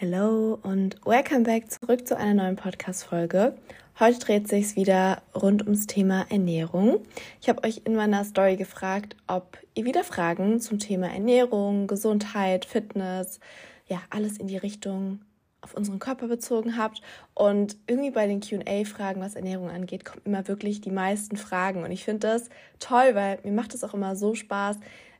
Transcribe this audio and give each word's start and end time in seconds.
Hello 0.00 0.56
und 0.62 0.94
welcome 1.04 1.42
back 1.42 1.72
zurück 1.72 2.06
zu 2.06 2.16
einer 2.16 2.44
neuen 2.44 2.54
Podcast-Folge. 2.54 3.56
Heute 3.98 4.20
dreht 4.20 4.46
sich 4.46 4.76
wieder 4.76 5.22
rund 5.34 5.62
ums 5.64 5.88
Thema 5.88 6.24
Ernährung. 6.30 7.00
Ich 7.40 7.48
habe 7.48 7.64
euch 7.64 7.82
in 7.84 7.96
meiner 7.96 8.22
Story 8.22 8.54
gefragt, 8.54 9.16
ob 9.26 9.58
ihr 9.74 9.86
wieder 9.86 10.04
Fragen 10.04 10.60
zum 10.60 10.78
Thema 10.78 11.08
Ernährung, 11.08 11.88
Gesundheit, 11.88 12.64
Fitness, 12.64 13.40
ja, 13.88 14.00
alles 14.10 14.38
in 14.38 14.46
die 14.46 14.56
Richtung 14.56 15.22
auf 15.62 15.74
unseren 15.74 15.98
Körper 15.98 16.28
bezogen 16.28 16.76
habt. 16.78 17.02
Und 17.34 17.76
irgendwie 17.88 18.12
bei 18.12 18.28
den 18.28 18.38
QA-Fragen, 18.38 19.20
was 19.20 19.34
Ernährung 19.34 19.68
angeht, 19.68 20.04
kommen 20.04 20.22
immer 20.24 20.46
wirklich 20.46 20.80
die 20.80 20.92
meisten 20.92 21.36
Fragen. 21.36 21.82
Und 21.82 21.90
ich 21.90 22.04
finde 22.04 22.28
das 22.28 22.50
toll, 22.78 23.16
weil 23.16 23.40
mir 23.42 23.50
macht 23.50 23.74
es 23.74 23.82
auch 23.82 23.94
immer 23.94 24.14
so 24.14 24.36
Spaß, 24.36 24.76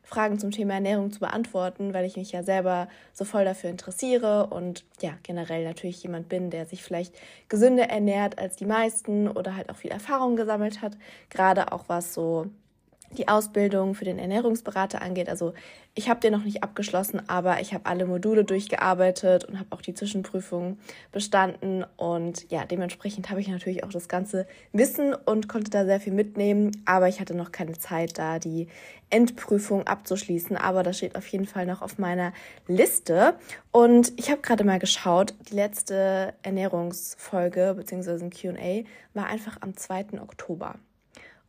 Fragen 0.09 0.39
zum 0.39 0.51
Thema 0.51 0.73
Ernährung 0.75 1.13
zu 1.13 1.21
beantworten, 1.21 1.93
weil 1.93 2.07
ich 2.07 2.17
mich 2.17 2.33
ja 2.33 2.43
selber 2.43 2.89
so 3.13 3.27
voll 3.27 3.45
dafür 3.45 3.69
interessiere 3.69 4.47
und 4.47 4.87
ja, 5.03 5.13
generell 5.23 5.65
natürlich 5.65 6.03
jemand 6.03 6.31
bin, 6.31 6.49
der 6.49 6.65
sich 6.65 6.83
vielleicht 6.83 7.15
gesünder 7.51 7.91
ernährt 7.91 8.39
als 8.39 8.57
die 8.57 8.65
meisten 8.65 9.29
oder 9.29 9.55
halt 9.55 9.69
auch 9.69 9.77
viel 9.77 9.91
Erfahrung 9.91 10.35
gesammelt 10.35 10.81
hat, 10.81 10.97
gerade 11.29 11.73
auch 11.73 11.85
was 11.89 12.15
so 12.15 12.47
die 13.17 13.29
Ausbildung 13.29 13.95
für 13.95 14.05
den 14.05 14.19
Ernährungsberater 14.19 15.01
angeht. 15.01 15.29
Also 15.29 15.55
ich 15.95 16.09
habe 16.09 16.21
den 16.21 16.33
noch 16.33 16.45
nicht 16.45 16.63
abgeschlossen, 16.63 17.23
aber 17.29 17.61
ich 17.61 17.73
habe 17.75 17.87
alle 17.87 18.07
Module 18.07 18.45
durchgearbeitet 18.45 19.45
und 19.45 19.59
habe 19.59 19.69
auch 19.71 19.81
die 19.81 19.95
Zwischenprüfung 19.95 20.79
bestanden. 21.11 21.85
Und 21.97 22.51
ja, 22.51 22.65
dementsprechend 22.67 23.31
habe 23.31 23.41
ich 23.41 23.49
natürlich 23.49 23.83
auch 23.85 23.91
das 23.91 24.09
ganze 24.09 24.47
Wissen 24.73 25.15
und 25.15 25.49
konnte 25.49 25.71
da 25.71 25.85
sehr 25.85 26.01
viel 26.01 26.13
mitnehmen. 26.13 26.83
Aber 26.85 27.09
ich 27.09 27.21
hatte 27.21 27.35
noch 27.35 27.51
keine 27.51 27.79
Zeit, 27.79 28.19
da 28.19 28.39
die 28.39 28.69
Endprüfung 29.11 29.87
abzuschließen. 29.87 30.57
Aber 30.57 30.83
das 30.83 30.99
steht 30.99 31.17
auf 31.17 31.27
jeden 31.29 31.47
Fall 31.47 31.67
noch 31.67 31.83
auf 31.83 31.99
meiner 31.99 32.33
Liste. 32.67 33.35
Und 33.73 34.13
ich 34.17 34.31
habe 34.31 34.43
gerade 34.43 34.65
mal 34.65 34.79
geschaut, 34.79 35.35
die 35.51 35.55
letzte 35.55 36.35
Ernährungsfolge 36.43 37.75
bzw. 37.77 38.25
ein 38.25 38.31
QA 38.31 38.89
war 39.15 39.27
einfach 39.27 39.57
am 39.63 39.77
2. 39.77 40.21
Oktober. 40.21 40.77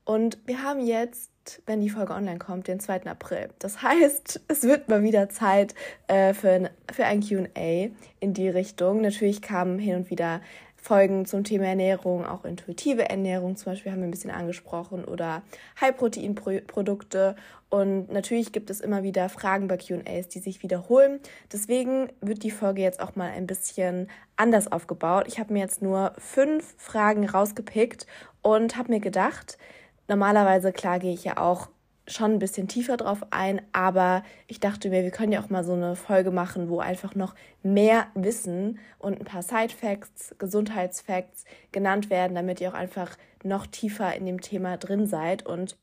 Und 0.10 0.40
wir 0.48 0.64
haben 0.64 0.80
jetzt 0.80 1.30
wenn 1.66 1.82
die 1.82 1.90
Folge 1.90 2.14
online 2.14 2.38
kommt, 2.38 2.68
den 2.68 2.80
2. 2.80 3.06
April. 3.06 3.50
Das 3.60 3.82
heißt, 3.82 4.42
es 4.48 4.64
wird 4.64 4.90
mal 4.90 5.04
wieder 5.04 5.30
Zeit 5.30 5.76
äh, 6.08 6.34
für, 6.34 6.50
ein, 6.50 6.70
für 6.92 7.06
ein 7.06 7.22
QA 7.22 7.90
in 8.20 8.34
die 8.34 8.50
Richtung. 8.50 9.02
Natürlich 9.02 9.42
kamen 9.42 9.80
hin 9.80 9.96
und 9.96 10.10
wieder 10.10 10.42
Folgen 10.76 11.26
zum 11.26 11.44
Thema 11.44 11.66
Ernährung, 11.66 12.26
auch 12.26 12.46
intuitive 12.46 13.10
Ernährung 13.10 13.58
zum 13.58 13.74
Beispiel 13.74 13.92
haben 13.92 14.00
wir 14.00 14.08
ein 14.08 14.12
bisschen 14.12 14.32
angesprochen 14.32 15.04
oder 15.04 15.42
High-Protein-Produkte. 15.82 17.36
Und 17.70 18.12
natürlich 18.12 18.52
gibt 18.52 18.70
es 18.70 18.80
immer 18.80 19.04
wieder 19.04 19.28
Fragen 19.28 19.68
bei 19.68 19.78
QAs, 19.78 20.30
die 20.30 20.40
sich 20.40 20.64
wiederholen. 20.64 21.20
Deswegen 21.52 22.10
wird 22.22 22.44
die 22.44 22.52
Folge 22.52 22.82
jetzt 22.82 23.02
auch 23.02 23.16
mal 23.16 23.30
ein 23.30 23.46
bisschen 23.46 24.08
anders 24.38 24.72
aufgebaut. 24.72 25.26
Ich 25.28 25.40
habe 25.40 25.52
mir 25.52 25.60
jetzt 25.60 25.82
nur 25.82 26.14
fünf 26.18 26.76
Fragen 26.78 27.28
rausgepickt 27.28 28.08
und 28.42 28.78
habe 28.78 28.94
mir 28.94 29.02
gedacht, 29.02 29.58
Normalerweise 30.10 30.74
klage 30.74 31.08
ich 31.08 31.24
ja 31.24 31.38
auch 31.38 31.70
schon 32.08 32.32
ein 32.32 32.40
bisschen 32.40 32.68
tiefer 32.68 32.98
drauf 32.98 33.20
ein, 33.30 33.62
aber 33.74 34.24
ich 34.48 34.60
dachte 34.60 34.90
mir, 34.90 35.04
wir 35.04 35.12
können 35.12 35.32
ja 35.32 35.40
auch 35.40 35.52
mal 35.52 35.64
so 35.64 35.74
eine 35.74 35.96
Folge 35.96 36.32
machen, 36.32 36.68
wo 36.68 36.80
einfach 36.80 37.14
noch 37.14 37.36
mehr 37.62 38.08
Wissen 38.16 38.80
und 38.98 39.20
ein 39.20 39.26
paar 39.26 39.44
Side 39.44 39.70
Facts, 39.70 40.34
Gesundheitsfacts 40.40 41.46
genannt 41.72 42.10
werden, 42.10 42.34
damit 42.34 42.60
ihr 42.60 42.70
auch 42.70 42.76
einfach 42.76 43.16
noch 43.44 43.68
tiefer 43.68 44.16
in 44.16 44.26
dem 44.26 44.42
Thema 44.42 44.78
drin 44.78 45.06
seid. 45.06 45.46
Und 45.46 45.78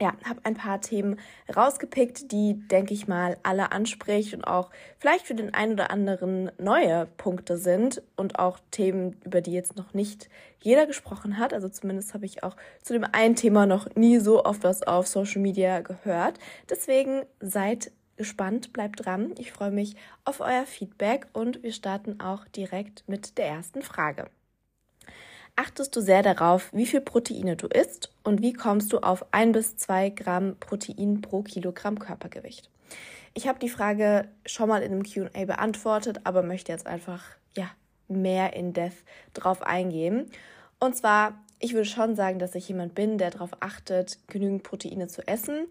ja, 0.00 0.14
habe 0.24 0.40
ein 0.44 0.54
paar 0.54 0.80
Themen 0.80 1.18
rausgepickt, 1.54 2.32
die, 2.32 2.54
denke 2.54 2.94
ich 2.94 3.06
mal, 3.06 3.36
alle 3.42 3.70
anspricht 3.70 4.32
und 4.32 4.44
auch 4.44 4.70
vielleicht 4.98 5.26
für 5.26 5.34
den 5.34 5.52
einen 5.52 5.74
oder 5.74 5.90
anderen 5.90 6.50
neue 6.58 7.06
Punkte 7.18 7.58
sind 7.58 8.02
und 8.16 8.38
auch 8.38 8.58
Themen, 8.70 9.20
über 9.24 9.42
die 9.42 9.52
jetzt 9.52 9.76
noch 9.76 9.92
nicht 9.92 10.30
jeder 10.60 10.86
gesprochen 10.86 11.38
hat. 11.38 11.52
Also 11.52 11.68
zumindest 11.68 12.14
habe 12.14 12.24
ich 12.24 12.42
auch 12.42 12.56
zu 12.82 12.94
dem 12.94 13.04
einen 13.04 13.36
Thema 13.36 13.66
noch 13.66 13.94
nie 13.94 14.18
so 14.18 14.44
oft 14.44 14.64
was 14.64 14.82
auf 14.82 15.06
Social 15.06 15.42
Media 15.42 15.80
gehört. 15.80 16.38
Deswegen 16.70 17.22
seid 17.40 17.92
gespannt, 18.16 18.72
bleibt 18.72 19.04
dran. 19.04 19.34
Ich 19.38 19.52
freue 19.52 19.70
mich 19.70 19.96
auf 20.24 20.40
euer 20.40 20.64
Feedback 20.64 21.26
und 21.34 21.62
wir 21.62 21.72
starten 21.72 22.20
auch 22.20 22.46
direkt 22.48 23.04
mit 23.06 23.36
der 23.36 23.46
ersten 23.46 23.82
Frage 23.82 24.30
achtest 25.56 25.94
du 25.94 26.00
sehr 26.00 26.22
darauf, 26.22 26.70
wie 26.72 26.86
viel 26.86 27.00
Proteine 27.00 27.56
du 27.56 27.66
isst 27.66 28.12
und 28.24 28.42
wie 28.42 28.52
kommst 28.52 28.92
du 28.92 28.98
auf 28.98 29.24
ein 29.32 29.52
bis 29.52 29.76
zwei 29.76 30.10
Gramm 30.10 30.56
Protein 30.58 31.20
pro 31.20 31.42
Kilogramm 31.42 31.98
Körpergewicht. 31.98 32.70
Ich 33.34 33.46
habe 33.46 33.58
die 33.58 33.68
Frage 33.68 34.28
schon 34.44 34.68
mal 34.68 34.82
in 34.82 34.92
einem 34.92 35.04
QA 35.04 35.44
beantwortet, 35.44 36.20
aber 36.24 36.42
möchte 36.42 36.72
jetzt 36.72 36.86
einfach 36.86 37.24
ja, 37.56 37.70
mehr 38.08 38.54
in 38.54 38.72
Depth 38.72 39.04
drauf 39.34 39.62
eingehen. 39.62 40.30
Und 40.80 40.96
zwar, 40.96 41.38
ich 41.58 41.74
würde 41.74 41.88
schon 41.88 42.16
sagen, 42.16 42.38
dass 42.38 42.54
ich 42.54 42.68
jemand 42.68 42.94
bin, 42.94 43.18
der 43.18 43.30
darauf 43.30 43.50
achtet, 43.60 44.18
genügend 44.28 44.62
Proteine 44.62 45.08
zu 45.08 45.26
essen. 45.28 45.66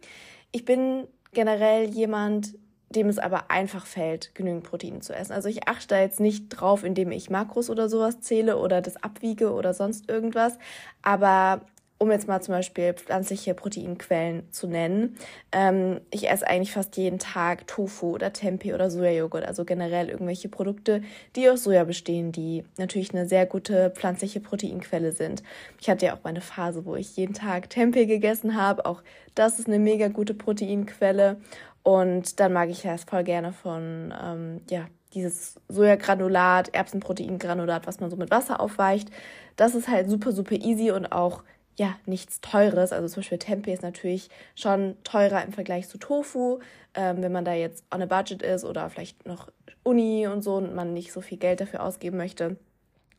Ich 0.52 0.66
bin 0.66 1.08
generell 1.34 1.90
jemand, 1.90 2.54
dem 2.90 3.08
es 3.08 3.20
aber 3.20 3.52
einfach 3.52 3.86
fällt, 3.86 4.34
genügend 4.34 4.64
Protein 4.64 5.02
zu 5.02 5.14
essen. 5.14 5.34
Also 5.34 5.48
ich 5.50 5.68
achte 5.68 5.88
da 5.88 6.00
jetzt 6.00 6.20
nicht 6.20 6.50
drauf, 6.50 6.84
indem 6.84 7.12
ich 7.12 7.30
Makros 7.30 7.70
oder 7.70 7.90
sowas 7.90 8.22
zähle 8.22 8.58
oder 8.58 8.82
das 8.82 9.02
abwiege 9.04 9.54
oder 9.54 9.74
sonst 9.74 10.10
irgendwas. 10.10 10.58
Aber 11.02 11.62
um 12.00 12.10
jetzt 12.12 12.30
mal 12.30 12.42
zum 12.42 12.54
Beispiel 12.54 12.94
pflanzliche 12.94 13.54
Proteinquellen 13.54 14.50
zu 14.52 14.68
nennen, 14.68 15.18
ähm, 15.52 16.00
ich 16.12 16.30
esse 16.30 16.48
eigentlich 16.48 16.72
fast 16.72 16.96
jeden 16.96 17.20
Tag 17.20 17.68
Tofu 17.68 18.14
oder 18.14 18.32
Tempeh 18.32 18.74
oder 18.74 18.90
Sojajoghurt, 18.90 19.44
also 19.44 19.66
generell 19.66 20.10
irgendwelche 20.10 20.48
Produkte, 20.48 21.02
die 21.36 21.50
aus 21.50 21.66
Soja 21.66 21.84
bestehen, 21.84 22.32
die 22.32 22.64
natürlich 22.78 23.14
eine 23.14 23.28
sehr 23.28 23.46
gute 23.46 23.92
pflanzliche 23.92 24.40
Proteinquelle 24.40 25.12
sind. 25.12 25.44
Ich 25.82 25.90
hatte 25.90 26.06
ja 26.06 26.16
auch 26.16 26.24
mal 26.24 26.30
eine 26.30 26.42
Phase, 26.42 26.86
wo 26.86 26.96
ich 26.96 27.18
jeden 27.18 27.34
Tag 27.34 27.70
Tempeh 27.70 28.06
gegessen 28.06 28.56
habe. 28.56 28.86
Auch 28.86 29.04
das 29.36 29.60
ist 29.60 29.68
eine 29.68 29.80
mega 29.80 30.08
gute 30.08 30.34
Proteinquelle. 30.34 31.38
Und 31.84 32.40
dann 32.40 32.54
mag 32.54 32.70
ich 32.70 32.84
ja 32.84 32.98
voll 32.98 33.24
gerne 33.24 33.54
von, 33.54 34.14
ähm, 34.22 34.62
ja, 34.70 34.88
dieses 35.14 35.60
Sojagranulat, 35.70 36.74
Erbsenproteingranulat, 36.74 37.88
was 37.88 38.00
man 38.00 38.10
so 38.10 38.16
mit 38.16 38.32
Wasser 38.32 38.60
aufweicht. 38.60 39.10
Das 39.56 39.76
ist 39.76 39.88
halt 39.88 40.10
super, 40.10 40.32
super 40.32 40.56
easy 40.56 40.92
und 40.92 41.12
auch, 41.12 41.44
ja, 41.78 41.96
nichts 42.06 42.42
Teures. 42.42 42.92
Also 42.92 43.08
zum 43.08 43.22
Beispiel 43.22 43.40
Tempeh 43.40 43.74
ist 43.74 43.82
natürlich 43.82 44.30
schon 44.56 44.98
teurer 45.04 45.44
im 45.44 45.54
Vergleich 45.54 45.88
zu 45.88 45.98
Tofu. 45.98 46.60
Ähm, 46.94 47.22
wenn 47.22 47.32
man 47.32 47.46
da 47.46 47.54
jetzt 47.54 47.86
on 47.94 48.02
a 48.02 48.06
budget 48.06 48.42
ist 48.44 48.66
oder 48.66 48.90
vielleicht 48.90 49.26
noch 49.26 49.50
Uni 49.84 50.28
und 50.28 50.44
so 50.44 50.56
und 50.56 50.76
man 50.76 50.94
nicht 50.94 51.12
so 51.12 51.22
viel 51.22 51.38
Geld 51.38 51.62
dafür 51.62 51.84
ausgeben 51.84 52.18
möchte, 52.18 52.58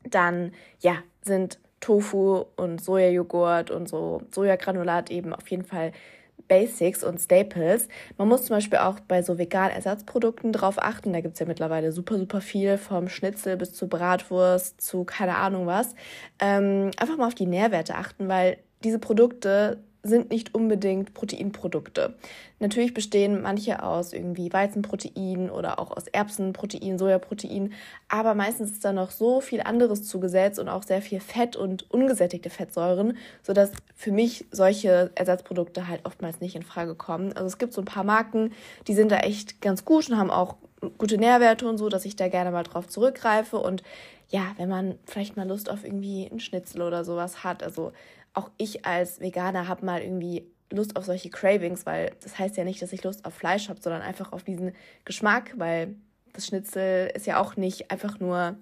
dann, 0.03 0.53
ja, 0.79 0.97
sind 1.21 1.59
Tofu 1.79 2.45
und 2.55 2.81
Sojajoghurt 2.81 3.71
und 3.71 3.89
so 3.89 4.21
Sojagranulat 4.31 5.09
eben 5.11 5.33
auf 5.33 5.47
jeden 5.49 5.65
Fall 5.65 5.91
Basics 6.51 7.01
und 7.01 7.17
Staples. 7.17 7.87
Man 8.17 8.27
muss 8.27 8.43
zum 8.43 8.57
Beispiel 8.57 8.79
auch 8.79 8.99
bei 8.99 9.21
so 9.23 9.37
veganen 9.37 9.71
Ersatzprodukten 9.71 10.51
drauf 10.51 10.75
achten. 10.79 11.13
Da 11.13 11.21
gibt 11.21 11.35
es 11.35 11.39
ja 11.39 11.45
mittlerweile 11.45 11.93
super, 11.93 12.17
super 12.17 12.41
viel, 12.41 12.77
vom 12.77 13.07
Schnitzel 13.07 13.55
bis 13.55 13.73
zu 13.73 13.87
Bratwurst 13.87 14.81
zu 14.81 15.05
keine 15.05 15.37
Ahnung 15.37 15.65
was. 15.65 15.95
Ähm, 16.41 16.91
einfach 16.97 17.15
mal 17.15 17.27
auf 17.27 17.35
die 17.35 17.45
Nährwerte 17.45 17.95
achten, 17.95 18.27
weil 18.27 18.57
diese 18.83 18.99
Produkte 18.99 19.81
sind 20.03 20.31
nicht 20.31 20.55
unbedingt 20.55 21.13
Proteinprodukte. 21.13 22.15
Natürlich 22.59 22.93
bestehen 22.93 23.41
manche 23.41 23.83
aus 23.83 24.13
irgendwie 24.13 24.51
Weizenprotein 24.51 25.49
oder 25.49 25.79
auch 25.79 25.95
aus 25.95 26.07
Erbsenprotein, 26.07 26.97
Sojaprotein, 26.97 27.73
aber 28.07 28.33
meistens 28.33 28.71
ist 28.71 28.85
da 28.85 28.93
noch 28.93 29.11
so 29.11 29.41
viel 29.41 29.61
anderes 29.61 30.07
zugesetzt 30.07 30.59
und 30.59 30.69
auch 30.69 30.83
sehr 30.83 31.01
viel 31.01 31.19
Fett 31.19 31.55
und 31.55 31.89
ungesättigte 31.91 32.49
Fettsäuren, 32.49 33.17
sodass 33.43 33.71
für 33.95 34.11
mich 34.11 34.45
solche 34.51 35.11
Ersatzprodukte 35.15 35.87
halt 35.87 36.05
oftmals 36.05 36.41
nicht 36.41 36.55
in 36.55 36.63
Frage 36.63 36.95
kommen. 36.95 37.33
Also 37.33 37.45
es 37.45 37.57
gibt 37.57 37.73
so 37.73 37.81
ein 37.81 37.85
paar 37.85 38.03
Marken, 38.03 38.53
die 38.87 38.93
sind 38.93 39.11
da 39.11 39.17
echt 39.17 39.61
ganz 39.61 39.85
gut 39.85 40.09
und 40.09 40.17
haben 40.17 40.31
auch 40.31 40.55
gute 40.97 41.17
Nährwerte 41.17 41.67
und 41.67 41.77
so, 41.77 41.89
dass 41.89 42.05
ich 42.05 42.15
da 42.15 42.27
gerne 42.27 42.51
mal 42.51 42.63
drauf 42.63 42.87
zurückgreife 42.87 43.57
und 43.57 43.83
ja, 44.29 44.53
wenn 44.57 44.69
man 44.69 44.97
vielleicht 45.05 45.35
mal 45.35 45.47
Lust 45.47 45.69
auf 45.69 45.83
irgendwie 45.83 46.27
einen 46.29 46.39
Schnitzel 46.39 46.81
oder 46.81 47.03
sowas 47.03 47.43
hat, 47.43 47.63
also 47.63 47.91
auch 48.33 48.49
ich 48.57 48.85
als 48.85 49.19
Veganer 49.19 49.67
habe 49.67 49.85
mal 49.85 50.01
irgendwie 50.01 50.45
Lust 50.71 50.95
auf 50.95 51.05
solche 51.05 51.29
Cravings, 51.29 51.85
weil 51.85 52.11
das 52.23 52.39
heißt 52.39 52.57
ja 52.57 52.63
nicht, 52.63 52.81
dass 52.81 52.93
ich 52.93 53.03
Lust 53.03 53.25
auf 53.25 53.33
Fleisch 53.33 53.69
habe, 53.69 53.81
sondern 53.81 54.01
einfach 54.01 54.31
auf 54.31 54.43
diesen 54.43 54.73
Geschmack, 55.05 55.53
weil 55.57 55.95
das 56.33 56.47
Schnitzel 56.47 57.11
ist 57.13 57.27
ja 57.27 57.41
auch 57.41 57.57
nicht 57.57 57.91
einfach 57.91 58.19
nur 58.19 58.55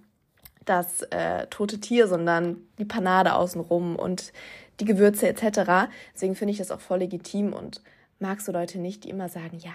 das 0.66 1.04
äh, 1.04 1.48
tote 1.48 1.80
Tier, 1.80 2.08
sondern 2.08 2.58
die 2.78 2.86
Panade 2.86 3.36
außenrum 3.36 3.96
und 3.96 4.34
die 4.80 4.86
Gewürze 4.86 5.28
etc. 5.28 5.92
Deswegen 6.14 6.36
finde 6.36 6.52
ich 6.52 6.58
das 6.58 6.72
auch 6.72 6.80
voll 6.80 7.00
legitim 7.00 7.54
und 7.54 7.82
mag 8.20 8.42
so 8.42 8.52
Leute 8.52 8.80
nicht, 8.80 9.04
die 9.04 9.10
immer 9.10 9.30
sagen, 9.30 9.60
ja, 9.60 9.74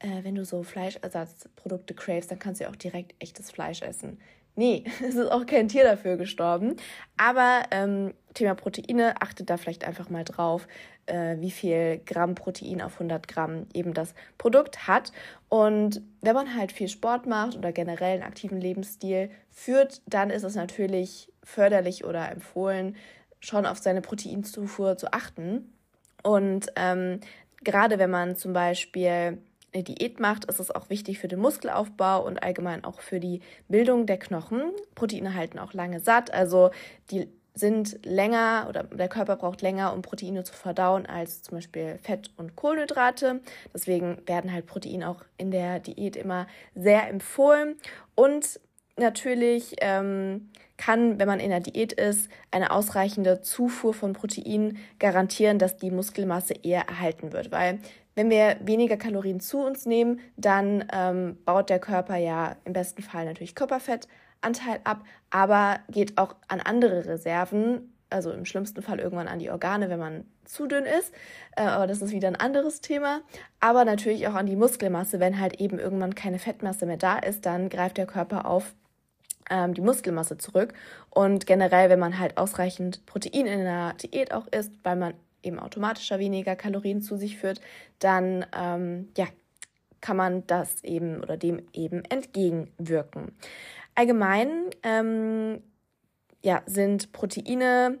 äh, 0.00 0.22
wenn 0.22 0.34
du 0.34 0.44
so 0.44 0.62
Fleischersatzprodukte 0.62 1.94
cravest, 1.94 2.30
dann 2.30 2.38
kannst 2.38 2.60
du 2.60 2.64
ja 2.64 2.70
auch 2.70 2.76
direkt 2.76 3.14
echtes 3.20 3.50
Fleisch 3.50 3.82
essen. 3.82 4.18
Nee, 4.56 4.84
es 5.06 5.14
ist 5.14 5.30
auch 5.30 5.46
kein 5.46 5.68
Tier 5.68 5.84
dafür 5.84 6.16
gestorben. 6.16 6.76
Aber 7.16 7.62
ähm, 7.70 8.14
Thema 8.34 8.54
Proteine, 8.54 9.20
achtet 9.22 9.48
da 9.48 9.56
vielleicht 9.56 9.84
einfach 9.84 10.10
mal 10.10 10.24
drauf, 10.24 10.66
äh, 11.06 11.36
wie 11.38 11.50
viel 11.50 12.00
Gramm 12.04 12.34
Protein 12.34 12.82
auf 12.82 12.94
100 12.94 13.28
Gramm 13.28 13.66
eben 13.72 13.94
das 13.94 14.14
Produkt 14.38 14.86
hat. 14.86 15.12
Und 15.48 16.02
wenn 16.20 16.34
man 16.34 16.54
halt 16.54 16.72
viel 16.72 16.88
Sport 16.88 17.26
macht 17.26 17.56
oder 17.56 17.72
generell 17.72 18.14
einen 18.14 18.22
aktiven 18.22 18.60
Lebensstil 18.60 19.30
führt, 19.50 20.02
dann 20.06 20.30
ist 20.30 20.42
es 20.42 20.54
natürlich 20.54 21.32
förderlich 21.42 22.04
oder 22.04 22.30
empfohlen, 22.30 22.96
schon 23.40 23.66
auf 23.66 23.78
seine 23.78 24.00
Proteinzufuhr 24.00 24.96
zu 24.96 25.12
achten. 25.12 25.72
Und 26.22 26.66
ähm, 26.76 27.20
gerade 27.62 27.98
wenn 27.98 28.10
man 28.10 28.36
zum 28.36 28.52
Beispiel 28.52 29.38
eine 29.74 29.82
Diät 29.82 30.20
macht, 30.20 30.44
ist 30.46 30.60
es 30.60 30.70
auch 30.70 30.88
wichtig 30.88 31.18
für 31.18 31.28
den 31.28 31.40
Muskelaufbau 31.40 32.24
und 32.24 32.42
allgemein 32.42 32.84
auch 32.84 33.00
für 33.00 33.20
die 33.20 33.40
Bildung 33.68 34.06
der 34.06 34.18
Knochen. 34.18 34.62
Proteine 34.94 35.34
halten 35.34 35.58
auch 35.58 35.72
lange 35.72 36.00
satt, 36.00 36.32
also 36.32 36.70
die 37.10 37.28
sind 37.54 38.04
länger 38.04 38.66
oder 38.68 38.82
der 38.82 39.08
Körper 39.08 39.36
braucht 39.36 39.62
länger, 39.62 39.92
um 39.92 40.02
Proteine 40.02 40.42
zu 40.42 40.52
verdauen, 40.52 41.06
als 41.06 41.42
zum 41.42 41.58
Beispiel 41.58 41.98
Fett 42.02 42.30
und 42.36 42.56
Kohlenhydrate. 42.56 43.40
Deswegen 43.72 44.18
werden 44.26 44.52
halt 44.52 44.66
Proteine 44.66 45.08
auch 45.08 45.22
in 45.38 45.52
der 45.52 45.78
Diät 45.78 46.16
immer 46.16 46.48
sehr 46.74 47.08
empfohlen. 47.08 47.76
Und 48.16 48.60
natürlich 48.96 49.76
ähm, 49.80 50.50
kann, 50.76 51.20
wenn 51.20 51.28
man 51.28 51.38
in 51.38 51.50
der 51.50 51.60
Diät 51.60 51.92
ist, 51.92 52.28
eine 52.50 52.72
ausreichende 52.72 53.40
Zufuhr 53.40 53.94
von 53.94 54.12
Proteinen 54.12 54.78
garantieren, 54.98 55.58
dass 55.58 55.76
die 55.76 55.92
Muskelmasse 55.92 56.54
eher 56.62 56.88
erhalten 56.88 57.32
wird. 57.32 57.52
Weil 57.52 57.78
wenn 58.16 58.30
wir 58.30 58.56
weniger 58.60 58.96
Kalorien 58.96 59.40
zu 59.40 59.58
uns 59.58 59.86
nehmen, 59.86 60.20
dann 60.36 60.84
ähm, 60.92 61.38
baut 61.44 61.70
der 61.70 61.78
Körper 61.78 62.16
ja 62.16 62.56
im 62.64 62.72
besten 62.72 63.02
Fall 63.02 63.24
natürlich 63.24 63.54
Körperfettanteil 64.44 64.80
ab, 64.84 65.04
aber 65.30 65.80
geht 65.88 66.18
auch 66.18 66.34
an 66.48 66.60
andere 66.60 67.06
Reserven, 67.06 67.92
also 68.10 68.30
im 68.30 68.44
schlimmsten 68.44 68.82
Fall 68.82 69.00
irgendwann 69.00 69.28
an 69.28 69.38
die 69.38 69.50
Organe, 69.50 69.88
wenn 69.88 69.98
man 69.98 70.24
zu 70.44 70.66
dünn 70.66 70.84
ist. 70.84 71.12
Äh, 71.56 71.62
aber 71.62 71.86
das 71.86 72.02
ist 72.02 72.12
wieder 72.12 72.28
ein 72.28 72.36
anderes 72.36 72.80
Thema. 72.80 73.22
Aber 73.60 73.84
natürlich 73.84 74.28
auch 74.28 74.34
an 74.34 74.46
die 74.46 74.56
Muskelmasse, 74.56 75.20
wenn 75.20 75.40
halt 75.40 75.60
eben 75.60 75.78
irgendwann 75.78 76.14
keine 76.14 76.38
Fettmasse 76.38 76.86
mehr 76.86 76.98
da 76.98 77.18
ist, 77.18 77.46
dann 77.46 77.70
greift 77.70 77.96
der 77.96 78.06
Körper 78.06 78.46
auf 78.46 78.74
ähm, 79.50 79.74
die 79.74 79.80
Muskelmasse 79.80 80.38
zurück. 80.38 80.74
Und 81.10 81.46
generell, 81.46 81.90
wenn 81.90 81.98
man 81.98 82.18
halt 82.18 82.36
ausreichend 82.36 83.04
Protein 83.06 83.46
in 83.46 83.60
der 83.60 83.94
Diät 83.94 84.32
auch 84.32 84.46
isst, 84.48 84.72
weil 84.84 84.96
man 84.96 85.14
eben 85.42 85.58
automatischer 85.58 86.18
weniger 86.18 86.56
Kalorien 86.56 87.02
zu 87.02 87.16
sich 87.16 87.38
führt, 87.38 87.60
dann 87.98 88.46
ähm, 88.56 89.08
ja, 89.16 89.26
kann 90.00 90.16
man 90.18 90.46
das 90.46 90.84
eben 90.84 91.22
oder 91.22 91.36
dem 91.36 91.62
eben 91.72 92.04
entgegenwirken. 92.04 93.32
Allgemein 93.94 94.70
ähm, 94.82 95.62
ja, 96.42 96.62
sind 96.66 97.12
Proteine 97.12 97.98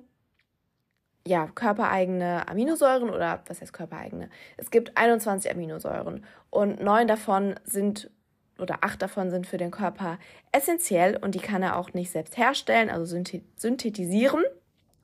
ja, 1.26 1.46
körpereigene 1.46 2.46
Aminosäuren 2.48 3.08
oder 3.08 3.42
was 3.46 3.60
heißt 3.60 3.72
körpereigene? 3.72 4.28
Es 4.56 4.70
gibt 4.70 4.96
21 4.96 5.50
Aminosäuren 5.50 6.24
und 6.50 6.82
neun 6.82 7.08
davon 7.08 7.54
sind 7.64 8.10
oder 8.58 8.78
acht 8.82 9.02
davon 9.02 9.30
sind 9.30 9.46
für 9.46 9.56
den 9.56 9.70
Körper 9.70 10.18
essentiell 10.52 11.16
und 11.16 11.34
die 11.34 11.40
kann 11.40 11.62
er 11.62 11.76
auch 11.76 11.92
nicht 11.92 12.10
selbst 12.10 12.36
herstellen, 12.36 12.90
also 12.90 13.04
synthetisieren. 13.56 14.44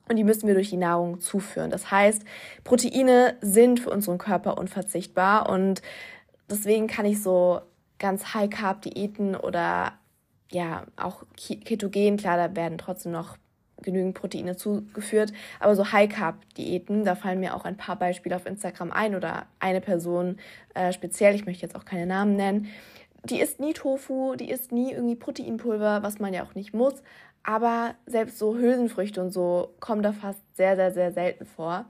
Und 0.07 0.17
die 0.17 0.23
müssen 0.23 0.47
wir 0.47 0.55
durch 0.55 0.69
die 0.69 0.77
Nahrung 0.77 1.21
zuführen. 1.21 1.69
Das 1.69 1.89
heißt, 1.89 2.23
Proteine 2.63 3.37
sind 3.41 3.79
für 3.79 3.91
unseren 3.91 4.17
Körper 4.17 4.57
unverzichtbar 4.57 5.49
und 5.49 5.81
deswegen 6.49 6.87
kann 6.87 7.05
ich 7.05 7.21
so 7.21 7.61
ganz 7.97 8.33
High-Carb-Diäten 8.33 9.35
oder 9.35 9.93
ja, 10.51 10.85
auch 10.97 11.23
Ketogen, 11.35 12.17
klar, 12.17 12.37
da 12.37 12.55
werden 12.55 12.77
trotzdem 12.77 13.11
noch 13.11 13.37
genügend 13.81 14.13
Proteine 14.13 14.55
zugeführt, 14.55 15.33
aber 15.59 15.75
so 15.75 15.91
High-Carb-Diäten, 15.91 17.03
da 17.03 17.15
fallen 17.15 17.39
mir 17.39 17.55
auch 17.55 17.65
ein 17.65 17.77
paar 17.77 17.95
Beispiele 17.95 18.35
auf 18.35 18.45
Instagram 18.45 18.91
ein 18.91 19.15
oder 19.15 19.47
eine 19.59 19.81
Person 19.81 20.37
äh, 20.75 20.93
speziell, 20.93 21.33
ich 21.33 21.45
möchte 21.45 21.63
jetzt 21.63 21.75
auch 21.75 21.85
keine 21.85 22.05
Namen 22.05 22.35
nennen, 22.35 22.67
die 23.23 23.39
isst 23.39 23.59
nie 23.59 23.73
Tofu, 23.73 24.35
die 24.35 24.49
isst 24.49 24.71
nie 24.71 24.91
irgendwie 24.91 25.15
Proteinpulver, 25.15 26.03
was 26.03 26.19
man 26.19 26.33
ja 26.33 26.43
auch 26.43 26.55
nicht 26.55 26.73
muss. 26.73 27.03
Aber 27.43 27.95
selbst 28.05 28.37
so 28.37 28.55
Hülsenfrüchte 28.55 29.21
und 29.21 29.31
so 29.31 29.73
kommen 29.79 30.03
da 30.03 30.11
fast 30.11 30.39
sehr, 30.55 30.75
sehr, 30.75 30.91
sehr 30.91 31.11
selten 31.11 31.45
vor. 31.45 31.85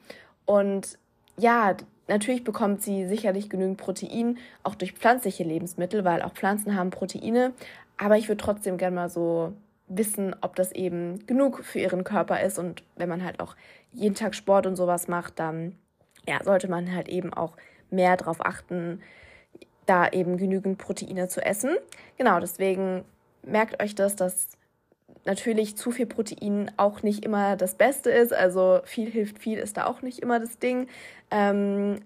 Und 0.45 0.97
ja, 1.37 1.75
natürlich 2.07 2.43
bekommt 2.43 2.81
sie 2.81 3.07
sicherlich 3.07 3.49
genügend 3.49 3.77
Protein, 3.77 4.37
auch 4.63 4.75
durch 4.75 4.93
pflanzliche 4.93 5.43
Lebensmittel, 5.43 6.03
weil 6.03 6.21
auch 6.21 6.33
Pflanzen 6.33 6.75
haben 6.75 6.89
Proteine. 6.89 7.53
Aber 8.01 8.17
ich 8.17 8.27
würde 8.27 8.43
trotzdem 8.43 8.77
gerne 8.77 8.95
mal 8.95 9.09
so 9.09 9.53
wissen, 9.87 10.35
ob 10.41 10.55
das 10.55 10.71
eben 10.71 11.23
genug 11.27 11.63
für 11.63 11.77
ihren 11.77 12.03
Körper 12.03 12.41
ist. 12.41 12.57
Und 12.57 12.81
wenn 12.95 13.07
man 13.07 13.23
halt 13.23 13.39
auch 13.39 13.55
jeden 13.91 14.15
Tag 14.15 14.33
Sport 14.33 14.65
und 14.65 14.75
sowas 14.75 15.07
macht, 15.07 15.37
dann 15.37 15.75
ja, 16.27 16.43
sollte 16.43 16.67
man 16.67 16.95
halt 16.95 17.09
eben 17.09 17.31
auch 17.31 17.57
mehr 17.91 18.17
darauf 18.17 18.43
achten, 18.43 19.03
da 19.85 20.07
eben 20.07 20.37
genügend 20.37 20.79
Proteine 20.79 21.27
zu 21.27 21.45
essen. 21.45 21.77
Genau, 22.17 22.39
deswegen 22.39 23.05
merkt 23.43 23.83
euch 23.83 23.93
das, 23.93 24.15
dass 24.15 24.47
natürlich 25.25 25.77
zu 25.77 25.91
viel 25.91 26.07
Protein 26.07 26.71
auch 26.77 27.03
nicht 27.03 27.23
immer 27.23 27.55
das 27.55 27.75
Beste 27.75 28.09
ist. 28.09 28.33
Also 28.33 28.81
viel 28.83 29.11
hilft 29.11 29.37
viel 29.37 29.59
ist 29.59 29.77
da 29.77 29.85
auch 29.85 30.01
nicht 30.01 30.17
immer 30.19 30.39
das 30.39 30.57
Ding. 30.57 30.87
Ähm, 31.29 31.99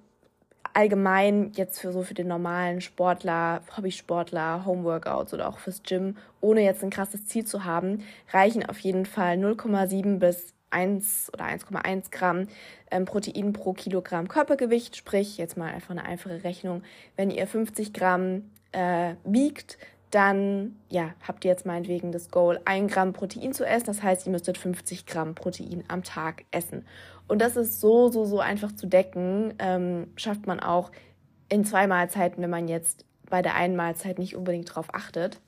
allgemein 0.75 1.51
jetzt 1.54 1.80
für 1.80 1.92
so 1.94 2.04
für 2.04 2.13
den 2.13 2.27
normalen 2.27 2.81
Sportler, 2.81 3.62
Hobbysportler, 3.75 4.66
Homeworkouts 4.66 5.33
oder 5.33 5.48
auch 5.48 5.57
fürs 5.57 5.83
Gym, 5.83 6.18
ohne 6.42 6.62
jetzt 6.62 6.83
ein 6.83 6.89
krasses 6.89 7.25
Ziel 7.27 7.45
zu 7.45 7.63
haben, 7.63 8.04
reichen 8.31 8.68
auf 8.68 8.80
jeden 8.80 9.06
Fall 9.06 9.38
0,7 9.38 10.19
bis 10.19 10.54
1 10.72 11.31
oder 11.33 11.45
1,1 11.45 12.12
Gramm 12.12 12.48
ähm, 12.92 13.06
Protein 13.06 13.54
pro 13.54 13.72
Kilogramm 13.72 14.27
Körpergewicht. 14.27 14.98
Sprich, 14.98 15.38
jetzt 15.38 15.56
mal 15.56 15.72
einfach 15.72 15.92
eine 15.92 16.04
einfache 16.04 16.44
Rechnung. 16.44 16.83
Wenn 17.16 17.31
ihr 17.31 17.48
50 17.48 17.94
Gramm 17.94 18.51
äh, 18.74 19.16
wiegt, 19.24 19.77
dann 20.15 20.77
ja, 20.89 21.13
habt 21.27 21.44
ihr 21.44 21.51
jetzt 21.51 21.65
meinetwegen 21.65 22.13
das 22.13 22.31
Goal, 22.31 22.62
1 22.63 22.94
Gramm 22.94 23.12
Protein 23.12 23.51
zu 23.51 23.65
essen. 23.65 23.88
Das 23.88 24.01
heißt, 24.01 24.25
ihr 24.25 24.31
müsstet 24.31 24.57
50 24.57 25.06
Gramm 25.06 25.35
Protein 25.35 25.83
am 25.89 26.03
Tag 26.03 26.45
essen. 26.51 26.85
Und 27.27 27.41
das 27.41 27.57
ist 27.57 27.81
so, 27.81 28.07
so, 28.07 28.23
so 28.23 28.39
einfach 28.39 28.71
zu 28.71 28.88
decken. 28.88 29.53
Ähm, 29.59 30.07
schafft 30.15 30.47
man 30.47 30.62
auch 30.62 30.91
in 31.50 31.65
zwei 31.65 31.85
Mahlzeiten, 31.85 32.41
wenn 32.41 32.50
man 32.50 32.69
jetzt 32.69 33.03
bei 33.29 33.41
der 33.41 33.56
einen 33.56 33.75
Mahlzeit 33.75 34.17
nicht 34.17 34.38
unbedingt 34.38 34.73
drauf 34.73 34.88
achtet. 34.94 35.41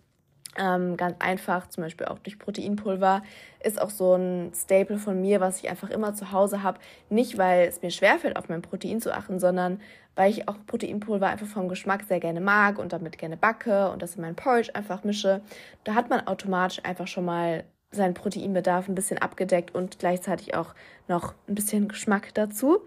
Ähm, 0.57 0.97
ganz 0.97 1.15
einfach, 1.19 1.67
zum 1.67 1.83
Beispiel 1.83 2.07
auch 2.07 2.19
durch 2.19 2.39
Proteinpulver, 2.39 3.21
ist 3.63 3.81
auch 3.81 3.89
so 3.89 4.15
ein 4.15 4.51
Staple 4.55 4.97
von 4.97 5.21
mir, 5.21 5.39
was 5.39 5.59
ich 5.59 5.69
einfach 5.69 5.89
immer 5.89 6.15
zu 6.15 6.31
Hause 6.31 6.63
habe. 6.63 6.79
Nicht, 7.09 7.37
weil 7.37 7.67
es 7.67 7.81
mir 7.81 7.91
schwerfällt, 7.91 8.37
auf 8.37 8.49
mein 8.49 8.61
Protein 8.61 9.01
zu 9.01 9.13
achten, 9.13 9.39
sondern 9.39 9.79
weil 10.15 10.31
ich 10.31 10.47
auch 10.47 10.55
Proteinpulver 10.65 11.27
einfach 11.27 11.47
vom 11.47 11.69
Geschmack 11.69 12.03
sehr 12.07 12.19
gerne 12.19 12.41
mag 12.41 12.79
und 12.79 12.91
damit 12.91 13.17
gerne 13.19 13.37
backe 13.37 13.91
und 13.91 14.01
das 14.01 14.15
in 14.15 14.21
mein 14.21 14.35
Porridge 14.35 14.73
einfach 14.73 15.03
mische. 15.03 15.41
Da 15.83 15.93
hat 15.93 16.09
man 16.09 16.25
automatisch 16.25 16.83
einfach 16.83 17.07
schon 17.07 17.25
mal 17.25 17.63
seinen 17.91 18.15
Proteinbedarf 18.15 18.89
ein 18.89 18.95
bisschen 18.95 19.19
abgedeckt 19.19 19.73
und 19.73 19.99
gleichzeitig 19.99 20.55
auch 20.55 20.73
noch 21.07 21.33
ein 21.47 21.55
bisschen 21.55 21.87
Geschmack 21.87 22.33
dazu. 22.33 22.79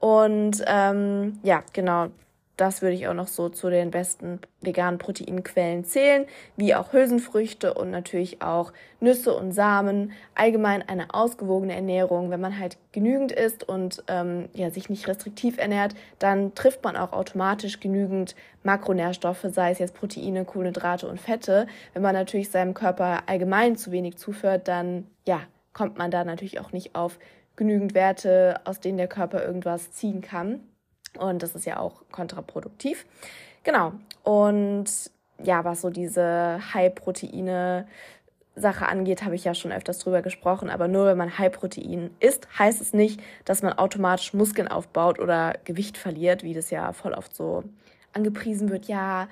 Und 0.00 0.62
ähm, 0.66 1.38
ja, 1.44 1.62
genau, 1.72 2.08
das 2.56 2.82
würde 2.82 2.94
ich 2.94 3.08
auch 3.08 3.14
noch 3.14 3.28
so 3.28 3.48
zu 3.48 3.70
den 3.70 3.90
besten 3.90 4.38
veganen 4.60 4.98
Proteinquellen 4.98 5.84
zählen, 5.84 6.26
wie 6.56 6.74
auch 6.74 6.92
Hülsenfrüchte 6.92 7.72
und 7.74 7.90
natürlich 7.90 8.42
auch 8.42 8.72
Nüsse 9.00 9.34
und 9.34 9.52
Samen. 9.52 10.12
Allgemein 10.34 10.86
eine 10.86 11.14
ausgewogene 11.14 11.74
Ernährung. 11.74 12.30
Wenn 12.30 12.40
man 12.40 12.58
halt 12.58 12.76
genügend 12.92 13.32
isst 13.32 13.66
und 13.66 14.04
ähm, 14.08 14.48
ja, 14.52 14.70
sich 14.70 14.90
nicht 14.90 15.08
restriktiv 15.08 15.56
ernährt, 15.56 15.94
dann 16.18 16.54
trifft 16.54 16.84
man 16.84 16.96
auch 16.96 17.12
automatisch 17.12 17.80
genügend 17.80 18.36
Makronährstoffe, 18.64 19.46
sei 19.50 19.70
es 19.70 19.78
jetzt 19.78 19.94
Proteine, 19.94 20.44
Kohlenhydrate 20.44 21.08
und 21.08 21.20
Fette. 21.20 21.66
Wenn 21.94 22.02
man 22.02 22.14
natürlich 22.14 22.50
seinem 22.50 22.74
Körper 22.74 23.22
allgemein 23.26 23.76
zu 23.76 23.92
wenig 23.92 24.18
zuführt, 24.18 24.68
dann 24.68 25.06
ja, 25.26 25.40
kommt 25.72 25.96
man 25.96 26.10
da 26.10 26.22
natürlich 26.22 26.60
auch 26.60 26.72
nicht 26.72 26.94
auf 26.94 27.18
genügend 27.56 27.94
Werte, 27.94 28.60
aus 28.64 28.80
denen 28.80 28.98
der 28.98 29.08
Körper 29.08 29.44
irgendwas 29.44 29.92
ziehen 29.92 30.20
kann. 30.20 30.60
Und 31.18 31.42
das 31.42 31.54
ist 31.54 31.66
ja 31.66 31.78
auch 31.78 32.02
kontraproduktiv. 32.10 33.04
Genau. 33.64 33.92
Und 34.22 34.86
ja, 35.42 35.64
was 35.64 35.80
so 35.80 35.90
diese 35.90 36.60
High-Proteine 36.72 37.86
Sache 38.54 38.86
angeht, 38.86 39.24
habe 39.24 39.34
ich 39.34 39.44
ja 39.44 39.54
schon 39.54 39.72
öfters 39.72 39.98
drüber 39.98 40.20
gesprochen, 40.20 40.68
aber 40.68 40.86
nur 40.86 41.06
wenn 41.06 41.16
man 41.16 41.38
High-Protein 41.38 42.10
isst, 42.20 42.46
heißt 42.58 42.82
es 42.82 42.92
nicht, 42.92 43.20
dass 43.46 43.62
man 43.62 43.72
automatisch 43.72 44.34
Muskeln 44.34 44.68
aufbaut 44.68 45.18
oder 45.18 45.54
Gewicht 45.64 45.96
verliert, 45.96 46.42
wie 46.42 46.52
das 46.52 46.68
ja 46.70 46.92
voll 46.92 47.14
oft 47.14 47.34
so 47.34 47.64
angepriesen 48.12 48.68
wird. 48.68 48.86
Ja, 48.86 49.28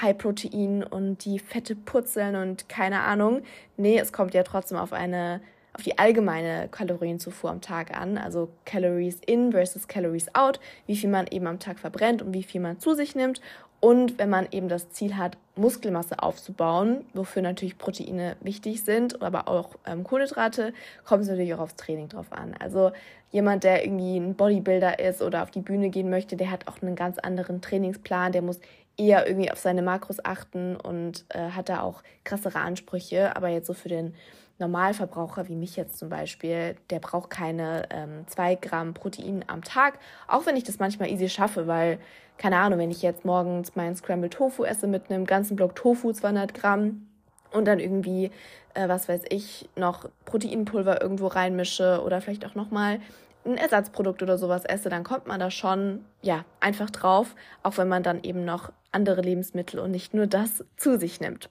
High-Protein 0.00 0.84
und 0.84 1.24
die 1.24 1.38
Fette 1.38 1.74
purzeln 1.74 2.36
und 2.36 2.68
keine 2.68 3.00
Ahnung. 3.00 3.42
Nee, 3.76 3.98
es 3.98 4.12
kommt 4.12 4.34
ja 4.34 4.42
trotzdem 4.42 4.78
auf 4.78 4.92
eine 4.92 5.40
auf 5.74 5.82
die 5.82 5.98
allgemeine 5.98 6.68
Kalorienzufuhr 6.70 7.50
am 7.50 7.60
Tag 7.60 7.96
an, 7.96 8.18
also 8.18 8.50
Calories 8.64 9.20
in 9.26 9.52
versus 9.52 9.88
Calories 9.88 10.34
out, 10.34 10.60
wie 10.86 10.96
viel 10.96 11.10
man 11.10 11.26
eben 11.28 11.46
am 11.46 11.58
Tag 11.58 11.78
verbrennt 11.78 12.22
und 12.22 12.34
wie 12.34 12.42
viel 12.42 12.60
man 12.60 12.78
zu 12.78 12.94
sich 12.94 13.14
nimmt. 13.14 13.40
Und 13.80 14.16
wenn 14.18 14.30
man 14.30 14.46
eben 14.52 14.68
das 14.68 14.90
Ziel 14.90 15.16
hat, 15.16 15.36
Muskelmasse 15.56 16.22
aufzubauen, 16.22 17.04
wofür 17.14 17.42
natürlich 17.42 17.78
Proteine 17.78 18.36
wichtig 18.40 18.84
sind, 18.84 19.20
aber 19.22 19.48
auch 19.48 19.70
ähm, 19.86 20.04
Kohlenhydrate, 20.04 20.72
kommt 21.04 21.22
es 21.22 21.28
natürlich 21.28 21.52
auch 21.54 21.58
aufs 21.58 21.74
Training 21.74 22.08
drauf 22.08 22.26
an. 22.30 22.54
Also 22.60 22.92
jemand, 23.32 23.64
der 23.64 23.84
irgendwie 23.84 24.18
ein 24.18 24.36
Bodybuilder 24.36 25.00
ist 25.00 25.20
oder 25.20 25.42
auf 25.42 25.50
die 25.50 25.62
Bühne 25.62 25.90
gehen 25.90 26.10
möchte, 26.10 26.36
der 26.36 26.52
hat 26.52 26.68
auch 26.68 26.80
einen 26.80 26.94
ganz 26.94 27.18
anderen 27.18 27.60
Trainingsplan, 27.60 28.30
der 28.30 28.42
muss 28.42 28.60
eher 28.96 29.26
irgendwie 29.26 29.50
auf 29.50 29.58
seine 29.58 29.82
Makros 29.82 30.24
achten 30.24 30.76
und 30.76 31.24
äh, 31.30 31.50
hat 31.50 31.68
da 31.68 31.80
auch 31.80 32.04
krassere 32.22 32.60
Ansprüche. 32.60 33.34
Aber 33.34 33.48
jetzt 33.48 33.66
so 33.66 33.72
für 33.72 33.88
den 33.88 34.14
Normalverbraucher 34.62 35.48
wie 35.48 35.54
mich 35.54 35.76
jetzt 35.76 35.98
zum 35.98 36.08
Beispiel, 36.08 36.76
der 36.90 36.98
braucht 37.00 37.30
keine 37.30 37.88
2 38.26 38.52
ähm, 38.52 38.58
Gramm 38.60 38.94
Protein 38.94 39.44
am 39.46 39.62
Tag, 39.62 39.98
auch 40.28 40.46
wenn 40.46 40.56
ich 40.56 40.64
das 40.64 40.78
manchmal 40.78 41.10
easy 41.10 41.28
schaffe, 41.28 41.66
weil, 41.66 41.98
keine 42.38 42.56
Ahnung, 42.58 42.78
wenn 42.78 42.90
ich 42.90 43.02
jetzt 43.02 43.24
morgens 43.24 43.76
meinen 43.76 43.96
Scrambled 43.96 44.32
Tofu 44.32 44.64
esse 44.64 44.86
mit 44.86 45.10
einem 45.10 45.26
ganzen 45.26 45.56
Block 45.56 45.74
Tofu, 45.74 46.12
200 46.12 46.54
Gramm, 46.54 47.06
und 47.52 47.66
dann 47.66 47.78
irgendwie, 47.78 48.30
äh, 48.74 48.88
was 48.88 49.08
weiß 49.08 49.22
ich, 49.28 49.68
noch 49.76 50.08
Proteinpulver 50.24 51.02
irgendwo 51.02 51.26
reinmische 51.26 52.02
oder 52.04 52.20
vielleicht 52.20 52.46
auch 52.46 52.54
nochmal 52.54 53.00
ein 53.44 53.56
Ersatzprodukt 53.56 54.22
oder 54.22 54.38
sowas 54.38 54.64
esse, 54.64 54.88
dann 54.88 55.04
kommt 55.04 55.26
man 55.26 55.40
da 55.40 55.50
schon, 55.50 56.04
ja, 56.22 56.44
einfach 56.60 56.90
drauf, 56.90 57.34
auch 57.62 57.76
wenn 57.76 57.88
man 57.88 58.02
dann 58.02 58.22
eben 58.22 58.44
noch 58.44 58.72
andere 58.92 59.20
Lebensmittel 59.20 59.80
und 59.80 59.90
nicht 59.90 60.14
nur 60.14 60.26
das 60.26 60.64
zu 60.76 60.98
sich 60.98 61.20
nimmt. 61.20 61.50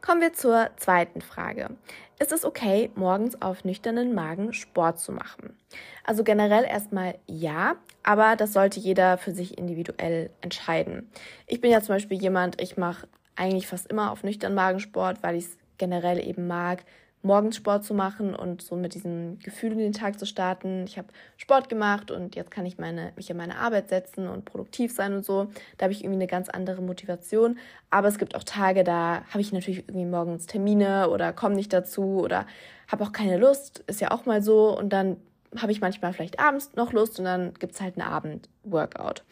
Kommen 0.00 0.22
wir 0.22 0.32
zur 0.32 0.70
zweiten 0.76 1.20
Frage. 1.20 1.76
Ist 2.18 2.32
es 2.32 2.46
okay, 2.46 2.90
morgens 2.94 3.40
auf 3.42 3.64
nüchternen 3.64 4.14
Magen 4.14 4.54
Sport 4.54 4.98
zu 4.98 5.12
machen? 5.12 5.56
Also 6.04 6.24
generell 6.24 6.64
erstmal 6.64 7.16
ja, 7.26 7.76
aber 8.02 8.34
das 8.36 8.54
sollte 8.54 8.80
jeder 8.80 9.18
für 9.18 9.32
sich 9.32 9.58
individuell 9.58 10.30
entscheiden. 10.40 11.10
Ich 11.46 11.60
bin 11.60 11.70
ja 11.70 11.82
zum 11.82 11.96
Beispiel 11.96 12.20
jemand, 12.20 12.60
ich 12.62 12.78
mache 12.78 13.08
eigentlich 13.36 13.66
fast 13.66 13.88
immer 13.88 14.10
auf 14.10 14.22
nüchternen 14.22 14.56
Magen 14.56 14.80
Sport, 14.80 15.22
weil 15.22 15.36
ich 15.36 15.44
es 15.44 15.58
generell 15.76 16.26
eben 16.26 16.46
mag, 16.46 16.84
morgens 17.22 17.56
Sport 17.56 17.84
zu 17.84 17.92
machen 17.92 18.34
und 18.34 18.62
so 18.62 18.76
mit 18.76 18.94
diesem 18.94 19.38
Gefühl 19.40 19.72
in 19.72 19.78
den 19.78 19.92
Tag 19.92 20.18
zu 20.18 20.24
starten. 20.24 20.84
Ich 20.86 20.96
habe 20.96 21.08
Sport 21.36 21.68
gemacht 21.68 22.10
und 22.10 22.34
jetzt 22.34 22.50
kann 22.50 22.64
ich 22.64 22.78
meine, 22.78 23.12
mich 23.16 23.28
in 23.28 23.36
meine 23.36 23.58
Arbeit 23.58 23.88
setzen 23.90 24.26
und 24.26 24.46
produktiv 24.46 24.92
sein 24.92 25.14
und 25.14 25.24
so. 25.24 25.48
Da 25.76 25.84
habe 25.84 25.92
ich 25.92 26.02
irgendwie 26.02 26.18
eine 26.18 26.26
ganz 26.26 26.48
andere 26.48 26.80
Motivation. 26.80 27.58
Aber 27.90 28.08
es 28.08 28.18
gibt 28.18 28.34
auch 28.34 28.44
Tage, 28.44 28.84
da 28.84 29.22
habe 29.30 29.40
ich 29.40 29.52
natürlich 29.52 29.80
irgendwie 29.80 30.06
morgens 30.06 30.46
Termine 30.46 31.10
oder 31.10 31.32
komme 31.32 31.56
nicht 31.56 31.72
dazu 31.72 32.20
oder 32.20 32.46
habe 32.88 33.04
auch 33.04 33.12
keine 33.12 33.36
Lust. 33.36 33.84
Ist 33.86 34.00
ja 34.00 34.10
auch 34.12 34.24
mal 34.24 34.42
so. 34.42 34.76
Und 34.76 34.90
dann 34.90 35.18
habe 35.56 35.72
ich 35.72 35.80
manchmal 35.80 36.12
vielleicht 36.12 36.40
abends 36.40 36.74
noch 36.74 36.92
Lust 36.92 37.18
und 37.18 37.26
dann 37.26 37.54
gibt 37.54 37.74
es 37.74 37.80
halt 37.80 37.98
einen 37.98 38.08
Abend-Workout. 38.08 39.24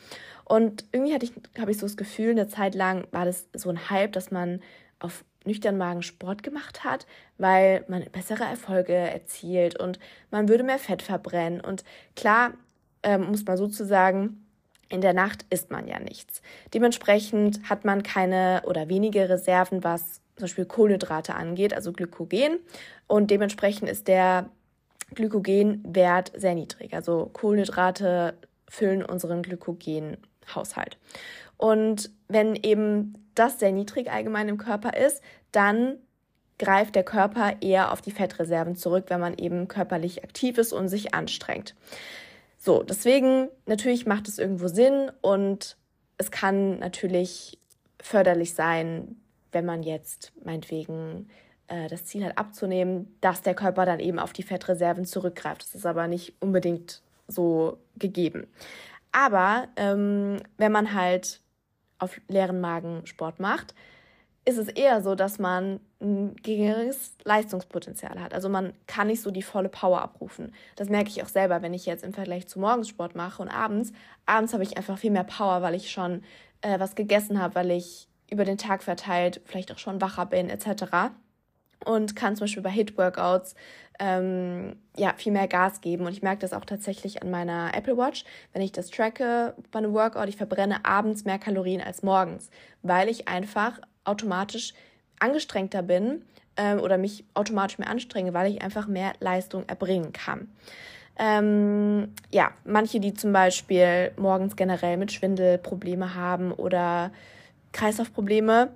Und 0.45 0.85
irgendwie 0.93 1.15
hatte 1.15 1.27
ich, 1.27 1.33
habe 1.61 1.71
ich 1.71 1.79
so 1.79 1.87
das 1.87 1.97
Gefühl, 1.97 2.31
eine 2.31 2.49
Zeit 2.49 2.75
lang 2.75 3.07
war 3.13 3.25
das 3.25 3.49
so 3.53 3.71
ein 3.71 3.91
Hype, 3.91 4.13
dass 4.13 4.31
man 4.31 4.61
auf 4.99 5.25
nüchternen 5.49 5.79
Magen 5.79 6.03
Sport 6.03 6.43
gemacht 6.43 6.85
hat, 6.85 7.07
weil 7.37 7.85
man 7.89 8.05
bessere 8.13 8.45
Erfolge 8.45 8.95
erzielt 8.95 9.79
und 9.79 9.99
man 10.31 10.49
würde 10.49 10.63
mehr 10.63 10.79
Fett 10.79 11.03
verbrennen. 11.03 11.61
Und 11.61 11.85
klar, 12.15 12.53
ähm, 13.03 13.31
muss 13.31 13.45
man 13.45 13.57
sozusagen, 13.57 14.47
in 14.89 15.01
der 15.01 15.13
Nacht 15.13 15.45
isst 15.51 15.71
man 15.71 15.87
ja 15.89 15.99
nichts. 15.99 16.41
Dementsprechend 16.73 17.69
hat 17.69 17.85
man 17.85 18.03
keine 18.03 18.63
oder 18.67 18.89
wenige 18.89 19.29
Reserven, 19.29 19.85
was 19.85 20.21
zum 20.37 20.45
Beispiel 20.45 20.65
Kohlenhydrate 20.67 21.35
angeht, 21.35 21.75
also 21.75 21.93
Glykogen. 21.93 22.59
Und 23.07 23.31
dementsprechend 23.31 23.91
ist 23.91 24.09
der 24.09 24.49
Glykogenwert 25.15 26.33
sehr 26.37 26.55
niedrig. 26.55 26.95
Also 26.95 27.31
Kohlenhydrate 27.33 28.35
füllen 28.69 29.05
unseren 29.05 29.43
Glykogenhaushalt. 29.43 30.99
Und 31.57 32.11
wenn 32.29 32.55
eben 32.55 33.29
das 33.35 33.59
sehr 33.59 33.73
niedrig 33.73 34.11
allgemein 34.11 34.49
im 34.49 34.59
Körper 34.59 34.97
ist, 34.97 35.23
dann 35.53 35.99
greift 36.59 36.95
der 36.95 37.05
Körper 37.05 37.57
eher 37.61 37.93
auf 37.93 38.03
die 38.03 38.11
Fettreserven 38.11 38.77
zurück, 38.77 39.05
wenn 39.09 39.21
man 39.21 39.39
eben 39.39 39.69
körperlich 39.69 40.25
aktiv 40.25 40.59
ist 40.59 40.73
und 40.73 40.89
sich 40.89 41.15
anstrengt. 41.15 41.75
So, 42.59 42.83
deswegen 42.83 43.49
natürlich 43.67 44.07
macht 44.07 44.29
es 44.29 44.39
irgendwo 44.39 44.67
Sinn 44.67 45.13
und 45.21 45.77
es 46.19 46.31
kann 46.31 46.81
natürlich 46.81 47.59
förderlich 48.03 48.55
sein, 48.55 49.17
wenn 49.53 49.65
man 49.65 49.83
jetzt 49.83 50.33
meinetwegen 50.45 51.31
äh, 51.69 51.89
das 51.89 52.05
Ziel 52.05 52.25
hat 52.25 52.37
abzunehmen, 52.37 53.17
dass 53.21 53.43
der 53.43 53.55
Körper 53.55 53.87
dann 53.87 54.01
eben 54.01 54.19
auf 54.19 54.33
die 54.33 54.43
Fettreserven 54.43 55.05
zurückgreift. 55.05 55.63
Das 55.63 55.75
ist 55.75 55.87
aber 55.87 56.09
nicht 56.09 56.35
unbedingt 56.41 57.03
so 57.29 57.79
gegeben. 57.97 58.49
Aber 59.13 59.69
ähm, 59.77 60.41
wenn 60.57 60.73
man 60.73 60.95
halt 60.95 61.41
auf 61.99 62.21
leeren 62.29 62.61
Magen 62.61 63.07
Sport 63.07 63.41
macht, 63.41 63.75
ist 64.49 64.57
es 64.57 64.69
eher 64.69 65.03
so, 65.03 65.15
dass 65.15 65.39
man 65.39 65.79
ein 66.01 66.35
geringeres 66.37 67.15
Leistungspotenzial 67.25 68.19
hat. 68.19 68.33
Also 68.33 68.49
man 68.49 68.73
kann 68.87 69.09
nicht 69.09 69.21
so 69.21 69.31
die 69.31 69.43
volle 69.43 69.69
Power 69.69 70.01
abrufen. 70.01 70.55
Das 70.77 70.89
merke 70.89 71.11
ich 71.11 71.23
auch 71.23 71.29
selber, 71.29 71.61
wenn 71.61 71.75
ich 71.75 71.85
jetzt 71.85 72.03
im 72.03 72.15
Vergleich 72.15 72.49
zu 72.49 72.59
morgens 72.59 72.89
Sport 72.89 73.15
mache 73.15 73.43
und 73.43 73.49
abends. 73.49 73.93
Abends 74.25 74.55
habe 74.55 74.63
ich 74.63 74.79
einfach 74.79 74.97
viel 74.97 75.11
mehr 75.11 75.25
Power, 75.25 75.61
weil 75.61 75.75
ich 75.75 75.91
schon 75.91 76.23
äh, 76.63 76.81
was 76.81 76.95
gegessen 76.95 77.39
habe, 77.39 77.57
weil 77.57 77.71
ich 77.73 78.09
über 78.31 78.47
den 78.47 78.57
Tag 78.57 78.83
verteilt 78.83 79.43
vielleicht 79.45 79.71
auch 79.71 79.79
schon 79.79 80.01
wacher 80.01 80.25
bin 80.25 80.49
etc. 80.49 81.13
Und 81.85 82.17
kann 82.17 82.35
zum 82.35 82.45
Beispiel 82.45 82.63
bei 82.63 82.71
Hit-Workouts 82.71 83.55
ähm, 83.99 84.77
ja, 84.97 85.13
viel 85.15 85.33
mehr 85.33 85.47
Gas 85.47 85.83
geben. 85.83 86.07
Und 86.07 86.13
ich 86.13 86.23
merke 86.23 86.41
das 86.41 86.55
auch 86.55 86.65
tatsächlich 86.65 87.23
an 87.23 87.31
meiner 87.31 87.75
Apple 87.75 87.99
Watch. 87.99 88.25
Wenn 88.55 88.63
ich 88.63 88.73
das 88.73 88.89
tracke 88.89 89.55
bei 89.71 89.79
einem 89.79 89.93
Workout, 89.93 90.29
ich 90.29 90.37
verbrenne 90.37 90.87
abends 90.87 91.27
mehr 91.27 91.39
Kalorien 91.39 91.83
als 91.83 92.03
morgens, 92.03 92.49
weil 92.83 93.11
ich 93.11 93.29
einfach 93.29 93.79
automatisch 94.09 94.75
angestrengter 95.19 95.83
bin 95.83 96.23
ähm, 96.57 96.81
oder 96.81 96.99
mich 96.99 97.25
automatisch 97.35 97.79
mehr 97.79 97.91
anstrenge, 97.91 98.35
weil 98.35 98.53
ich 98.53 98.63
einfach 98.63 98.87
mehr 98.87 99.13
Leistung 99.21 99.65
erbringen 99.69 100.13
kann. 100.13 100.49
Ähm, 101.19 102.13
ja, 102.31 102.53
manche, 102.65 103.01
die 103.01 103.13
zum 103.15 103.33
Beispiel 103.33 104.13
morgens 104.17 104.55
generell 104.55 104.97
mit 104.97 105.11
Schwindel 105.11 105.59
Probleme 105.59 106.15
haben 106.15 106.53
oder 106.53 107.11
Kreislaufprobleme, 107.73 108.71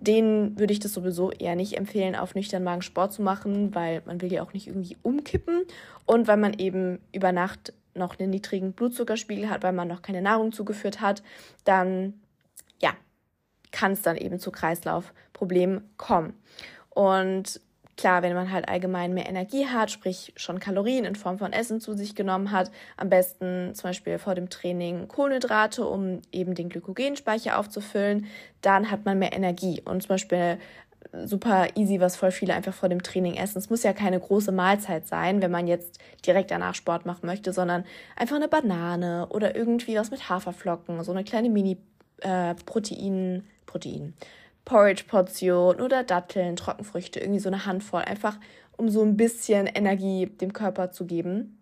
denen 0.00 0.58
würde 0.58 0.72
ich 0.72 0.80
das 0.80 0.94
sowieso 0.94 1.30
eher 1.30 1.56
nicht 1.56 1.76
empfehlen, 1.76 2.16
auf 2.16 2.34
nüchternen 2.34 2.64
Magen 2.64 2.82
Sport 2.82 3.12
zu 3.12 3.22
machen, 3.22 3.74
weil 3.74 4.02
man 4.06 4.20
will 4.22 4.32
ja 4.32 4.42
auch 4.42 4.54
nicht 4.54 4.66
irgendwie 4.66 4.96
umkippen 5.02 5.62
und 6.06 6.26
weil 6.26 6.36
man 6.38 6.54
eben 6.54 7.00
über 7.12 7.32
Nacht 7.32 7.74
noch 7.94 8.18
einen 8.18 8.30
niedrigen 8.30 8.72
Blutzuckerspiegel 8.72 9.48
hat, 9.48 9.62
weil 9.62 9.72
man 9.72 9.88
noch 9.88 10.02
keine 10.02 10.22
Nahrung 10.22 10.52
zugeführt 10.52 11.00
hat, 11.00 11.22
dann 11.64 12.14
kann 13.74 13.92
es 13.92 14.02
dann 14.02 14.16
eben 14.16 14.38
zu 14.38 14.50
Kreislaufproblemen 14.50 15.90
kommen. 15.96 16.34
Und 16.90 17.60
Klar, 17.96 18.22
wenn 18.22 18.34
man 18.34 18.50
halt 18.50 18.68
allgemein 18.68 19.14
mehr 19.14 19.28
Energie 19.28 19.66
hat, 19.66 19.88
sprich 19.90 20.32
schon 20.36 20.58
Kalorien 20.58 21.04
in 21.04 21.14
Form 21.14 21.38
von 21.38 21.52
Essen 21.52 21.80
zu 21.80 21.94
sich 21.94 22.16
genommen 22.16 22.50
hat, 22.50 22.72
am 22.96 23.08
besten 23.08 23.72
zum 23.74 23.90
Beispiel 23.90 24.18
vor 24.18 24.34
dem 24.34 24.50
Training 24.50 25.06
Kohlenhydrate, 25.06 25.86
um 25.86 26.20
eben 26.32 26.56
den 26.56 26.70
Glykogenspeicher 26.70 27.56
aufzufüllen, 27.56 28.26
dann 28.62 28.90
hat 28.90 29.04
man 29.04 29.20
mehr 29.20 29.32
Energie. 29.32 29.80
Und 29.84 30.02
zum 30.02 30.08
Beispiel 30.08 30.58
super 31.24 31.68
easy, 31.76 32.00
was 32.00 32.16
voll 32.16 32.32
viele 32.32 32.54
einfach 32.54 32.74
vor 32.74 32.88
dem 32.88 33.02
Training 33.02 33.34
essen. 33.34 33.58
Es 33.58 33.70
muss 33.70 33.84
ja 33.84 33.92
keine 33.92 34.18
große 34.18 34.50
Mahlzeit 34.50 35.06
sein, 35.06 35.40
wenn 35.40 35.52
man 35.52 35.68
jetzt 35.68 36.00
direkt 36.26 36.50
danach 36.50 36.74
Sport 36.74 37.06
machen 37.06 37.26
möchte, 37.26 37.52
sondern 37.52 37.84
einfach 38.16 38.36
eine 38.36 38.48
Banane 38.48 39.28
oder 39.28 39.54
irgendwie 39.54 39.96
was 39.96 40.10
mit 40.10 40.28
Haferflocken, 40.28 41.04
so 41.04 41.12
eine 41.12 41.22
kleine 41.22 41.48
Mini-Protein, 41.50 43.36
äh, 43.36 43.42
Protein, 43.74 44.14
Porridge-Portion 44.64 45.80
oder 45.80 46.04
Datteln, 46.04 46.54
Trockenfrüchte, 46.54 47.18
irgendwie 47.18 47.40
so 47.40 47.48
eine 47.48 47.66
Handvoll, 47.66 48.02
einfach 48.02 48.38
um 48.76 48.88
so 48.88 49.02
ein 49.02 49.16
bisschen 49.16 49.66
Energie 49.66 50.26
dem 50.26 50.52
Körper 50.52 50.92
zu 50.92 51.06
geben. 51.06 51.58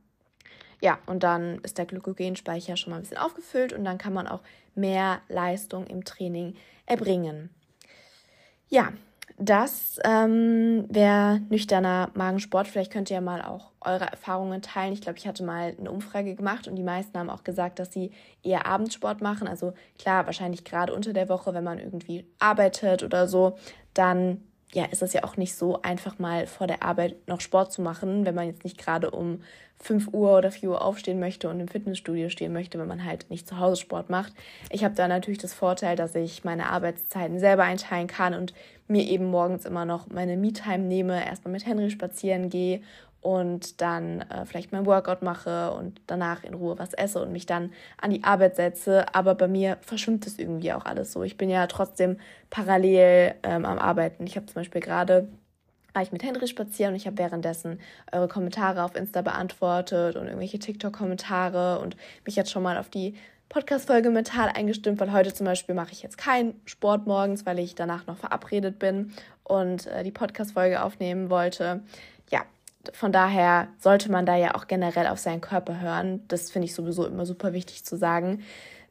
Ja, 0.82 0.98
und 1.06 1.22
dann 1.22 1.58
ist 1.62 1.78
der 1.78 1.86
Glykogenspeicher 1.86 2.76
schon 2.76 2.90
mal 2.90 2.96
ein 2.96 3.02
bisschen 3.02 3.16
aufgefüllt 3.16 3.72
und 3.72 3.84
dann 3.84 3.96
kann 3.96 4.12
man 4.12 4.26
auch 4.26 4.42
mehr 4.74 5.22
Leistung 5.28 5.86
im 5.86 6.04
Training 6.04 6.54
erbringen. 6.84 7.48
Ja, 8.68 8.92
das 9.38 9.98
ähm, 10.04 10.86
wäre 10.88 11.40
nüchterner 11.48 12.10
Magensport. 12.14 12.68
Vielleicht 12.68 12.92
könnt 12.92 13.10
ihr 13.10 13.14
ja 13.14 13.20
mal 13.20 13.42
auch 13.42 13.70
eure 13.80 14.06
Erfahrungen 14.06 14.62
teilen. 14.62 14.92
Ich 14.92 15.00
glaube, 15.00 15.18
ich 15.18 15.26
hatte 15.26 15.42
mal 15.42 15.74
eine 15.78 15.90
Umfrage 15.90 16.34
gemacht 16.34 16.68
und 16.68 16.76
die 16.76 16.82
meisten 16.82 17.18
haben 17.18 17.30
auch 17.30 17.44
gesagt, 17.44 17.78
dass 17.78 17.92
sie 17.92 18.12
eher 18.42 18.66
Abendsport 18.66 19.20
machen. 19.20 19.48
Also 19.48 19.72
klar, 19.98 20.26
wahrscheinlich 20.26 20.64
gerade 20.64 20.94
unter 20.94 21.12
der 21.12 21.28
Woche, 21.28 21.54
wenn 21.54 21.64
man 21.64 21.78
irgendwie 21.78 22.26
arbeitet 22.38 23.02
oder 23.02 23.26
so, 23.26 23.56
dann 23.94 24.42
ja, 24.74 24.84
ist 24.86 25.02
es 25.02 25.12
ja 25.12 25.24
auch 25.24 25.36
nicht 25.36 25.54
so 25.54 25.82
einfach 25.82 26.18
mal 26.18 26.46
vor 26.46 26.66
der 26.66 26.82
Arbeit 26.82 27.28
noch 27.28 27.40
Sport 27.40 27.72
zu 27.72 27.82
machen, 27.82 28.24
wenn 28.24 28.34
man 28.34 28.46
jetzt 28.46 28.64
nicht 28.64 28.78
gerade 28.78 29.10
um 29.10 29.42
5 29.82 30.08
Uhr 30.12 30.38
oder 30.38 30.50
4 30.50 30.70
Uhr 30.70 30.82
aufstehen 30.82 31.18
möchte 31.18 31.48
und 31.50 31.60
im 31.60 31.68
Fitnessstudio 31.68 32.28
stehen 32.28 32.52
möchte, 32.52 32.78
wenn 32.78 32.86
man 32.86 33.04
halt 33.04 33.28
nicht 33.30 33.48
zu 33.48 33.58
Hause 33.58 33.80
Sport 33.80 34.10
macht. 34.10 34.32
Ich 34.70 34.84
habe 34.84 34.94
da 34.94 35.08
natürlich 35.08 35.38
das 35.38 35.52
Vorteil, 35.52 35.96
dass 35.96 36.14
ich 36.14 36.44
meine 36.44 36.70
Arbeitszeiten 36.70 37.40
selber 37.40 37.64
einteilen 37.64 38.06
kann 38.06 38.34
und 38.34 38.54
mir 38.86 39.04
eben 39.04 39.26
morgens 39.26 39.64
immer 39.64 39.84
noch 39.84 40.08
meine 40.08 40.36
Me-Time 40.36 40.84
nehme, 40.84 41.26
erstmal 41.26 41.52
mit 41.52 41.66
Henry 41.66 41.90
spazieren 41.90 42.48
gehe 42.48 42.80
und 43.22 43.80
dann 43.80 44.20
äh, 44.22 44.44
vielleicht 44.44 44.72
mein 44.72 44.84
Workout 44.86 45.22
mache 45.22 45.72
und 45.72 46.00
danach 46.06 46.44
in 46.44 46.54
Ruhe 46.54 46.78
was 46.78 46.92
esse 46.92 47.22
und 47.22 47.32
mich 47.32 47.46
dann 47.46 47.72
an 48.00 48.10
die 48.10 48.24
Arbeit 48.24 48.56
setze. 48.56 49.14
Aber 49.14 49.34
bei 49.34 49.48
mir 49.48 49.78
verschwimmt 49.80 50.26
es 50.26 50.38
irgendwie 50.38 50.72
auch 50.72 50.84
alles 50.84 51.12
so. 51.12 51.22
Ich 51.22 51.36
bin 51.36 51.48
ja 51.48 51.66
trotzdem 51.68 52.18
parallel 52.50 53.34
ähm, 53.44 53.64
am 53.64 53.78
Arbeiten. 53.78 54.26
Ich 54.26 54.36
habe 54.36 54.46
zum 54.46 54.56
Beispiel 54.56 54.80
gerade 54.80 55.28
war 55.92 56.02
ich 56.02 56.12
mit 56.12 56.22
Henry 56.22 56.46
spazieren 56.46 56.92
und 56.92 56.96
ich 56.96 57.06
habe 57.06 57.18
währenddessen 57.18 57.80
eure 58.10 58.28
Kommentare 58.28 58.82
auf 58.84 58.96
Insta 58.96 59.22
beantwortet 59.22 60.16
und 60.16 60.26
irgendwelche 60.26 60.58
TikTok-Kommentare 60.58 61.80
und 61.80 61.96
mich 62.24 62.36
jetzt 62.36 62.50
schon 62.50 62.62
mal 62.62 62.78
auf 62.78 62.88
die 62.88 63.14
Podcast-Folge 63.52 64.08
mental 64.08 64.48
eingestimmt, 64.48 64.98
weil 64.98 65.12
heute 65.12 65.34
zum 65.34 65.44
Beispiel 65.44 65.74
mache 65.74 65.92
ich 65.92 66.02
jetzt 66.02 66.16
keinen 66.16 66.58
Sport 66.64 67.06
morgens, 67.06 67.44
weil 67.44 67.58
ich 67.58 67.74
danach 67.74 68.06
noch 68.06 68.16
verabredet 68.16 68.78
bin 68.78 69.12
und 69.44 69.86
äh, 69.88 70.02
die 70.02 70.10
Podcast-Folge 70.10 70.82
aufnehmen 70.82 71.28
wollte. 71.28 71.82
Ja, 72.30 72.46
von 72.94 73.12
daher 73.12 73.68
sollte 73.78 74.10
man 74.10 74.24
da 74.24 74.36
ja 74.36 74.54
auch 74.54 74.68
generell 74.68 75.06
auf 75.06 75.18
seinen 75.18 75.42
Körper 75.42 75.80
hören. 75.80 76.26
Das 76.28 76.50
finde 76.50 76.64
ich 76.64 76.74
sowieso 76.74 77.04
immer 77.06 77.26
super 77.26 77.52
wichtig 77.52 77.84
zu 77.84 77.98
sagen. 77.98 78.42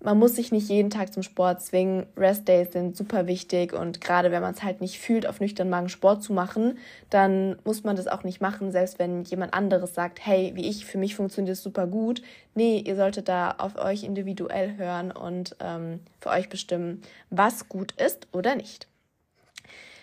Man 0.04 0.18
muss 0.18 0.36
sich 0.36 0.52
nicht 0.52 0.68
jeden 0.68 0.90
Tag 0.90 1.14
zum 1.14 1.22
Sport 1.22 1.62
zwingen. 1.62 2.08
Rest-Days 2.18 2.74
sind 2.74 2.98
super 2.98 3.28
wichtig 3.28 3.72
und 3.72 4.02
gerade 4.02 4.32
wenn 4.32 4.42
man 4.42 4.56
es 4.56 4.64
halt 4.64 4.82
nicht 4.82 5.00
fühlt, 5.00 5.28
auf 5.28 5.40
nüchternen 5.40 5.70
Magen 5.70 5.90
Sport 5.90 6.24
zu 6.24 6.34
machen, 6.34 6.80
dann 7.12 7.58
muss 7.66 7.84
man 7.84 7.96
das 7.96 8.08
auch 8.08 8.24
nicht 8.24 8.42
machen, 8.42 8.72
selbst 8.72 8.98
wenn 8.98 9.24
jemand 9.24 9.54
anderes 9.54 9.94
sagt, 9.94 10.26
hey, 10.26 10.54
wie 10.56 10.68
ich, 10.68 10.88
für 10.88 10.98
mich 10.98 11.16
funktioniert 11.16 11.56
es 11.56 11.62
super 11.62 11.86
gut. 11.86 12.24
Nee, 12.56 12.80
ihr 12.80 12.96
solltet 12.96 13.30
da 13.30 13.52
auf 13.60 13.76
euch 13.76 14.04
individuell 14.04 14.76
hören 14.76 15.12
und 15.12 15.56
ähm, 15.60 16.00
für 16.20 16.30
euch 16.30 16.50
bestimmen, 16.50 17.04
was 17.30 17.70
gut 17.70 17.92
ist 18.02 18.28
oder 18.32 18.56
nicht. 18.56 18.88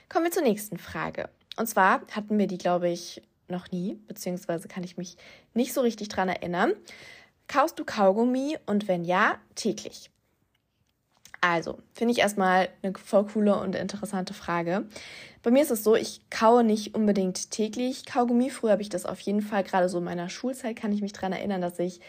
Kommen 0.08 0.26
wir 0.26 0.32
zur 0.32 0.44
nächsten 0.44 0.78
Frage. 0.78 1.28
Und 1.56 1.66
zwar 1.66 2.02
hatten 2.12 2.38
wir 2.38 2.46
die, 2.46 2.58
glaube 2.58 2.88
ich, 2.88 3.20
noch 3.48 3.72
nie, 3.72 3.98
beziehungsweise 4.06 4.68
kann 4.68 4.84
ich 4.84 4.96
mich 4.96 5.16
nicht 5.54 5.74
so 5.74 5.80
richtig 5.80 6.08
dran 6.08 6.28
erinnern. 6.28 6.72
Kaust 7.48 7.78
du 7.78 7.84
Kaugummi 7.84 8.58
und 8.66 8.88
wenn 8.88 9.04
ja, 9.04 9.36
täglich? 9.54 10.10
Also, 11.40 11.78
finde 11.94 12.12
ich 12.12 12.18
erstmal 12.18 12.68
eine 12.82 12.92
voll 12.94 13.26
coole 13.26 13.56
und 13.56 13.74
interessante 13.74 14.34
Frage. 14.34 14.86
Bei 15.42 15.50
mir 15.50 15.62
ist 15.62 15.70
es 15.70 15.84
so, 15.84 15.94
ich 15.94 16.20
kaue 16.30 16.64
nicht 16.64 16.94
unbedingt 16.94 17.50
täglich 17.50 18.04
Kaugummi. 18.04 18.50
Früher 18.50 18.72
habe 18.72 18.82
ich 18.82 18.88
das 18.88 19.06
auf 19.06 19.20
jeden 19.20 19.40
Fall, 19.40 19.64
gerade 19.64 19.88
so 19.88 19.98
in 19.98 20.04
meiner 20.04 20.28
Schulzeit 20.28 20.76
kann 20.76 20.92
ich 20.92 21.00
mich 21.00 21.12
daran 21.12 21.32
erinnern, 21.32 21.62
dass 21.62 21.78
ich 21.78 22.00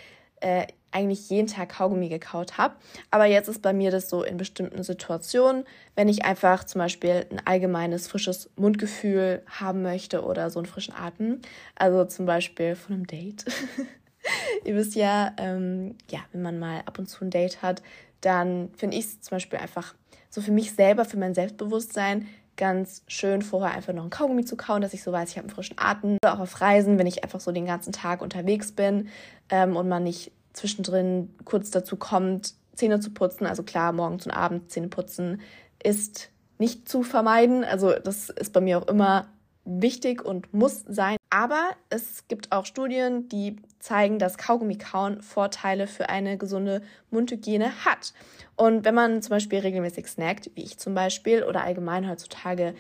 äh, 0.42 0.68
eigentlich 0.92 1.30
jeden 1.30 1.48
Tag 1.48 1.70
Kaugummi 1.70 2.10
gekaut 2.10 2.58
habe. 2.58 2.76
Aber 3.12 3.26
jetzt 3.26 3.48
ist 3.48 3.62
bei 3.62 3.74
mir 3.74 3.92
das 3.92 4.10
so 4.10 4.24
in 4.24 4.38
bestimmten 4.38 4.82
Situationen, 4.84 5.66
wenn 5.96 6.10
ich 6.10 6.26
einfach 6.26 6.64
zum 6.64 6.80
Beispiel 6.80 7.28
ein 7.30 7.42
allgemeines 7.46 8.08
frisches 8.08 8.50
Mundgefühl 8.56 9.44
haben 9.48 9.84
möchte 9.84 10.24
oder 10.24 10.50
so 10.50 10.60
einen 10.60 10.66
frischen 10.66 10.96
Atem. 10.96 11.42
Also 11.76 12.06
zum 12.06 12.26
Beispiel 12.26 12.76
von 12.76 12.96
einem 12.96 13.08
Date. 13.08 13.46
Ihr 14.66 14.76
wisst 14.76 14.96
ja, 14.96 15.34
ähm, 15.38 15.96
ja, 16.10 16.20
wenn 16.32 16.42
man 16.42 16.60
mal 16.60 16.82
ab 16.86 17.00
und 17.00 17.08
zu 17.08 17.24
ein 17.24 17.30
Date 17.30 17.62
hat, 17.62 17.82
dann 18.22 18.70
finde 18.76 18.98
ich 18.98 19.06
es 19.06 19.22
zum 19.22 19.36
Beispiel 19.36 19.60
einfach 19.60 19.96
so 20.30 20.42
für 20.42 20.52
mich 20.52 20.74
selber, 20.74 21.06
für 21.06 21.18
mein 21.18 21.34
Selbstbewusstsein 21.34 22.28
ganz 22.60 23.04
schön, 23.08 23.42
vorher 23.42 23.74
einfach 23.74 23.94
noch 23.94 24.04
ein 24.04 24.10
Kaugummi 24.10 24.44
zu 24.44 24.58
kauen, 24.58 24.82
dass 24.82 24.94
ich 24.94 25.02
so 25.02 25.14
weiß, 25.14 25.30
ich 25.30 25.38
habe 25.38 25.48
einen 25.48 25.56
frischen 25.56 25.78
Atem. 25.80 26.18
Oder 26.22 26.34
auch 26.34 26.40
auf 26.40 26.60
Reisen, 26.60 27.00
wenn 27.00 27.08
ich 27.08 27.24
einfach 27.24 27.40
so 27.40 27.54
den 27.54 27.66
ganzen 27.66 27.94
Tag 27.94 28.22
unterwegs 28.22 28.74
bin 28.74 29.08
ähm, 29.50 29.78
und 29.78 29.88
man 29.88 30.04
nicht 30.04 30.34
zwischendrin 30.52 31.34
kurz 31.46 31.72
dazu 31.72 31.96
kommt, 31.96 32.54
Zähne 32.76 33.00
zu 33.00 33.12
putzen. 33.12 33.48
Also 33.48 33.64
klar, 33.64 33.94
morgens 33.94 34.26
und 34.26 34.34
abends 34.34 34.74
Zähne 34.74 34.90
putzen 34.90 35.42
ist 35.82 36.32
nicht 36.58 36.90
zu 36.90 37.02
vermeiden. 37.02 37.64
Also 37.64 37.94
das 37.94 38.30
ist 38.30 38.52
bei 38.52 38.60
mir 38.60 38.78
auch 38.78 38.88
immer 38.88 39.28
wichtig 39.70 40.24
und 40.24 40.54
muss 40.54 40.84
sein. 40.88 41.18
Aber 41.30 41.70
es 41.90 42.28
gibt 42.28 42.52
auch 42.52 42.66
Studien, 42.66 43.30
die 43.30 43.58
zeigen, 43.80 44.20
dass 44.20 44.38
Kaugummi-Kauen 44.38 45.22
Vorteile 45.22 45.88
für 45.88 46.10
eine 46.10 46.38
gesunde 46.38 46.82
Mundhygiene 47.12 47.86
hat. 47.86 48.14
Und 48.56 48.84
wenn 48.84 48.96
man 48.96 49.22
zum 49.22 49.32
Beispiel 49.32 49.60
regelmäßig 49.60 50.08
snackt, 50.08 50.52
wie 50.56 50.64
ich 50.64 50.80
zum 50.80 50.96
Beispiel, 50.96 51.44
oder 51.44 51.64
allgemein 51.64 52.10
heutzutage 52.10 52.74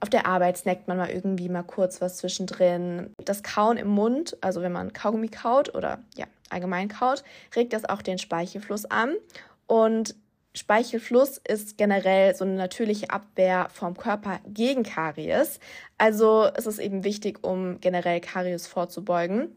auf 0.00 0.10
der 0.10 0.26
Arbeit 0.26 0.58
snackt 0.58 0.86
man 0.86 0.98
mal 0.98 1.10
irgendwie 1.10 1.48
mal 1.48 1.62
kurz 1.62 2.02
was 2.02 2.18
zwischendrin. 2.18 3.14
Das 3.24 3.42
Kauen 3.42 3.78
im 3.78 3.88
Mund, 3.88 4.36
also 4.42 4.60
wenn 4.60 4.72
man 4.72 4.92
Kaugummi 4.92 5.28
kaut 5.28 5.74
oder 5.74 5.98
ja, 6.14 6.26
allgemein 6.50 6.88
kaut, 6.88 7.24
regt 7.56 7.72
das 7.72 7.86
auch 7.86 8.02
den 8.02 8.18
Speichelfluss 8.18 8.84
an. 8.84 9.14
Und 9.66 10.14
Speichelfluss 10.56 11.38
ist 11.38 11.76
generell 11.76 12.32
so 12.34 12.44
eine 12.44 12.54
natürliche 12.54 13.10
Abwehr 13.10 13.68
vom 13.72 13.96
Körper 13.96 14.38
gegen 14.46 14.84
Karies. 14.84 15.58
Also 15.98 16.48
es 16.54 16.66
ist 16.66 16.78
eben 16.78 17.02
wichtig, 17.02 17.44
um 17.44 17.80
generell 17.80 18.20
Karies 18.20 18.68
vorzubeugen. 18.68 19.48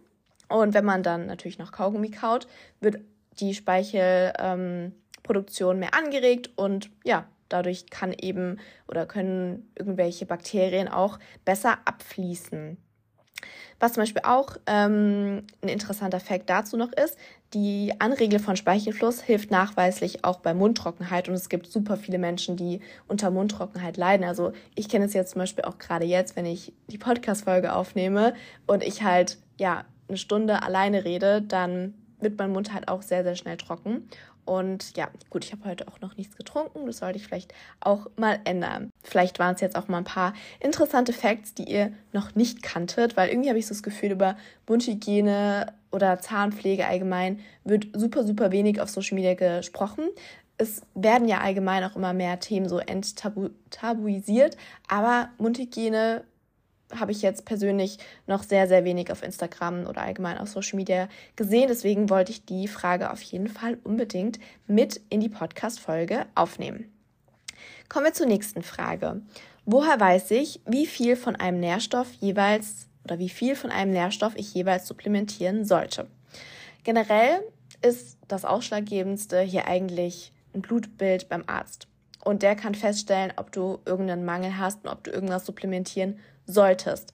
Und 0.49 0.73
wenn 0.73 0.85
man 0.85 1.03
dann 1.03 1.27
natürlich 1.27 1.59
noch 1.59 1.71
Kaugummi 1.71 2.09
kaut, 2.09 2.47
wird 2.79 2.97
die 3.39 3.53
Speichelproduktion 3.53 5.75
ähm, 5.75 5.79
mehr 5.79 5.93
angeregt 5.93 6.49
und 6.55 6.89
ja, 7.03 7.27
dadurch 7.49 7.89
kann 7.89 8.13
eben 8.13 8.59
oder 8.87 9.05
können 9.05 9.71
irgendwelche 9.75 10.25
Bakterien 10.25 10.87
auch 10.87 11.19
besser 11.45 11.77
abfließen. 11.85 12.77
Was 13.79 13.93
zum 13.93 14.01
Beispiel 14.01 14.23
auch 14.25 14.57
ähm, 14.65 15.45
ein 15.61 15.69
interessanter 15.69 16.19
Fakt 16.19 16.49
dazu 16.49 16.77
noch 16.77 16.91
ist, 16.93 17.15
die 17.53 17.93
Anregel 17.99 18.39
von 18.39 18.57
Speichelfluss 18.57 19.21
hilft 19.21 19.51
nachweislich 19.51 20.25
auch 20.25 20.39
bei 20.39 20.53
Mundtrockenheit 20.53 21.29
und 21.29 21.35
es 21.35 21.47
gibt 21.47 21.67
super 21.67 21.95
viele 21.95 22.17
Menschen, 22.17 22.57
die 22.57 22.81
unter 23.07 23.31
Mundtrockenheit 23.31 23.95
leiden. 23.95 24.25
Also 24.25 24.51
ich 24.75 24.89
kenne 24.89 25.05
es 25.05 25.13
jetzt 25.13 25.31
zum 25.31 25.39
Beispiel 25.39 25.63
auch 25.63 25.77
gerade 25.77 26.05
jetzt, 26.05 26.35
wenn 26.35 26.45
ich 26.45 26.73
die 26.87 26.97
Podcast-Folge 26.97 27.73
aufnehme 27.73 28.33
und 28.65 28.83
ich 28.83 29.03
halt 29.03 29.37
ja 29.57 29.85
eine 30.09 30.17
Stunde 30.17 30.61
alleine 30.61 31.05
rede, 31.05 31.41
dann 31.41 31.93
wird 32.19 32.37
mein 32.37 32.51
Mund 32.51 32.73
halt 32.73 32.87
auch 32.89 33.01
sehr, 33.01 33.23
sehr 33.23 33.35
schnell 33.35 33.57
trocken. 33.57 34.09
Und 34.43 34.95
ja, 34.95 35.09
gut, 35.29 35.43
ich 35.43 35.51
habe 35.51 35.65
heute 35.65 35.87
auch 35.89 35.99
noch 35.99 36.15
nichts 36.15 36.37
getrunken. 36.37 36.85
Das 36.85 36.99
sollte 36.99 37.17
ich 37.17 37.27
vielleicht 37.27 37.53
auch 37.81 38.07
mal 38.15 38.39
ändern. 38.45 38.91
Vielleicht 39.03 39.39
waren 39.39 39.55
es 39.55 39.61
jetzt 39.61 39.75
auch 39.75 39.89
mal 39.89 39.97
ein 39.97 40.05
paar 40.05 40.33
interessante 40.61 41.11
Facts, 41.11 41.53
die 41.53 41.65
ihr 41.65 41.91
noch 42.13 42.33
nicht 42.33 42.63
kanntet, 42.63 43.17
weil 43.17 43.29
irgendwie 43.29 43.49
habe 43.49 43.59
ich 43.59 43.67
so 43.67 43.73
das 43.73 43.83
Gefühl, 43.83 44.11
über 44.11 44.37
Mundhygiene 44.67 45.73
oder 45.91 46.19
Zahnpflege 46.19 46.85
allgemein 46.85 47.39
wird 47.63 47.87
super, 47.93 48.23
super 48.23 48.51
wenig 48.51 48.81
auf 48.81 48.89
Social 48.89 49.15
Media 49.15 49.33
gesprochen. 49.33 50.09
Es 50.57 50.81
werden 50.95 51.27
ja 51.27 51.39
allgemein 51.39 51.83
auch 51.83 51.95
immer 51.95 52.13
mehr 52.13 52.39
Themen 52.39 52.67
so 52.67 52.79
enttabuisiert, 52.79 54.57
aber 54.87 55.29
Mundhygiene 55.37 56.23
habe 56.95 57.11
ich 57.11 57.21
jetzt 57.21 57.45
persönlich 57.45 57.97
noch 58.27 58.43
sehr, 58.43 58.67
sehr 58.67 58.85
wenig 58.85 59.11
auf 59.11 59.23
Instagram 59.23 59.85
oder 59.85 60.01
allgemein 60.01 60.37
auf 60.37 60.49
Social 60.49 60.77
Media 60.77 61.09
gesehen. 61.35 61.67
Deswegen 61.67 62.09
wollte 62.09 62.31
ich 62.31 62.45
die 62.45 62.67
Frage 62.67 63.11
auf 63.11 63.21
jeden 63.21 63.47
Fall 63.47 63.77
unbedingt 63.83 64.39
mit 64.67 65.01
in 65.09 65.19
die 65.19 65.29
Podcast-Folge 65.29 66.25
aufnehmen. 66.35 66.91
Kommen 67.89 68.05
wir 68.05 68.13
zur 68.13 68.27
nächsten 68.27 68.63
Frage. 68.63 69.21
Woher 69.65 69.99
weiß 69.99 70.31
ich, 70.31 70.61
wie 70.65 70.85
viel 70.85 71.15
von 71.15 71.35
einem 71.35 71.59
Nährstoff 71.59 72.07
jeweils 72.19 72.87
oder 73.07 73.19
wie 73.19 73.29
viel 73.29 73.55
von 73.55 73.71
einem 73.71 73.91
Nährstoff 73.91 74.33
ich 74.35 74.53
jeweils 74.53 74.87
supplementieren 74.87 75.65
sollte? 75.65 76.07
Generell 76.83 77.41
ist 77.81 78.17
das 78.27 78.45
Ausschlaggebendste 78.45 79.39
hier 79.41 79.67
eigentlich 79.67 80.33
ein 80.53 80.61
Blutbild 80.61 81.29
beim 81.29 81.43
Arzt. 81.47 81.87
Und 82.23 82.43
der 82.43 82.55
kann 82.55 82.75
feststellen, 82.75 83.31
ob 83.37 83.51
du 83.51 83.79
irgendeinen 83.85 84.25
Mangel 84.25 84.57
hast 84.57 84.83
und 84.83 84.91
ob 84.91 85.03
du 85.03 85.11
irgendwas 85.11 85.45
supplementieren 85.45 86.19
solltest. 86.45 87.13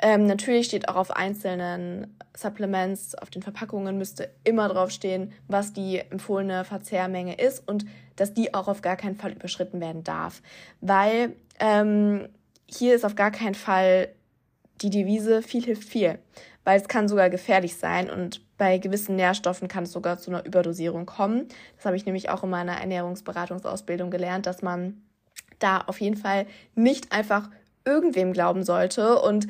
Ähm, 0.00 0.26
natürlich 0.26 0.66
steht 0.66 0.88
auch 0.88 0.96
auf 0.96 1.10
einzelnen 1.10 2.16
Supplements, 2.36 3.16
auf 3.16 3.30
den 3.30 3.42
Verpackungen 3.42 3.98
müsste 3.98 4.30
immer 4.44 4.68
draufstehen, 4.68 5.32
was 5.48 5.72
die 5.72 5.98
empfohlene 5.98 6.64
Verzehrmenge 6.64 7.34
ist 7.34 7.66
und 7.66 7.84
dass 8.16 8.32
die 8.34 8.54
auch 8.54 8.68
auf 8.68 8.82
gar 8.82 8.96
keinen 8.96 9.16
Fall 9.16 9.32
überschritten 9.32 9.80
werden 9.80 10.04
darf. 10.04 10.42
Weil 10.80 11.32
ähm, 11.58 12.28
hier 12.66 12.94
ist 12.94 13.04
auf 13.04 13.16
gar 13.16 13.30
keinen 13.30 13.54
Fall 13.54 14.08
die 14.82 14.90
Devise 14.90 15.42
viel 15.42 15.64
hilft 15.64 15.84
viel, 15.84 16.18
weil 16.64 16.80
es 16.80 16.88
kann 16.88 17.08
sogar 17.08 17.30
gefährlich 17.30 17.76
sein 17.76 18.10
und 18.10 18.40
bei 18.58 18.78
gewissen 18.78 19.16
Nährstoffen 19.16 19.68
kann 19.68 19.84
es 19.84 19.92
sogar 19.92 20.18
zu 20.18 20.30
einer 20.30 20.44
Überdosierung 20.44 21.06
kommen. 21.06 21.48
Das 21.76 21.86
habe 21.86 21.96
ich 21.96 22.06
nämlich 22.06 22.28
auch 22.30 22.42
in 22.42 22.50
meiner 22.50 22.80
Ernährungsberatungsausbildung 22.80 24.10
gelernt, 24.10 24.46
dass 24.46 24.62
man 24.62 25.00
da 25.58 25.82
auf 25.86 26.00
jeden 26.00 26.16
Fall 26.16 26.46
nicht 26.74 27.12
einfach 27.12 27.50
irgendwem 27.84 28.32
glauben 28.32 28.64
sollte 28.64 29.20
und 29.20 29.46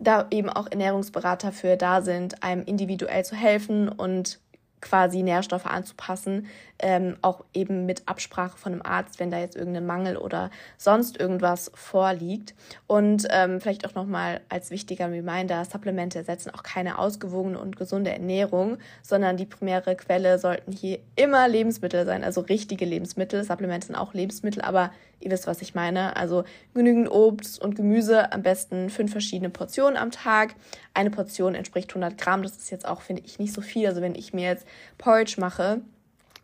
da 0.00 0.26
eben 0.30 0.48
auch 0.48 0.70
Ernährungsberater 0.70 1.52
für 1.52 1.76
da 1.76 2.02
sind, 2.02 2.42
einem 2.42 2.62
individuell 2.62 3.24
zu 3.24 3.34
helfen 3.34 3.88
und 3.88 4.40
quasi 4.80 5.22
Nährstoffe 5.22 5.66
anzupassen, 5.66 6.46
ähm, 6.78 7.16
auch 7.22 7.44
eben 7.54 7.86
mit 7.86 8.02
Absprache 8.06 8.56
von 8.56 8.72
einem 8.72 8.82
Arzt, 8.82 9.18
wenn 9.18 9.30
da 9.30 9.38
jetzt 9.38 9.56
irgendein 9.56 9.86
Mangel 9.86 10.16
oder 10.16 10.50
sonst 10.76 11.18
irgendwas 11.18 11.70
vorliegt. 11.74 12.54
Und 12.86 13.26
ähm, 13.30 13.60
vielleicht 13.60 13.86
auch 13.86 13.94
nochmal 13.94 14.40
als 14.48 14.70
wichtiger 14.70 15.10
Reminder, 15.10 15.64
Supplemente 15.64 16.18
ersetzen 16.18 16.50
auch 16.50 16.62
keine 16.62 16.98
ausgewogene 16.98 17.58
und 17.58 17.76
gesunde 17.76 18.12
Ernährung, 18.12 18.78
sondern 19.02 19.36
die 19.36 19.46
primäre 19.46 19.96
Quelle 19.96 20.38
sollten 20.38 20.72
hier 20.72 20.98
immer 21.16 21.48
Lebensmittel 21.48 22.04
sein, 22.04 22.24
also 22.24 22.40
richtige 22.42 22.84
Lebensmittel. 22.84 23.42
Supplemente 23.44 23.88
sind 23.88 23.96
auch 23.96 24.14
Lebensmittel, 24.14 24.62
aber 24.62 24.90
ihr 25.20 25.30
wisst, 25.30 25.46
was 25.46 25.62
ich 25.62 25.74
meine. 25.74 26.16
Also 26.16 26.44
genügend 26.74 27.10
Obst 27.10 27.60
und 27.60 27.74
Gemüse, 27.74 28.32
am 28.32 28.42
besten 28.42 28.90
fünf 28.90 29.12
verschiedene 29.12 29.50
Portionen 29.50 29.96
am 29.96 30.10
Tag. 30.10 30.54
Eine 30.94 31.10
Portion 31.10 31.54
entspricht 31.54 31.90
100 31.90 32.18
Gramm, 32.18 32.42
das 32.42 32.56
ist 32.56 32.70
jetzt 32.70 32.86
auch, 32.86 33.02
finde 33.02 33.22
ich, 33.24 33.38
nicht 33.38 33.52
so 33.52 33.60
viel. 33.60 33.86
Also 33.86 34.00
wenn 34.00 34.14
ich 34.14 34.32
mir 34.32 34.44
jetzt 34.44 34.66
Porridge 34.96 35.36
mache, 35.38 35.80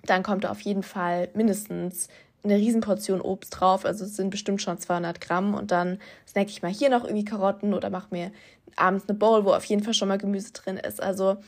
dann 0.04 0.22
kommt 0.22 0.44
da 0.44 0.50
auf 0.50 0.60
jeden 0.60 0.82
Fall 0.82 1.28
mindestens 1.34 2.08
eine 2.44 2.56
Riesenportion 2.56 3.20
Obst 3.20 3.58
drauf. 3.58 3.84
Also 3.84 4.04
es 4.04 4.16
sind 4.16 4.30
bestimmt 4.30 4.60
schon 4.60 4.78
200 4.78 5.20
Gramm. 5.20 5.54
Und 5.54 5.70
dann 5.70 5.98
snack 6.28 6.48
ich 6.48 6.62
mal 6.62 6.70
hier 6.70 6.90
noch 6.90 7.04
irgendwie 7.04 7.24
Karotten 7.24 7.74
oder 7.74 7.90
mache 7.90 8.08
mir 8.10 8.30
abends 8.76 9.08
eine 9.08 9.16
Bowl, 9.16 9.44
wo 9.44 9.52
auf 9.52 9.64
jeden 9.64 9.82
Fall 9.82 9.94
schon 9.94 10.08
mal 10.08 10.18
Gemüse 10.18 10.52
drin 10.52 10.76
ist. 10.76 11.02
Also 11.02 11.38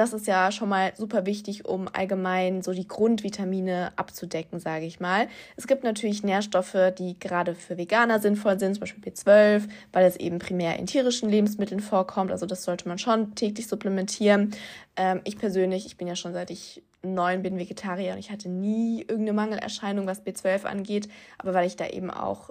das 0.00 0.14
ist 0.14 0.26
ja 0.26 0.50
schon 0.50 0.70
mal 0.70 0.92
super 0.96 1.26
wichtig, 1.26 1.66
um 1.66 1.86
allgemein 1.92 2.62
so 2.62 2.72
die 2.72 2.88
Grundvitamine 2.88 3.92
abzudecken, 3.96 4.58
sage 4.58 4.86
ich 4.86 4.98
mal. 4.98 5.28
Es 5.56 5.66
gibt 5.66 5.84
natürlich 5.84 6.22
Nährstoffe, 6.22 6.94
die 6.98 7.18
gerade 7.20 7.54
für 7.54 7.76
Veganer 7.76 8.18
sinnvoll 8.18 8.58
sind, 8.58 8.74
zum 8.74 8.80
Beispiel 8.80 9.12
B12, 9.12 9.68
weil 9.92 10.06
es 10.06 10.16
eben 10.16 10.38
primär 10.38 10.78
in 10.78 10.86
tierischen 10.86 11.28
Lebensmitteln 11.28 11.80
vorkommt. 11.80 12.32
Also 12.32 12.46
das 12.46 12.64
sollte 12.64 12.88
man 12.88 12.96
schon 12.96 13.34
täglich 13.34 13.68
supplementieren. 13.68 14.54
Ähm, 14.96 15.20
ich 15.24 15.36
persönlich, 15.36 15.84
ich 15.84 15.98
bin 15.98 16.08
ja 16.08 16.16
schon 16.16 16.32
seit 16.32 16.50
ich 16.50 16.82
neun 17.02 17.42
bin 17.42 17.58
Vegetarier 17.58 18.12
und 18.12 18.18
ich 18.18 18.30
hatte 18.30 18.48
nie 18.48 19.00
irgendeine 19.00 19.34
Mangelerscheinung, 19.34 20.06
was 20.06 20.24
B12 20.24 20.64
angeht. 20.64 21.08
Aber 21.36 21.52
weil 21.52 21.66
ich 21.66 21.76
da 21.76 21.86
eben 21.86 22.10
auch 22.10 22.50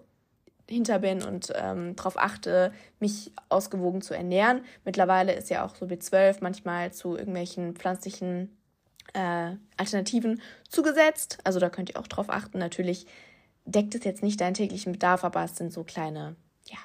hinter 0.70 1.00
bin 1.00 1.24
und 1.24 1.52
ähm, 1.56 1.96
darauf 1.96 2.18
achte, 2.18 2.72
mich 3.00 3.32
ausgewogen 3.50 4.02
zu 4.02 4.14
ernähren. 4.14 4.62
Mittlerweile 4.86 5.34
ist 5.34 5.50
ja 5.50 5.66
auch 5.66 5.76
so 5.76 5.86
B12 5.86 6.38
manchmal 6.42 6.94
zu 6.94 7.18
irgendwelchen 7.18 7.76
pflanzlichen 7.76 8.56
äh, 9.14 9.56
Alternativen 9.78 10.42
zugesetzt. 10.68 11.40
Also 11.44 11.60
da 11.60 11.70
könnt 11.70 11.90
ihr 11.90 12.00
auch 12.00 12.08
drauf 12.08 12.30
achten. 12.30 12.60
Natürlich 12.60 13.08
deckt 13.66 13.96
es 13.96 14.04
jetzt 14.04 14.24
nicht 14.24 14.42
deinen 14.42 14.54
täglichen 14.54 14.94
Bedarf, 14.94 15.24
aber 15.24 15.44
es 15.44 15.56
sind 15.56 15.74
so 15.74 15.84
kleine 15.84 16.36
ja, 16.66 16.78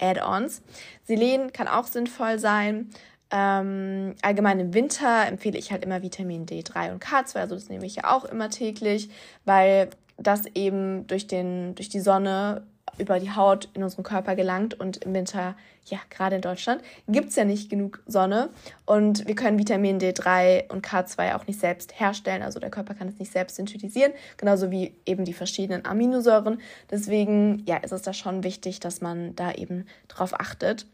Add-ons. 0.00 0.62
Selen 1.04 1.52
kann 1.52 1.68
auch 1.68 1.86
sinnvoll 1.86 2.38
sein. 2.38 2.90
Ähm, 3.32 4.16
allgemein 4.22 4.58
im 4.58 4.74
Winter 4.74 5.26
empfehle 5.26 5.58
ich 5.58 5.70
halt 5.70 5.84
immer 5.84 6.02
Vitamin 6.02 6.46
D3 6.46 6.90
und 6.90 7.04
K2, 7.04 7.36
also 7.36 7.54
das 7.54 7.68
nehme 7.68 7.86
ich 7.86 7.94
ja 7.94 8.10
auch 8.10 8.24
immer 8.24 8.50
täglich, 8.50 9.08
weil 9.44 9.90
das 10.16 10.46
eben 10.54 11.06
durch, 11.06 11.28
den, 11.28 11.76
durch 11.76 11.88
die 11.88 12.00
Sonne 12.00 12.66
über 12.98 13.20
die 13.20 13.30
Haut 13.34 13.68
in 13.74 13.82
unseren 13.82 14.02
Körper 14.02 14.36
gelangt 14.36 14.78
und 14.78 14.98
im 14.98 15.14
Winter, 15.14 15.56
ja, 15.86 15.98
gerade 16.10 16.36
in 16.36 16.42
Deutschland, 16.42 16.82
gibt 17.08 17.30
es 17.30 17.36
ja 17.36 17.44
nicht 17.44 17.70
genug 17.70 18.02
Sonne 18.06 18.50
und 18.86 19.26
wir 19.26 19.34
können 19.34 19.58
Vitamin 19.58 19.98
D3 19.98 20.70
und 20.70 20.86
K2 20.86 21.34
auch 21.34 21.46
nicht 21.46 21.60
selbst 21.60 21.98
herstellen, 21.98 22.42
also 22.42 22.60
der 22.60 22.70
Körper 22.70 22.94
kann 22.94 23.08
es 23.08 23.18
nicht 23.18 23.32
selbst 23.32 23.56
synthetisieren, 23.56 24.12
genauso 24.36 24.70
wie 24.70 24.94
eben 25.06 25.24
die 25.24 25.34
verschiedenen 25.34 25.84
Aminosäuren. 25.84 26.60
Deswegen, 26.90 27.62
ja, 27.66 27.76
ist 27.78 27.92
es 27.92 28.02
da 28.02 28.12
schon 28.12 28.44
wichtig, 28.44 28.80
dass 28.80 29.00
man 29.00 29.34
da 29.36 29.52
eben 29.52 29.86
drauf 30.08 30.38
achtet. 30.38 30.86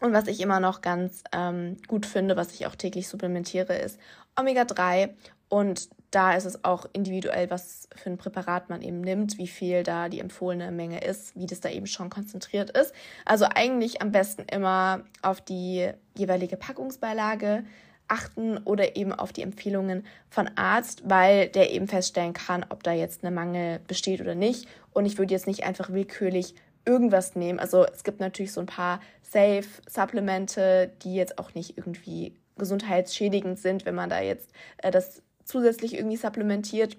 Und 0.00 0.12
was 0.12 0.26
ich 0.26 0.40
immer 0.40 0.60
noch 0.60 0.82
ganz 0.82 1.24
ähm, 1.32 1.78
gut 1.88 2.04
finde, 2.04 2.36
was 2.36 2.52
ich 2.52 2.66
auch 2.66 2.74
täglich 2.74 3.08
supplementiere, 3.08 3.74
ist 3.74 3.98
Omega-3 4.36 5.10
und 5.48 5.88
da 6.14 6.34
ist 6.34 6.44
es 6.44 6.64
auch 6.64 6.86
individuell, 6.92 7.50
was 7.50 7.88
für 7.96 8.10
ein 8.10 8.18
Präparat 8.18 8.70
man 8.70 8.82
eben 8.82 9.00
nimmt, 9.00 9.38
wie 9.38 9.48
viel 9.48 9.82
da 9.82 10.08
die 10.08 10.20
empfohlene 10.20 10.70
Menge 10.70 11.02
ist, 11.02 11.34
wie 11.38 11.46
das 11.46 11.60
da 11.60 11.68
eben 11.68 11.86
schon 11.86 12.10
konzentriert 12.10 12.70
ist. 12.70 12.94
Also 13.24 13.46
eigentlich 13.46 14.00
am 14.00 14.12
besten 14.12 14.42
immer 14.42 15.04
auf 15.22 15.40
die 15.40 15.90
jeweilige 16.16 16.56
Packungsbeilage 16.56 17.64
achten 18.06 18.58
oder 18.58 18.96
eben 18.96 19.12
auf 19.12 19.32
die 19.32 19.42
Empfehlungen 19.42 20.06
von 20.28 20.50
Arzt, 20.56 21.02
weil 21.04 21.48
der 21.48 21.72
eben 21.72 21.88
feststellen 21.88 22.34
kann, 22.34 22.64
ob 22.68 22.82
da 22.82 22.92
jetzt 22.92 23.24
ein 23.24 23.34
Mangel 23.34 23.80
besteht 23.86 24.20
oder 24.20 24.34
nicht. 24.34 24.68
Und 24.92 25.06
ich 25.06 25.18
würde 25.18 25.34
jetzt 25.34 25.46
nicht 25.46 25.64
einfach 25.64 25.90
willkürlich 25.90 26.54
irgendwas 26.84 27.34
nehmen. 27.34 27.58
Also 27.58 27.86
es 27.86 28.04
gibt 28.04 28.20
natürlich 28.20 28.52
so 28.52 28.60
ein 28.60 28.66
paar 28.66 29.00
Safe-Supplemente, 29.22 30.92
die 31.02 31.14
jetzt 31.14 31.38
auch 31.38 31.54
nicht 31.54 31.76
irgendwie 31.78 32.34
gesundheitsschädigend 32.56 33.58
sind, 33.58 33.84
wenn 33.84 33.94
man 33.94 34.10
da 34.10 34.20
jetzt 34.20 34.50
äh, 34.78 34.90
das 34.90 35.22
zusätzlich 35.44 35.94
irgendwie 35.94 36.16
supplementiert. 36.16 36.96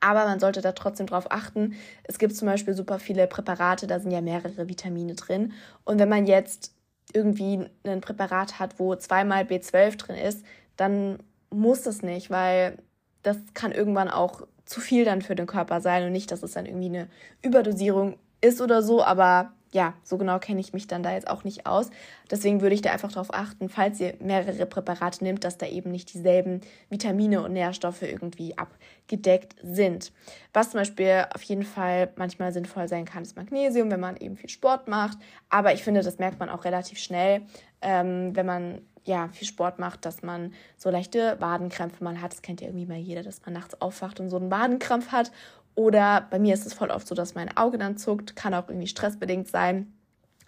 Aber 0.00 0.24
man 0.26 0.38
sollte 0.38 0.60
da 0.60 0.72
trotzdem 0.72 1.06
drauf 1.06 1.30
achten. 1.30 1.74
Es 2.04 2.18
gibt 2.18 2.36
zum 2.36 2.46
Beispiel 2.46 2.74
super 2.74 2.98
viele 2.98 3.26
Präparate, 3.26 3.86
da 3.86 3.98
sind 3.98 4.10
ja 4.10 4.20
mehrere 4.20 4.68
Vitamine 4.68 5.14
drin. 5.14 5.52
Und 5.84 5.98
wenn 5.98 6.08
man 6.08 6.26
jetzt 6.26 6.72
irgendwie 7.12 7.66
ein 7.84 8.00
Präparat 8.00 8.58
hat, 8.58 8.78
wo 8.78 8.94
zweimal 8.94 9.44
B12 9.44 9.96
drin 9.96 10.16
ist, 10.16 10.44
dann 10.76 11.18
muss 11.50 11.82
das 11.82 12.02
nicht, 12.02 12.30
weil 12.30 12.78
das 13.22 13.38
kann 13.54 13.72
irgendwann 13.72 14.08
auch 14.08 14.46
zu 14.64 14.80
viel 14.80 15.04
dann 15.04 15.22
für 15.22 15.34
den 15.34 15.46
Körper 15.46 15.80
sein 15.80 16.04
und 16.04 16.12
nicht, 16.12 16.30
dass 16.30 16.42
es 16.42 16.52
dann 16.52 16.66
irgendwie 16.66 16.86
eine 16.86 17.08
Überdosierung 17.42 18.18
ist 18.40 18.60
oder 18.60 18.82
so, 18.82 19.02
aber 19.02 19.52
ja, 19.70 19.94
so 20.02 20.16
genau 20.16 20.38
kenne 20.38 20.60
ich 20.60 20.72
mich 20.72 20.86
dann 20.86 21.02
da 21.02 21.12
jetzt 21.12 21.28
auch 21.28 21.44
nicht 21.44 21.66
aus. 21.66 21.90
Deswegen 22.30 22.60
würde 22.60 22.74
ich 22.74 22.82
da 22.82 22.90
einfach 22.90 23.12
darauf 23.12 23.32
achten, 23.32 23.68
falls 23.68 24.00
ihr 24.00 24.14
mehrere 24.20 24.66
Präparate 24.66 25.22
nimmt, 25.22 25.44
dass 25.44 25.58
da 25.58 25.66
eben 25.66 25.90
nicht 25.90 26.12
dieselben 26.12 26.60
Vitamine 26.88 27.42
und 27.42 27.52
Nährstoffe 27.52 28.02
irgendwie 28.02 28.56
abgedeckt 28.56 29.56
sind. 29.62 30.12
Was 30.52 30.70
zum 30.70 30.80
Beispiel 30.80 31.26
auf 31.34 31.42
jeden 31.42 31.64
Fall 31.64 32.10
manchmal 32.16 32.52
sinnvoll 32.52 32.88
sein 32.88 33.04
kann, 33.04 33.22
ist 33.22 33.36
Magnesium, 33.36 33.90
wenn 33.90 34.00
man 34.00 34.16
eben 34.16 34.36
viel 34.36 34.50
Sport 34.50 34.88
macht. 34.88 35.18
Aber 35.50 35.74
ich 35.74 35.84
finde, 35.84 36.02
das 36.02 36.18
merkt 36.18 36.40
man 36.40 36.48
auch 36.48 36.64
relativ 36.64 36.98
schnell, 36.98 37.42
ähm, 37.82 38.34
wenn 38.34 38.46
man 38.46 38.80
ja, 39.08 39.28
viel 39.28 39.48
Sport 39.48 39.78
macht, 39.78 40.04
dass 40.04 40.22
man 40.22 40.52
so 40.76 40.90
leichte 40.90 41.40
Wadenkrämpfe 41.40 42.04
mal 42.04 42.20
hat. 42.20 42.32
Das 42.32 42.42
kennt 42.42 42.60
ja 42.60 42.68
irgendwie 42.68 42.86
mal 42.86 42.98
jeder, 42.98 43.22
dass 43.22 43.40
man 43.44 43.54
nachts 43.54 43.80
aufwacht 43.80 44.20
und 44.20 44.28
so 44.28 44.36
einen 44.36 44.50
Wadenkrampf 44.50 45.12
hat. 45.12 45.32
Oder 45.78 46.26
bei 46.28 46.40
mir 46.40 46.54
ist 46.54 46.66
es 46.66 46.74
voll 46.74 46.90
oft 46.90 47.06
so, 47.06 47.14
dass 47.14 47.36
mein 47.36 47.56
Auge 47.56 47.78
dann 47.78 47.96
zuckt. 47.96 48.34
Kann 48.34 48.52
auch 48.52 48.68
irgendwie 48.68 48.88
stressbedingt 48.88 49.46
sein. 49.46 49.92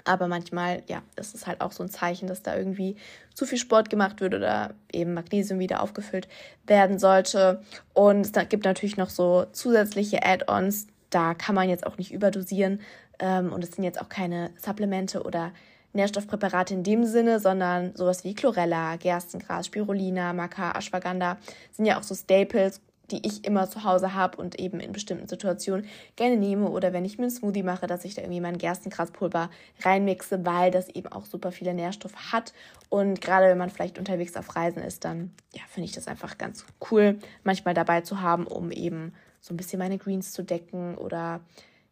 Aber 0.02 0.26
manchmal, 0.26 0.82
ja, 0.88 1.02
ist 1.14 1.36
es 1.36 1.46
halt 1.46 1.60
auch 1.60 1.70
so 1.70 1.84
ein 1.84 1.88
Zeichen, 1.88 2.26
dass 2.26 2.42
da 2.42 2.56
irgendwie 2.56 2.96
zu 3.32 3.46
viel 3.46 3.58
Sport 3.58 3.90
gemacht 3.90 4.20
wird 4.20 4.34
oder 4.34 4.74
eben 4.92 5.14
Magnesium 5.14 5.60
wieder 5.60 5.84
aufgefüllt 5.84 6.26
werden 6.66 6.98
sollte. 6.98 7.62
Und 7.94 8.26
es 8.26 8.32
gibt 8.48 8.64
natürlich 8.64 8.96
noch 8.96 9.08
so 9.08 9.46
zusätzliche 9.52 10.26
Add-ons. 10.26 10.88
Da 11.10 11.34
kann 11.34 11.54
man 11.54 11.68
jetzt 11.68 11.86
auch 11.86 11.96
nicht 11.96 12.12
überdosieren. 12.12 12.80
Ähm, 13.20 13.52
und 13.52 13.62
es 13.62 13.70
sind 13.70 13.84
jetzt 13.84 14.00
auch 14.00 14.08
keine 14.08 14.50
Supplemente 14.56 15.22
oder 15.22 15.52
Nährstoffpräparate 15.92 16.74
in 16.74 16.82
dem 16.82 17.04
Sinne, 17.04 17.38
sondern 17.38 17.94
sowas 17.94 18.24
wie 18.24 18.34
Chlorella, 18.34 18.96
Gerstengras, 18.96 19.66
Spirulina, 19.66 20.32
Maca, 20.32 20.72
Ashwagandha 20.76 21.36
sind 21.70 21.86
ja 21.86 22.00
auch 22.00 22.02
so 22.02 22.16
Staples, 22.16 22.80
die 23.10 23.26
ich 23.26 23.44
immer 23.44 23.68
zu 23.68 23.84
Hause 23.84 24.14
habe 24.14 24.38
und 24.38 24.58
eben 24.58 24.80
in 24.80 24.92
bestimmten 24.92 25.28
Situationen 25.28 25.86
gerne 26.16 26.36
nehme 26.36 26.68
oder 26.68 26.92
wenn 26.92 27.04
ich 27.04 27.18
mir 27.18 27.24
einen 27.24 27.30
Smoothie 27.30 27.62
mache, 27.62 27.86
dass 27.86 28.04
ich 28.04 28.14
da 28.14 28.22
irgendwie 28.22 28.40
mein 28.40 28.58
Gerstengraspulver 28.58 29.50
reinmixe, 29.80 30.44
weil 30.44 30.70
das 30.70 30.88
eben 30.88 31.08
auch 31.08 31.26
super 31.26 31.52
viele 31.52 31.74
Nährstoffe 31.74 32.32
hat 32.32 32.52
und 32.88 33.20
gerade 33.20 33.46
wenn 33.46 33.58
man 33.58 33.70
vielleicht 33.70 33.98
unterwegs 33.98 34.36
auf 34.36 34.56
Reisen 34.56 34.82
ist, 34.82 35.04
dann 35.04 35.32
ja, 35.54 35.62
finde 35.68 35.86
ich 35.88 35.94
das 35.94 36.08
einfach 36.08 36.38
ganz 36.38 36.64
cool, 36.90 37.18
manchmal 37.44 37.74
dabei 37.74 38.00
zu 38.00 38.20
haben, 38.20 38.46
um 38.46 38.70
eben 38.70 39.14
so 39.40 39.54
ein 39.54 39.56
bisschen 39.56 39.78
meine 39.78 39.98
Greens 39.98 40.32
zu 40.32 40.42
decken 40.42 40.96
oder 40.96 41.40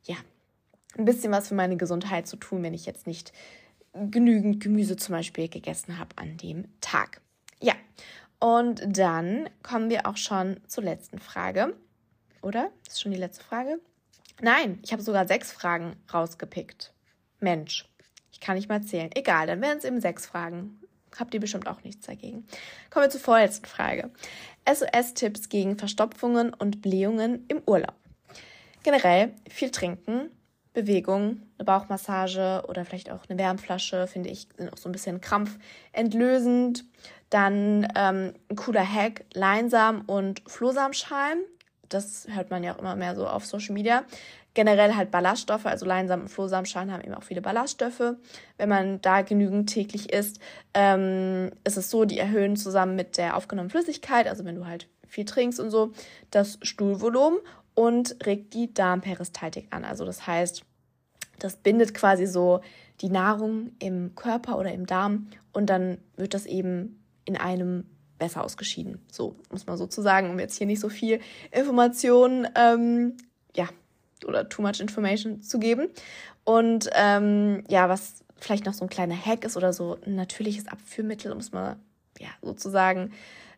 ja, 0.05 0.17
ein 0.97 1.05
bisschen 1.05 1.33
was 1.33 1.49
für 1.49 1.55
meine 1.55 1.77
Gesundheit 1.77 2.27
zu 2.27 2.37
tun, 2.37 2.63
wenn 2.63 2.75
ich 2.75 2.87
jetzt 2.87 3.07
nicht 3.07 3.33
genügend 3.93 4.63
Gemüse 4.63 4.97
zum 4.97 5.15
Beispiel 5.15 5.49
gegessen 5.49 5.99
habe 5.99 6.11
an 6.17 6.37
dem 6.37 6.67
Tag. 6.81 7.21
Ja, 7.61 7.75
und 8.41 8.83
dann 8.97 9.49
kommen 9.63 9.91
wir 9.91 10.07
auch 10.07 10.17
schon 10.17 10.61
zur 10.67 10.85
letzten 10.85 11.19
Frage. 11.19 11.75
Oder? 12.43 12.71
Ist 12.87 13.01
schon 13.01 13.13
die 13.13 13.19
letzte 13.19 13.45
Frage? 13.45 13.81
Nein, 14.41 14.79
ich 14.83 14.93
habe 14.93 15.03
sogar 15.03 15.27
sechs 15.27 15.51
Fragen 15.51 15.97
rausgepickt. 16.13 16.93
Mensch, 17.41 17.89
ich 18.31 18.41
kann 18.41 18.57
nicht 18.57 18.69
mal 18.69 18.83
zählen. 18.83 19.11
Egal, 19.15 19.49
dann 19.49 19.61
wären 19.61 19.79
es 19.79 19.85
eben 19.85 20.01
sechs 20.01 20.27
Fragen. 20.27 20.81
Habt 21.19 21.35
ihr 21.35 21.41
bestimmt 21.41 21.67
auch 21.67 21.83
nichts 21.83 22.07
dagegen. 22.07 22.47
Kommen 22.91 23.07
wir 23.07 23.11
zur 23.11 23.21
vorletzten 23.21 23.67
Frage. 23.67 24.11
SOS-Tipps 24.73 25.49
gegen 25.49 25.77
Verstopfungen 25.77 26.55
und 26.55 26.83
Blähungen 26.83 27.45
im 27.49 27.63
Urlaub. 27.67 27.95
Generell 28.85 29.35
viel 29.49 29.71
trinken, 29.71 30.31
Bewegung, 30.83 31.43
eine 31.59 31.65
Bauchmassage 31.65 32.65
oder 32.69 32.85
vielleicht 32.85 33.11
auch 33.11 33.25
eine 33.29 33.39
Wärmflasche, 33.39 34.07
finde 34.07 34.31
ich, 34.31 34.47
sind 34.57 34.73
auch 34.73 34.77
so 34.79 34.89
ein 34.89 34.93
bisschen 34.93 35.21
krampfentlösend. 35.21 36.85
Dann 37.31 37.89
ähm, 37.97 38.35
ein 38.49 38.57
cooler 38.57 38.87
Hack, 38.87 39.25
Leinsamen 39.35 40.03
und 40.03 40.43
Flohsamenschalen. 40.47 41.41
Das 41.89 42.27
hört 42.31 42.51
man 42.51 42.63
ja 42.63 42.75
auch 42.75 42.79
immer 42.79 42.95
mehr 42.95 43.17
so 43.17 43.27
auf 43.27 43.45
Social 43.45 43.75
Media. 43.75 44.05
Generell 44.55 44.95
halt 44.95 45.11
Ballaststoffe, 45.11 45.67
also 45.67 45.85
Leinsamen 45.85 46.25
und 46.25 46.29
Flohsamenschalen 46.29 46.93
haben 46.93 47.03
eben 47.03 47.15
auch 47.15 47.23
viele 47.23 47.43
Ballaststoffe. 47.43 48.15
Wenn 48.57 48.69
man 48.69 49.01
da 49.03 49.23
genügend 49.23 49.69
täglich 49.69 50.13
isst, 50.13 50.41
ähm, 50.75 51.51
ist 51.65 51.77
es 51.77 51.91
so, 51.91 52.05
die 52.05 52.19
erhöhen 52.19 52.57
zusammen 52.57 52.95
mit 52.95 53.19
der 53.19 53.37
aufgenommenen 53.37 53.71
Flüssigkeit, 53.71 54.27
also 54.27 54.45
wenn 54.45 54.55
du 54.55 54.67
halt 54.67 54.89
viel 55.09 55.25
trinkst 55.25 55.59
und 55.59 55.71
so, 55.71 55.93
das 56.31 56.59
Stuhlvolumen 56.63 57.39
und 57.79 58.27
regt 58.27 58.55
die 58.55 58.75
Darmperistaltik 58.75 59.69
an. 59.71 59.85
Also 59.85 60.05
das 60.05 60.27
heißt, 60.27 60.65
das 61.39 61.55
bindet 61.59 61.95
quasi 61.95 62.27
so 62.27 62.61
die 63.01 63.09
Nahrung 63.09 63.71
im 63.79 64.17
Körper 64.17 64.59
oder 64.59 64.73
im 64.73 64.85
Darm 64.85 65.29
und 65.53 65.67
dann 65.67 65.99
wird 66.17 66.35
das 66.35 66.45
eben 66.45 67.01
in 67.25 67.37
einem 67.37 67.85
besser 68.19 68.43
ausgeschieden. 68.43 69.01
So 69.13 69.37
muss 69.53 69.69
man 69.69 69.79
sozusagen, 69.79 70.29
um 70.29 70.41
jetzt 70.41 70.59
hier 70.59 70.67
nicht 70.67 70.81
so 70.81 70.89
viel 70.89 71.21
Informationen 71.53 72.49
ähm, 72.57 73.17
ja, 73.55 73.69
oder 74.27 74.49
too 74.49 74.63
much 74.63 74.81
information 74.81 75.41
zu 75.41 75.61
geben. 75.61 75.87
Und 76.43 76.91
ähm, 76.95 77.63
ja, 77.69 77.89
was 77.89 78.25
vielleicht 78.39 78.67
noch 78.67 78.75
so 78.75 78.87
ein 78.87 78.91
kleiner 78.91 79.15
Hack 79.15 79.45
ist 79.45 79.57
oder 79.57 79.73
so 79.73 79.99
ein 80.05 80.17
natürliches 80.17 80.67
Abführmittel, 80.67 81.31
um 81.31 81.39
es 81.39 81.53
mal 81.53 81.77
ja, 82.19 82.31
sozusagen 82.43 83.13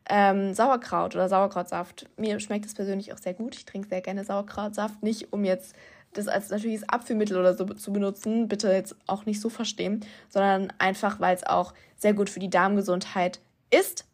ähm, 0.08 0.54
Sauerkraut 0.54 1.14
oder 1.14 1.28
Sauerkrautsaft. 1.28 2.08
Mir 2.16 2.40
schmeckt 2.40 2.66
es 2.66 2.74
persönlich 2.74 3.12
auch 3.12 3.18
sehr 3.18 3.34
gut. 3.34 3.54
Ich 3.54 3.64
trinke 3.64 3.88
sehr 3.88 4.00
gerne 4.00 4.24
Sauerkrautsaft. 4.24 5.02
Nicht 5.02 5.32
um 5.32 5.44
jetzt 5.44 5.74
das 6.12 6.28
als 6.28 6.50
natürliches 6.50 6.88
Abführmittel 6.88 7.38
oder 7.38 7.54
so 7.54 7.64
zu 7.66 7.92
benutzen, 7.92 8.48
bitte 8.48 8.72
jetzt 8.72 8.96
auch 9.06 9.26
nicht 9.26 9.40
so 9.40 9.48
verstehen, 9.48 10.04
sondern 10.28 10.72
einfach, 10.78 11.20
weil 11.20 11.36
es 11.36 11.46
auch 11.46 11.74
sehr 11.96 12.14
gut 12.14 12.30
für 12.30 12.40
die 12.40 12.50
Darmgesundheit 12.50 13.40
ist. 13.70 14.06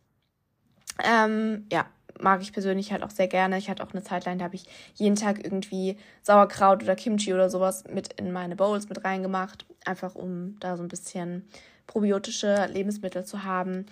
Ähm, 1.03 1.67
ja, 1.73 1.87
mag 2.21 2.43
ich 2.43 2.53
persönlich 2.53 2.93
halt 2.93 3.03
auch 3.03 3.11
sehr 3.11 3.29
gerne. 3.29 3.59
Ich 3.59 3.71
hatte 3.71 3.83
auch 3.83 3.93
eine 3.93 4.03
Zeit 4.03 4.25
lang, 4.25 4.39
da 4.39 4.45
habe 4.45 4.57
ich 4.57 4.65
jeden 4.95 5.17
Tag 5.17 5.43
irgendwie 5.45 5.97
Sauerkraut 6.23 6.83
oder 6.83 6.97
Kimchi 6.97 7.33
oder 7.33 7.51
sowas 7.51 7.85
mit 7.91 8.13
in 8.15 8.33
meine 8.33 8.57
Bowls 8.57 8.89
mit 8.89 9.05
reingemacht, 9.05 9.67
einfach 9.85 10.15
um 10.15 10.59
da 10.61 10.77
so 10.77 10.83
ein 10.83 10.89
bisschen 10.89 11.49
probiotische 11.87 12.67
Lebensmittel 12.67 13.25
zu 13.25 13.45
haben. 13.45 13.87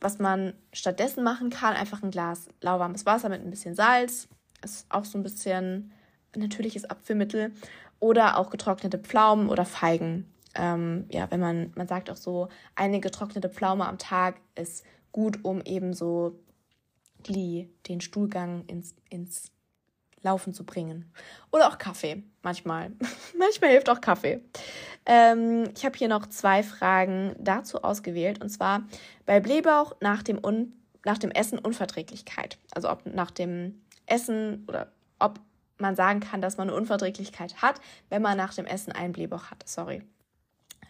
Was 0.00 0.18
man 0.18 0.54
stattdessen 0.72 1.22
machen 1.22 1.50
kann, 1.50 1.74
einfach 1.74 2.02
ein 2.02 2.10
Glas 2.10 2.48
lauwarmes 2.60 3.06
Wasser 3.06 3.28
mit 3.28 3.42
ein 3.42 3.50
bisschen 3.50 3.74
Salz. 3.74 4.28
Ist 4.62 4.86
auch 4.88 5.04
so 5.04 5.18
ein 5.18 5.22
bisschen 5.22 5.92
natürliches 6.34 6.84
Abführmittel. 6.84 7.52
Oder 7.98 8.38
auch 8.38 8.50
getrocknete 8.50 8.98
Pflaumen 8.98 9.48
oder 9.48 9.64
Feigen. 9.64 10.32
Ähm, 10.54 11.04
ja, 11.10 11.30
wenn 11.30 11.40
man, 11.40 11.72
man 11.76 11.86
sagt 11.86 12.10
auch 12.10 12.16
so, 12.16 12.48
eine 12.74 13.00
getrocknete 13.00 13.50
Pflaume 13.50 13.86
am 13.86 13.98
Tag 13.98 14.40
ist 14.54 14.84
gut, 15.12 15.44
um 15.44 15.60
eben 15.62 15.92
so 15.92 16.40
die, 17.26 17.68
den 17.88 18.00
Stuhlgang 18.00 18.64
ins, 18.66 18.94
ins 19.10 19.52
Laufen 20.22 20.52
zu 20.52 20.64
bringen. 20.64 21.10
Oder 21.50 21.68
auch 21.68 21.78
Kaffee, 21.78 22.22
manchmal. 22.42 22.92
manchmal 23.38 23.70
hilft 23.70 23.88
auch 23.88 24.00
Kaffee. 24.00 24.40
Ähm, 25.06 25.64
ich 25.74 25.84
habe 25.84 25.96
hier 25.96 26.08
noch 26.08 26.26
zwei 26.26 26.62
Fragen 26.62 27.34
dazu 27.38 27.82
ausgewählt. 27.82 28.40
Und 28.42 28.50
zwar 28.50 28.82
bei 29.26 29.40
Blähbauch 29.40 29.96
nach 30.00 30.22
dem, 30.22 30.38
Un 30.44 30.72
nach 31.04 31.18
dem 31.18 31.30
Essen 31.30 31.58
Unverträglichkeit. 31.58 32.58
Also 32.74 32.90
ob 32.90 33.06
nach 33.06 33.30
dem 33.30 33.80
Essen 34.06 34.64
oder 34.68 34.88
ob 35.18 35.40
man 35.78 35.96
sagen 35.96 36.20
kann, 36.20 36.42
dass 36.42 36.58
man 36.58 36.68
eine 36.68 36.76
Unverträglichkeit 36.76 37.62
hat, 37.62 37.80
wenn 38.10 38.20
man 38.20 38.36
nach 38.36 38.52
dem 38.52 38.66
Essen 38.66 38.92
einen 38.92 39.12
Blähbauch 39.12 39.50
hat. 39.50 39.66
Sorry. 39.66 40.02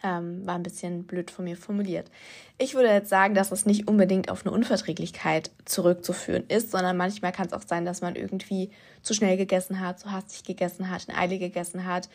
Ähm, 0.03 0.45
war 0.47 0.55
ein 0.55 0.63
bisschen 0.63 1.03
blöd 1.03 1.29
von 1.29 1.45
mir 1.45 1.55
formuliert. 1.55 2.09
Ich 2.57 2.73
würde 2.73 2.89
jetzt 2.89 3.09
sagen, 3.09 3.35
dass 3.35 3.51
es 3.51 3.67
nicht 3.67 3.87
unbedingt 3.87 4.31
auf 4.31 4.43
eine 4.43 4.53
Unverträglichkeit 4.53 5.51
zurückzuführen 5.65 6.43
ist, 6.47 6.71
sondern 6.71 6.97
manchmal 6.97 7.31
kann 7.31 7.45
es 7.45 7.53
auch 7.53 7.61
sein, 7.61 7.85
dass 7.85 8.01
man 8.01 8.15
irgendwie 8.15 8.71
zu 9.03 9.13
schnell 9.13 9.37
gegessen 9.37 9.79
hat, 9.79 9.99
zu 9.99 10.11
hastig 10.11 10.43
gegessen 10.43 10.89
hat, 10.89 11.05
in 11.07 11.13
Eile 11.13 11.37
gegessen 11.37 11.85
hat. 11.85 12.09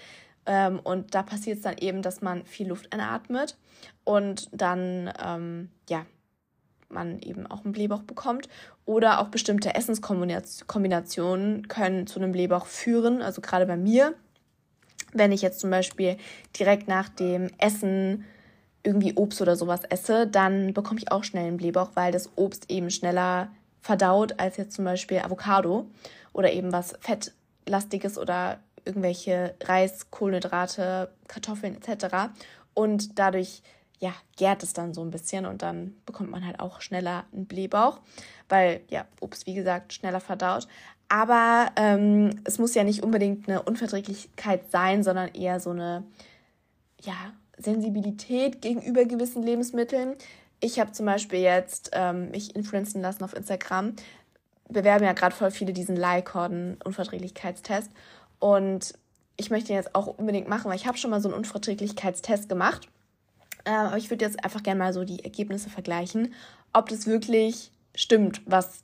Ähm, 0.47 0.81
und 0.81 1.15
da 1.15 1.23
passiert 1.23 1.59
es 1.59 1.63
dann 1.63 1.79
eben, 1.79 2.03
dass 2.03 2.23
man 2.23 2.45
viel 2.45 2.69
Luft 2.69 2.93
einatmet 2.93 3.57
und 4.05 4.49
dann, 4.53 5.13
ähm, 5.25 5.71
ja, 5.89 6.07
man 6.89 7.21
eben 7.21 7.47
auch 7.47 7.65
einen 7.65 7.73
Blähbauch 7.73 8.03
bekommt. 8.03 8.49
Oder 8.85 9.21
auch 9.21 9.29
bestimmte 9.29 9.75
Essenskombinationen 9.75 11.67
können 11.69 12.07
zu 12.07 12.21
einem 12.21 12.33
Blähbauch 12.33 12.67
führen. 12.67 13.23
Also 13.23 13.41
gerade 13.41 13.67
bei 13.67 13.77
mir 13.77 14.15
wenn 15.13 15.33
ich 15.33 15.43
jetzt 15.43 15.61
zum 15.61 15.71
Beispiel 15.71 16.17
direkt 16.59 16.89
nach 16.89 17.09
dem 17.09 17.51
Essen 17.59 18.25
irgendwie 18.83 19.15
Obst 19.15 19.43
oder 19.43 19.57
sowas 19.57 19.81
esse, 19.89 20.27
dann 20.27 20.73
bekomme 20.73 21.01
ich 21.01 21.11
auch 21.11 21.25
schnell 21.25 21.47
einen 21.47 21.57
Blähbauch, 21.57 21.91
weil 21.95 22.13
das 22.13 22.31
Obst 22.37 22.71
eben 22.71 22.91
schneller 22.91 23.49
verdaut 23.81 24.39
als 24.39 24.57
jetzt 24.57 24.75
zum 24.75 24.85
Beispiel 24.85 25.19
Avocado 25.19 25.87
oder 26.33 26.53
eben 26.53 26.73
was 26.73 26.95
Fettlastiges 27.01 28.17
oder 28.19 28.61
irgendwelche 28.85 29.55
Reis, 29.65 30.11
Kohlenhydrate, 30.11 31.11
Kartoffeln 31.27 31.77
etc. 31.77 32.31
Und 32.75 33.19
dadurch 33.19 33.63
ja, 33.99 34.13
gärt 34.37 34.63
es 34.63 34.73
dann 34.73 34.93
so 34.93 35.03
ein 35.03 35.11
bisschen 35.11 35.47
und 35.47 35.63
dann 35.63 35.95
bekommt 36.05 36.31
man 36.31 36.47
halt 36.47 36.61
auch 36.61 36.81
schneller 36.81 37.25
einen 37.33 37.47
Blähbauch, 37.47 38.01
weil 38.49 38.83
ja, 38.89 39.07
Obst 39.21 39.47
wie 39.47 39.55
gesagt 39.55 39.95
schneller 39.95 40.21
verdaut. 40.21 40.69
Aber 41.09 41.71
ähm, 41.77 42.41
es 42.45 42.59
muss 42.59 42.75
ja 42.75 42.83
nicht 42.83 43.03
unbedingt 43.03 43.49
eine 43.49 43.63
Unverträglichkeit 43.63 44.71
sein, 44.71 45.05
sondern 45.05 45.29
eher 45.29 45.61
so 45.61 45.71
eine 45.71 46.05
ja, 47.01 47.15
Sensibilität 47.59 48.61
gegenüber 48.61 49.05
gewissen 49.05 49.43
Lebensmitteln. 49.43 50.17
Ich 50.61 50.81
habe 50.81 50.93
zum 50.93 51.07
Beispiel 51.07 51.41
jetzt 51.41 51.91
ähm, 51.93 52.31
mich 52.31 52.57
influenzen 52.57 53.01
lassen 53.03 53.23
auf 53.23 53.37
Instagram. 53.37 53.95
Bewerben 54.69 55.05
ja 55.05 55.13
gerade 55.13 55.35
voll 55.35 55.51
viele 55.51 55.73
diesen 55.73 55.97
Leikorden-Unverträglichkeitstest. 55.97 57.91
Und 58.41 58.95
ich 59.37 59.51
möchte 59.51 59.73
ihn 59.73 59.77
jetzt 59.77 59.95
auch 59.95 60.07
unbedingt 60.07 60.49
machen, 60.49 60.69
weil 60.69 60.77
ich 60.77 60.87
habe 60.87 60.99
schon 60.99 61.11
mal 61.11 61.21
so 61.21 61.29
einen 61.29 61.39
Unverträglichkeitstest 61.39 62.49
gemacht. 62.49 62.89
Äh, 63.65 63.71
aber 63.71 63.99
ich 63.99 64.11
würde 64.11 64.25
jetzt 64.25 64.43
einfach 64.45 64.63
gerne 64.63 64.79
mal 64.79 64.93
so 64.93 65.05
die 65.05 65.23
Ergebnisse 65.23 65.71
vergleichen, 65.71 66.35
ob 66.73 66.89
das 66.89 67.07
wirklich 67.07 67.71
stimmt, 67.95 68.41
was 68.47 68.83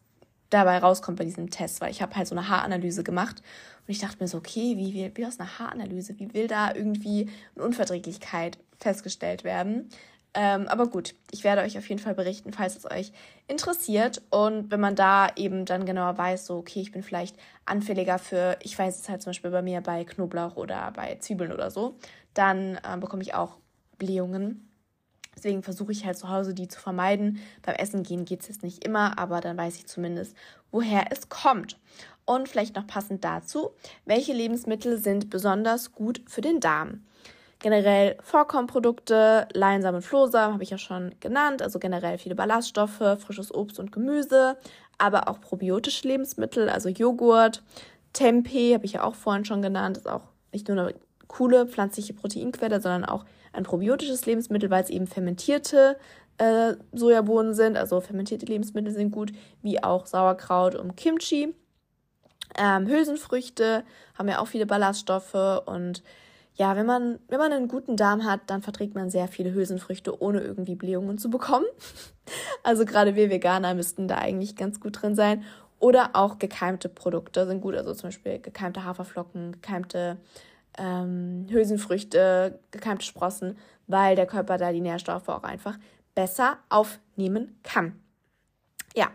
dabei 0.53 0.79
rauskommt 0.79 1.19
bei 1.19 1.25
diesem 1.25 1.51
Test, 1.51 1.81
weil 1.81 1.91
ich 1.91 2.03
habe 2.03 2.15
halt 2.15 2.29
so 2.29 2.35
eine 2.35 2.49
Haaranalyse 2.49 3.05
gemacht 3.05 3.43
und 3.87 3.91
ich 3.93 3.99
dachte 3.99 4.19
mir 4.21 4.29
so, 4.29 4.39
okay, 4.39 4.77
wie, 4.77 4.95
wie, 4.95 5.11
wie 5.15 5.27
aus 5.27 5.41
einer 5.41 5.59
Haaranalyse, 5.59 6.19
wie 6.19 6.33
will 6.35 6.47
da 6.47 6.75
irgendwie 6.75 7.31
eine 7.55 7.65
Unverträglichkeit 7.65 8.59
festgestellt 8.79 9.45
werden? 9.45 9.89
Ähm, 10.35 10.67
aber 10.69 10.87
gut, 10.87 11.15
ich 11.31 11.45
werde 11.45 11.63
euch 11.63 11.77
auf 11.77 11.89
jeden 11.89 12.01
Fall 12.01 12.15
berichten, 12.15 12.53
falls 12.53 12.77
es 12.77 12.91
euch 12.91 13.13
interessiert. 13.49 14.23
Und 14.31 14.71
wenn 14.71 14.81
man 14.81 14.95
da 14.95 15.29
eben 15.37 15.67
dann 15.67 15.85
genauer 15.85 16.17
weiß, 16.17 16.47
so, 16.47 16.57
okay, 16.57 16.81
ich 16.81 16.93
bin 16.93 17.03
vielleicht 17.03 17.37
anfälliger 17.67 18.19
für, 18.19 18.57
ich 18.63 18.79
weiß 18.79 18.99
es 18.99 19.09
halt 19.09 19.21
zum 19.21 19.31
Beispiel 19.31 19.51
bei 19.51 19.63
mir 19.63 19.83
bei 19.83 20.05
Knoblauch 20.05 20.57
oder 20.57 20.91
bei 20.93 21.17
Zwiebeln 21.17 21.53
oder 21.53 21.71
so, 21.71 21.99
dann 22.33 22.77
äh, 22.77 22.97
bekomme 22.99 23.23
ich 23.23 23.35
auch 23.35 23.59
Blähungen. 23.99 24.72
Deswegen 25.43 25.65
versuche 25.65 25.91
ich 25.91 26.07
halt 26.07 26.17
zu 26.17 26.29
Hause 26.29 26.55
die 26.55 26.69
zu 26.69 26.79
vermeiden. 26.79 27.41
Beim 27.63 27.75
Essen 27.75 28.05
gehen 28.05 28.25
geht 28.25 28.43
es 28.43 28.49
jetzt 28.49 28.63
nicht 28.63 28.85
immer, 28.85 29.19
aber 29.19 29.41
dann 29.41 29.57
weiß 29.57 29.75
ich 29.75 29.87
zumindest, 29.87 30.37
woher 30.71 31.11
es 31.11 31.29
kommt. 31.31 31.81
Und 32.25 32.49
vielleicht 32.49 32.77
noch 32.77 32.87
passend 32.87 33.25
dazu, 33.25 33.71
welche 34.05 34.33
Lebensmittel 34.33 34.99
sind 34.99 35.31
besonders 35.31 35.91
gut 35.91 36.23
für 36.29 36.43
den 36.43 36.61
Darm? 36.61 37.03
Generell 37.59 38.17
Vollkornprodukte, 38.23 39.49
Leinsamen, 39.53 40.01
Flohsamen 40.01 40.55
habe 40.55 40.63
ich 40.63 40.71
ja 40.71 40.79
schon 40.79 41.13
genannt, 41.19 41.61
also 41.61 41.81
generell 41.81 42.19
viele 42.19 42.37
Ballaststoffe, 42.37 43.19
frisches 43.19 43.53
Obst 43.53 43.81
und 43.81 43.91
Gemüse, 43.91 44.57
aber 44.97 45.29
auch 45.29 45.41
probiotische 45.41 46.07
Lebensmittel, 46.07 46.69
also 46.69 46.89
Joghurt, 46.89 47.65
Tempeh 48.13 48.75
habe 48.75 48.85
ich 48.85 48.93
ja 48.93 49.03
auch 49.03 49.17
vorhin 49.17 49.45
schon 49.45 49.63
genannt, 49.63 49.97
ist 49.97 50.09
auch 50.09 50.29
nicht 50.53 50.69
nur 50.69 50.79
eine 50.81 50.95
coole 51.27 51.67
pflanzliche 51.67 52.15
Proteinquelle, 52.15 52.81
sondern 52.81 53.05
auch 53.05 53.25
ein 53.53 53.65
probiotisches 53.65 54.27
Lebensmittel, 54.27 54.71
weil 54.71 54.83
es 54.83 54.91
eben 54.91 55.07
fermentierte 55.07 55.99
äh, 56.39 56.75
Sojabohnen 56.93 57.55
sind. 57.55 57.77
Also 57.77 58.01
fermentierte 58.01 58.47
Lebensmittel 58.47 58.93
sind 58.93 59.11
gut, 59.11 59.33
wie 59.63 59.83
auch 59.83 60.07
Sauerkraut 60.07 60.75
und 60.75 60.97
Kimchi. 60.97 61.55
Ähm, 62.59 62.87
Hülsenfrüchte 62.87 63.85
haben 64.15 64.29
ja 64.29 64.41
auch 64.41 64.49
viele 64.49 64.67
Ballaststoffe 64.67 65.63
und 65.67 66.03
ja, 66.55 66.77
wenn 66.77 66.85
man, 66.85 67.19
wenn 67.29 67.39
man 67.39 67.53
einen 67.53 67.69
guten 67.69 67.97
Darm 67.97 68.25
hat, 68.25 68.41
dann 68.49 68.61
verträgt 68.61 68.95
man 68.95 69.09
sehr 69.09 69.27
viele 69.27 69.55
Hülsenfrüchte, 69.55 70.21
ohne 70.21 70.41
irgendwie 70.41 70.75
Blähungen 70.75 71.19
zu 71.19 71.31
bekommen. 71.31 71.67
Also 72.65 72.85
gerade 72.85 73.17
wir 73.17 73.29
Veganer 73.29 73.75
müssten 73.75 74.07
da 74.07 74.19
eigentlich 74.19 74.55
ganz 74.55 74.79
gut 74.79 75.03
drin 75.03 75.17
sein. 75.17 75.43
Oder 75.81 76.11
auch 76.13 76.39
gekeimte 76.39 76.89
Produkte 76.89 77.45
sind 77.45 77.61
gut, 77.61 77.75
also 77.75 77.93
zum 77.93 78.09
Beispiel 78.09 78.39
gekeimte 78.39 78.85
Haferflocken, 78.85 79.51
gekeimte 79.51 80.19
ähm, 80.79 81.47
Hülsenfrüchte, 81.51 82.61
gekeimte 82.71 83.05
Sprossen, 83.05 83.57
weil 83.87 84.17
der 84.17 84.27
Körper 84.27 84.59
da 84.59 84.73
die 84.73 84.81
Nährstoffe 84.81 85.29
auch 85.29 85.43
einfach 85.43 85.79
besser 86.15 86.59
aufnehmen 86.69 87.59
kann. 87.63 88.01
Ja, 88.95 89.11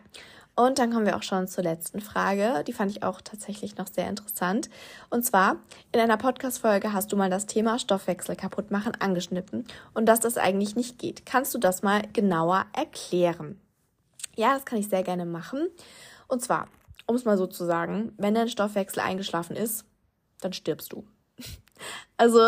und 0.55 0.79
dann 0.79 0.91
kommen 0.91 1.05
wir 1.05 1.15
auch 1.15 1.23
schon 1.23 1.47
zur 1.47 1.63
letzten 1.63 2.01
Frage. 2.01 2.63
Die 2.65 2.73
fand 2.73 2.89
ich 2.89 3.03
auch 3.03 3.21
tatsächlich 3.21 3.77
noch 3.77 3.85
sehr 3.85 4.09
interessant. 4.09 4.71
Und 5.11 5.23
zwar, 5.23 5.57
in 5.91 5.99
einer 5.99 6.17
Podcast-Folge 6.17 6.93
hast 6.93 7.11
du 7.11 7.15
mal 7.15 7.29
das 7.29 7.45
Thema 7.45 7.77
Stoffwechsel 7.77 8.35
kaputt 8.35 8.71
machen 8.71 8.93
angeschnitten 8.99 9.65
und 9.93 10.07
dass 10.07 10.19
das 10.19 10.37
eigentlich 10.37 10.75
nicht 10.75 10.97
geht. 10.97 11.27
Kannst 11.27 11.53
du 11.53 11.59
das 11.59 11.83
mal 11.83 12.01
genauer 12.11 12.65
erklären? 12.73 13.61
Ja, 14.35 14.55
das 14.55 14.65
kann 14.65 14.79
ich 14.79 14.89
sehr 14.89 15.03
gerne 15.03 15.27
machen. 15.27 15.67
Und 16.27 16.41
zwar, 16.41 16.69
um 17.05 17.15
es 17.15 17.23
mal 17.23 17.37
so 17.37 17.45
zu 17.45 17.63
sagen, 17.63 18.13
wenn 18.17 18.33
dein 18.33 18.49
Stoffwechsel 18.49 19.01
eingeschlafen 19.01 19.55
ist, 19.55 19.85
dann 20.41 20.53
stirbst 20.53 20.91
du. 20.91 21.05
Also 22.17 22.39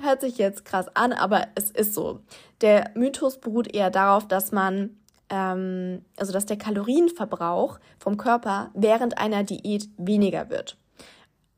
hört 0.00 0.20
sich 0.20 0.38
jetzt 0.38 0.64
krass 0.64 0.86
an, 0.94 1.12
aber 1.12 1.48
es 1.54 1.70
ist 1.70 1.94
so. 1.94 2.20
Der 2.60 2.90
Mythos 2.94 3.38
beruht 3.38 3.72
eher 3.72 3.90
darauf, 3.90 4.26
dass 4.26 4.52
man, 4.52 4.96
ähm, 5.30 6.04
also 6.16 6.32
dass 6.32 6.46
der 6.46 6.58
Kalorienverbrauch 6.58 7.78
vom 7.98 8.16
Körper 8.16 8.70
während 8.74 9.18
einer 9.18 9.44
Diät 9.44 9.88
weniger 9.96 10.50
wird. 10.50 10.76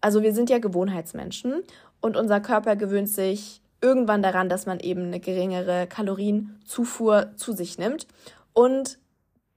Also 0.00 0.22
wir 0.22 0.34
sind 0.34 0.50
ja 0.50 0.58
Gewohnheitsmenschen 0.58 1.62
und 2.00 2.16
unser 2.16 2.40
Körper 2.40 2.76
gewöhnt 2.76 3.08
sich 3.08 3.62
irgendwann 3.80 4.22
daran, 4.22 4.48
dass 4.48 4.66
man 4.66 4.80
eben 4.80 5.06
eine 5.06 5.20
geringere 5.20 5.86
Kalorienzufuhr 5.86 7.32
zu 7.36 7.52
sich 7.52 7.78
nimmt. 7.78 8.06
Und 8.52 8.98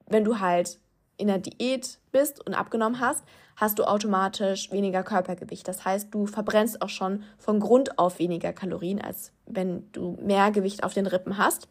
wenn 0.07 0.23
du 0.23 0.39
halt 0.39 0.79
in 1.17 1.27
der 1.27 1.39
Diät 1.39 1.99
bist 2.11 2.45
und 2.45 2.53
abgenommen 2.53 2.99
hast, 2.99 3.23
hast 3.57 3.79
du 3.79 3.83
automatisch 3.83 4.71
weniger 4.71 5.03
Körpergewicht. 5.03 5.67
Das 5.67 5.83
heißt, 5.83 6.13
du 6.13 6.27
verbrennst 6.27 6.81
auch 6.81 6.89
schon 6.89 7.23
von 7.39 7.59
Grund 7.59 7.99
auf 7.99 8.19
weniger 8.19 8.53
Kalorien, 8.53 9.01
als 9.01 9.33
wenn 9.47 9.91
du 9.91 10.15
mehr 10.21 10.51
Gewicht 10.51 10.83
auf 10.83 10.93
den 10.93 11.07
Rippen 11.07 11.37
hast. 11.37 11.67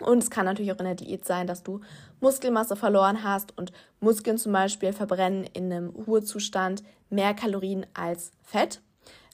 Und 0.00 0.22
es 0.22 0.30
kann 0.30 0.44
natürlich 0.44 0.72
auch 0.72 0.78
in 0.78 0.84
der 0.84 0.94
Diät 0.94 1.24
sein, 1.24 1.46
dass 1.46 1.62
du 1.62 1.80
Muskelmasse 2.20 2.76
verloren 2.76 3.24
hast 3.24 3.56
und 3.56 3.72
Muskeln 4.00 4.36
zum 4.36 4.52
Beispiel 4.52 4.92
verbrennen 4.92 5.44
in 5.54 5.72
einem 5.72 5.90
Ruhezustand 5.90 6.82
mehr 7.08 7.32
Kalorien 7.32 7.86
als 7.94 8.32
Fett. 8.42 8.82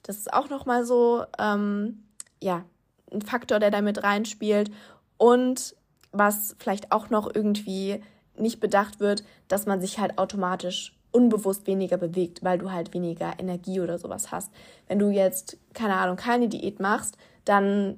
Das 0.03 0.17
ist 0.17 0.31
auch 0.31 0.49
nochmal 0.49 0.85
so, 0.85 1.25
ähm, 1.37 2.03
ja, 2.41 2.63
ein 3.11 3.21
Faktor, 3.21 3.59
der 3.59 3.71
damit 3.71 4.03
reinspielt. 4.03 4.71
Und 5.17 5.75
was 6.13 6.55
vielleicht 6.57 6.91
auch 6.93 7.09
noch 7.09 7.29
irgendwie 7.33 8.01
nicht 8.37 8.61
bedacht 8.61 9.01
wird, 9.01 9.23
dass 9.49 9.65
man 9.65 9.81
sich 9.81 9.99
halt 9.99 10.17
automatisch 10.17 10.95
unbewusst 11.11 11.67
weniger 11.67 11.97
bewegt, 11.97 12.43
weil 12.43 12.57
du 12.57 12.71
halt 12.71 12.93
weniger 12.93 13.33
Energie 13.37 13.79
oder 13.79 13.97
sowas 13.99 14.31
hast. 14.31 14.51
Wenn 14.87 14.99
du 14.99 15.09
jetzt, 15.09 15.57
keine 15.73 15.95
Ahnung, 15.95 16.15
keine 16.15 16.47
Diät 16.47 16.79
machst, 16.79 17.17
dann 17.45 17.97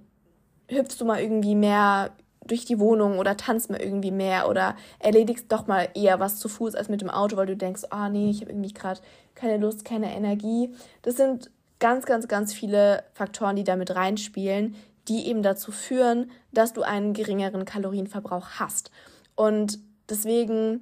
hüpfst 0.68 1.00
du 1.00 1.06
mal 1.06 1.22
irgendwie 1.22 1.56
mehr 1.56 2.12
durch 2.46 2.66
die 2.66 2.80
Wohnung 2.80 3.20
oder 3.20 3.38
tanzt 3.38 3.70
mal 3.70 3.82
irgendwie 3.82 4.12
mehr 4.12 4.50
oder 4.50 4.76
erledigst 5.00 5.52
doch 5.52 5.68
mal 5.68 5.88
eher 5.94 6.20
was 6.20 6.40
zu 6.40 6.50
Fuß 6.50 6.76
als 6.76 6.90
mit 6.90 7.02
dem 7.02 7.10
Auto, 7.10 7.38
weil 7.38 7.46
du 7.46 7.56
denkst, 7.56 7.84
ah 7.90 8.08
oh, 8.08 8.10
nee, 8.10 8.30
ich 8.30 8.42
habe 8.42 8.52
irgendwie 8.52 8.74
gerade 8.74 9.00
keine 9.36 9.58
Lust, 9.58 9.86
keine 9.86 10.14
Energie. 10.14 10.74
Das 11.04 11.16
sind 11.16 11.52
ganz, 11.80 12.06
ganz, 12.06 12.28
ganz 12.28 12.54
viele 12.54 13.04
Faktoren, 13.14 13.56
die 13.56 13.64
damit 13.64 13.96
reinspielen, 13.96 14.76
die 15.08 15.28
eben 15.28 15.44
dazu 15.44 15.72
führen, 15.72 16.32
dass 16.52 16.74
du 16.74 16.82
einen 16.82 17.14
geringeren 17.14 17.66
Kalorienverbrauch 17.66 18.48
hast. 18.60 18.92
Und 19.36 19.80
deswegen, 20.10 20.82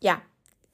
ja, 0.00 0.20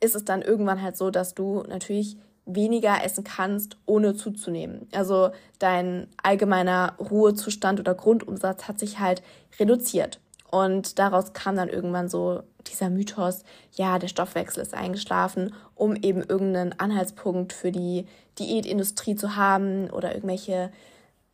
ist 0.05 0.15
es 0.15 0.25
dann 0.25 0.43
irgendwann 0.43 0.83
halt 0.83 0.97
so, 0.97 1.11
dass 1.11 1.35
du 1.35 1.63
natürlich 1.69 2.17
weniger 2.47 3.03
essen 3.03 3.25
kannst, 3.25 3.79
ohne 3.87 4.15
zuzunehmen. 4.15 4.87
Also 4.93 5.31
dein 5.59 6.09
allgemeiner 6.23 6.95
Ruhezustand 6.99 7.81
oder 7.81 7.95
Grundumsatz 7.95 8.69
hat 8.69 8.79
sich 8.79 8.99
halt 9.01 9.23
reduziert. 9.59 10.21
Und 10.51 10.99
daraus 10.99 11.33
kam 11.33 11.57
dann 11.57 11.69
irgendwann 11.69 12.09
so 12.09 12.43
dieser 12.67 12.91
Mythos, 12.91 13.45
ja, 13.73 13.99
der 13.99 14.09
Stoffwechsel 14.09 14.63
ist 14.63 14.75
eingeschlafen, 14.75 15.55
um 15.75 15.97
eben 15.97 16.23
irgendeinen 16.23 16.79
Anhaltspunkt 16.79 17.53
für 17.53 17.73
die 17.73 18.07
Diätindustrie 18.39 19.17
zu 19.17 19.37
haben 19.37 19.91
oder 19.91 20.15
irgendwelche 20.15 20.71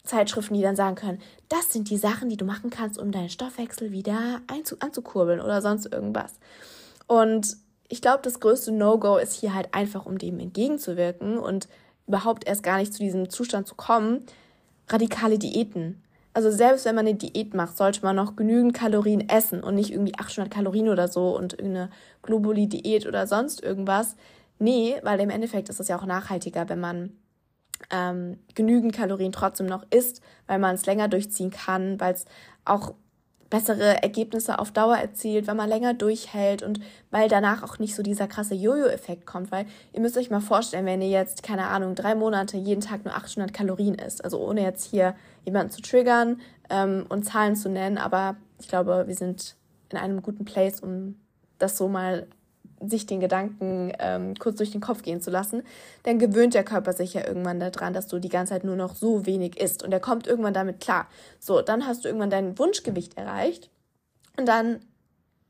Zeitschriften, 0.05 0.55
die 0.55 0.63
dann 0.63 0.77
sagen 0.77 0.95
können, 0.95 1.21
das 1.49 1.73
sind 1.73 1.91
die 1.91 1.99
Sachen, 1.99 2.31
die 2.31 2.37
du 2.37 2.45
machen 2.45 2.71
kannst, 2.71 2.99
um 2.99 3.13
deinen 3.13 3.29
Stoffwechsel 3.29 3.93
wieder 3.93 4.41
anzukurbeln 4.81 5.41
oder 5.41 5.61
sonst 5.61 5.93
irgendwas. 5.93 6.35
Und 7.07 7.57
ich 7.91 8.01
glaube, 8.01 8.21
das 8.23 8.41
größte 8.41 8.73
No-Go 8.73 9.17
ist 9.17 9.35
hier 9.35 9.53
halt 9.53 9.75
einfach, 9.75 10.07
um 10.07 10.17
dem 10.17 10.39
entgegenzuwirken 10.39 11.39
und 11.39 11.69
überhaupt 12.07 12.47
erst 12.47 12.63
gar 12.63 12.79
nicht 12.79 12.95
zu 12.95 13.01
diesem 13.01 13.29
Zustand 13.31 13.67
zu 13.67 13.75
kommen, 13.75 14.25
radikale 14.89 15.39
Diäten. 15.39 16.01
Also 16.33 16.53
selbst 16.53 16.85
wenn 16.85 16.95
man 16.95 17.07
eine 17.07 17.17
Diät 17.17 17.55
macht, 17.55 17.77
sollte 17.77 18.03
man 18.03 18.15
noch 18.15 18.37
genügend 18.37 18.75
Kalorien 18.75 19.29
essen 19.29 19.63
und 19.65 19.75
nicht 19.75 19.91
irgendwie 19.91 20.15
800 20.17 20.53
Kalorien 20.53 20.89
oder 20.89 21.09
so 21.09 21.37
und 21.37 21.55
irgendeine 21.55 21.91
Globuli-Diät 22.23 23.07
oder 23.07 23.27
sonst 23.27 23.61
irgendwas. 23.61 24.15
Nee, 24.61 24.97
weil 25.03 25.19
im 25.19 25.31
Endeffekt 25.31 25.69
ist 25.69 25.81
es 25.81 25.89
ja 25.89 25.99
auch 25.99 26.07
nachhaltiger, 26.07 26.69
wenn 26.69 26.79
man 26.79 27.13
ähm, 27.91 28.39
genügend 28.55 28.95
Kalorien 28.95 29.33
trotzdem 29.33 29.67
noch 29.67 29.85
isst, 29.91 30.21
weil 30.47 30.61
man 30.61 30.77
es 30.77 30.87
länger 30.87 31.09
durchziehen 31.09 31.51
kann, 31.51 31.99
weil 31.99 32.15
es 32.15 32.25
auch 32.65 32.95
bessere 33.51 34.03
Ergebnisse 34.03 34.59
auf 34.59 34.71
Dauer 34.71 34.97
erzielt, 34.97 35.49
weil 35.49 35.57
man 35.57 35.69
länger 35.69 35.93
durchhält 35.93 36.63
und 36.63 36.81
weil 37.11 37.29
danach 37.29 37.63
auch 37.65 37.79
nicht 37.81 37.97
so 37.97 38.03
dieser 38.03 38.29
krasse 38.29 38.55
Jojo-Effekt 38.55 39.27
kommt, 39.27 39.51
weil 39.51 39.67
ihr 39.93 40.01
müsst 40.01 40.17
euch 40.17 40.31
mal 40.31 40.41
vorstellen, 40.41 40.87
wenn 40.87 41.03
ihr 41.03 41.09
jetzt, 41.09 41.43
keine 41.43 41.67
Ahnung, 41.67 41.97
drei 41.97 42.15
Monate 42.15 42.57
jeden 42.57 42.81
Tag 42.81 43.05
nur 43.05 43.15
800 43.15 43.53
Kalorien 43.53 43.97
isst, 43.97 44.25
also 44.25 44.39
ohne 44.41 44.63
jetzt 44.63 44.85
hier 44.85 45.15
jemanden 45.45 45.73
zu 45.73 45.83
triggern 45.83 46.41
ähm, 46.71 47.05
und 47.09 47.25
Zahlen 47.25 47.57
zu 47.57 47.69
nennen, 47.69 47.99
aber 47.99 48.37
ich 48.61 48.69
glaube, 48.69 49.05
wir 49.09 49.15
sind 49.15 49.57
in 49.91 49.99
einem 49.99 50.23
guten 50.23 50.45
Place, 50.45 50.81
um 50.81 51.17
das 51.59 51.77
so 51.77 51.89
mal 51.89 52.29
sich 52.81 53.07
den 53.07 53.21
Gedanken 53.21 53.93
ähm, 53.99 54.35
kurz 54.37 54.57
durch 54.57 54.71
den 54.71 54.81
Kopf 54.81 55.03
gehen 55.03 55.21
zu 55.21 55.31
lassen, 55.31 55.63
dann 56.05 56.19
gewöhnt 56.19 56.55
der 56.55 56.65
Körper 56.65 56.93
sich 56.93 57.15
ja 57.15 57.27
irgendwann 57.27 57.61
daran, 57.61 57.93
dass 57.93 58.07
du 58.07 58.19
die 58.19 58.29
ganze 58.29 58.55
Zeit 58.55 58.65
nur 58.65 58.77
noch 58.77 58.95
so 58.95 59.27
wenig 59.27 59.61
isst 59.61 59.83
und 59.83 59.93
er 59.93 60.01
kommt 60.01 60.27
irgendwann 60.27 60.55
damit 60.55 60.81
klar. 60.81 61.07
So, 61.39 61.61
dann 61.63 61.87
hast 61.87 62.05
du 62.05 62.09
irgendwann 62.09 62.31
dein 62.31 62.59
Wunschgewicht 62.59 63.17
erreicht 63.17 63.71
und 64.37 64.47
dann 64.47 64.81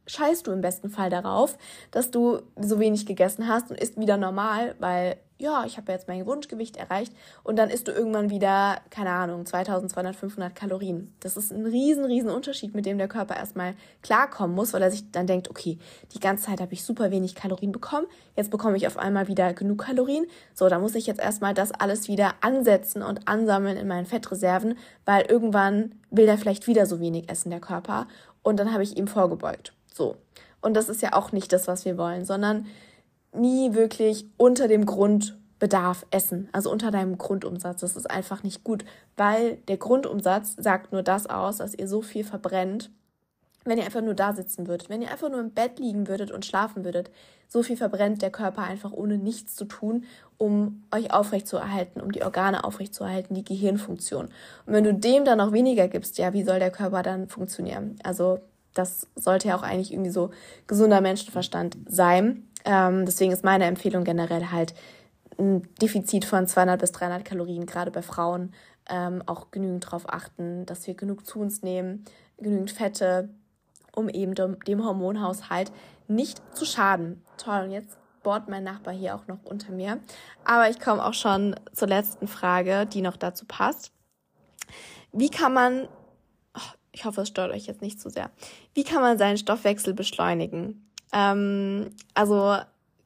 scheißt 0.06 0.46
du 0.46 0.52
im 0.52 0.60
besten 0.60 0.90
Fall 0.90 1.10
darauf, 1.10 1.56
dass 1.90 2.10
du 2.10 2.40
so 2.56 2.80
wenig 2.80 3.06
gegessen 3.06 3.48
hast 3.48 3.70
und 3.70 3.78
isst 3.78 3.98
wieder 3.98 4.16
normal, 4.16 4.74
weil 4.78 5.16
ja, 5.40 5.64
ich 5.64 5.76
habe 5.76 5.90
jetzt 5.90 6.06
mein 6.06 6.26
Wunschgewicht 6.26 6.76
erreicht 6.76 7.12
und 7.42 7.56
dann 7.56 7.70
isst 7.70 7.88
du 7.88 7.92
irgendwann 7.92 8.30
wieder, 8.30 8.78
keine 8.90 9.10
Ahnung, 9.10 9.46
2200, 9.46 10.14
500 10.14 10.54
Kalorien. 10.54 11.12
Das 11.20 11.36
ist 11.36 11.50
ein 11.50 11.64
riesen, 11.64 12.04
riesen 12.04 12.30
Unterschied, 12.30 12.74
mit 12.74 12.86
dem 12.86 12.98
der 12.98 13.08
Körper 13.08 13.36
erstmal 13.36 13.74
klarkommen 14.02 14.54
muss, 14.54 14.72
weil 14.72 14.82
er 14.82 14.90
sich 14.90 15.10
dann 15.10 15.26
denkt, 15.26 15.48
okay, 15.48 15.78
die 16.14 16.20
ganze 16.20 16.44
Zeit 16.44 16.60
habe 16.60 16.74
ich 16.74 16.84
super 16.84 17.10
wenig 17.10 17.34
Kalorien 17.34 17.72
bekommen, 17.72 18.06
jetzt 18.36 18.50
bekomme 18.50 18.76
ich 18.76 18.86
auf 18.86 18.98
einmal 18.98 19.28
wieder 19.28 19.54
genug 19.54 19.78
Kalorien. 19.78 20.26
So, 20.54 20.68
da 20.68 20.78
muss 20.78 20.94
ich 20.94 21.06
jetzt 21.06 21.20
erstmal 21.20 21.54
das 21.54 21.72
alles 21.72 22.08
wieder 22.08 22.34
ansetzen 22.42 23.02
und 23.02 23.26
ansammeln 23.26 23.78
in 23.78 23.88
meinen 23.88 24.06
Fettreserven, 24.06 24.76
weil 25.06 25.22
irgendwann 25.22 25.94
will 26.10 26.28
er 26.28 26.38
vielleicht 26.38 26.66
wieder 26.66 26.84
so 26.84 27.00
wenig 27.00 27.30
essen, 27.30 27.50
der 27.50 27.60
Körper. 27.60 28.06
Und 28.42 28.58
dann 28.58 28.72
habe 28.72 28.82
ich 28.82 28.96
ihm 28.96 29.08
vorgebeugt. 29.08 29.72
So. 29.92 30.16
Und 30.60 30.74
das 30.74 30.88
ist 30.88 31.00
ja 31.00 31.14
auch 31.14 31.32
nicht 31.32 31.52
das, 31.52 31.68
was 31.68 31.84
wir 31.84 31.96
wollen, 31.96 32.24
sondern 32.24 32.66
nie 33.32 33.74
wirklich 33.74 34.26
unter 34.36 34.68
dem 34.68 34.86
Grundbedarf 34.86 36.06
essen, 36.10 36.48
also 36.52 36.70
unter 36.70 36.90
deinem 36.90 37.18
Grundumsatz. 37.18 37.80
Das 37.80 37.96
ist 37.96 38.10
einfach 38.10 38.42
nicht 38.42 38.64
gut, 38.64 38.84
weil 39.16 39.56
der 39.68 39.76
Grundumsatz 39.76 40.56
sagt 40.58 40.92
nur 40.92 41.02
das 41.02 41.26
aus, 41.26 41.58
dass 41.58 41.74
ihr 41.74 41.88
so 41.88 42.02
viel 42.02 42.24
verbrennt, 42.24 42.90
wenn 43.64 43.78
ihr 43.78 43.84
einfach 43.84 44.00
nur 44.00 44.14
da 44.14 44.32
sitzen 44.32 44.66
würdet, 44.66 44.88
wenn 44.88 45.02
ihr 45.02 45.10
einfach 45.10 45.28
nur 45.28 45.40
im 45.40 45.50
Bett 45.50 45.78
liegen 45.78 46.08
würdet 46.08 46.30
und 46.30 46.46
schlafen 46.46 46.84
würdet. 46.84 47.10
So 47.46 47.62
viel 47.62 47.76
verbrennt 47.76 48.22
der 48.22 48.30
Körper 48.30 48.62
einfach 48.62 48.92
ohne 48.92 49.18
nichts 49.18 49.54
zu 49.54 49.64
tun, 49.64 50.04
um 50.38 50.84
euch 50.94 51.12
aufrechtzuerhalten, 51.12 52.00
um 52.00 52.12
die 52.12 52.22
Organe 52.22 52.64
aufrechtzuerhalten, 52.64 53.34
die 53.34 53.44
Gehirnfunktion. 53.44 54.26
Und 54.66 54.72
wenn 54.72 54.84
du 54.84 54.94
dem 54.94 55.24
dann 55.24 55.38
noch 55.38 55.52
weniger 55.52 55.88
gibst, 55.88 56.16
ja, 56.16 56.32
wie 56.32 56.44
soll 56.44 56.58
der 56.58 56.70
Körper 56.70 57.02
dann 57.02 57.28
funktionieren? 57.28 57.96
Also 58.02 58.38
das 58.72 59.08
sollte 59.16 59.48
ja 59.48 59.56
auch 59.56 59.62
eigentlich 59.62 59.92
irgendwie 59.92 60.10
so 60.10 60.30
gesunder 60.66 61.00
Menschenverstand 61.00 61.76
sein. 61.86 62.48
Ähm, 62.64 63.06
deswegen 63.06 63.32
ist 63.32 63.44
meine 63.44 63.64
Empfehlung 63.64 64.04
generell 64.04 64.50
halt 64.50 64.74
ein 65.38 65.62
Defizit 65.80 66.24
von 66.24 66.46
200 66.46 66.80
bis 66.80 66.92
300 66.92 67.24
Kalorien, 67.24 67.66
gerade 67.66 67.90
bei 67.90 68.02
Frauen, 68.02 68.52
ähm, 68.88 69.22
auch 69.26 69.50
genügend 69.50 69.84
darauf 69.84 70.12
achten, 70.12 70.66
dass 70.66 70.86
wir 70.86 70.94
genug 70.94 71.26
zu 71.26 71.40
uns 71.40 71.62
nehmen, 71.62 72.04
genügend 72.38 72.70
Fette, 72.70 73.30
um 73.94 74.08
eben 74.08 74.34
dem 74.34 74.84
Hormonhaushalt 74.84 75.72
nicht 76.08 76.40
zu 76.56 76.64
schaden. 76.64 77.22
Toll, 77.36 77.64
und 77.64 77.70
jetzt 77.70 77.96
bohrt 78.22 78.48
mein 78.48 78.64
Nachbar 78.64 78.92
hier 78.92 79.14
auch 79.14 79.26
noch 79.26 79.42
unter 79.44 79.72
mir. 79.72 80.00
Aber 80.44 80.68
ich 80.68 80.78
komme 80.80 81.04
auch 81.04 81.14
schon 81.14 81.56
zur 81.72 81.88
letzten 81.88 82.28
Frage, 82.28 82.86
die 82.86 83.02
noch 83.02 83.16
dazu 83.16 83.46
passt. 83.46 83.92
Wie 85.12 85.30
kann 85.30 85.52
man, 85.52 85.88
oh, 86.54 86.72
ich 86.92 87.04
hoffe, 87.04 87.22
es 87.22 87.28
stört 87.28 87.52
euch 87.52 87.66
jetzt 87.66 87.80
nicht 87.80 88.00
zu 88.00 88.10
sehr, 88.10 88.30
wie 88.74 88.84
kann 88.84 89.02
man 89.02 89.18
seinen 89.18 89.38
Stoffwechsel 89.38 89.94
beschleunigen? 89.94 90.89
Ähm, 91.12 91.90
also 92.14 92.56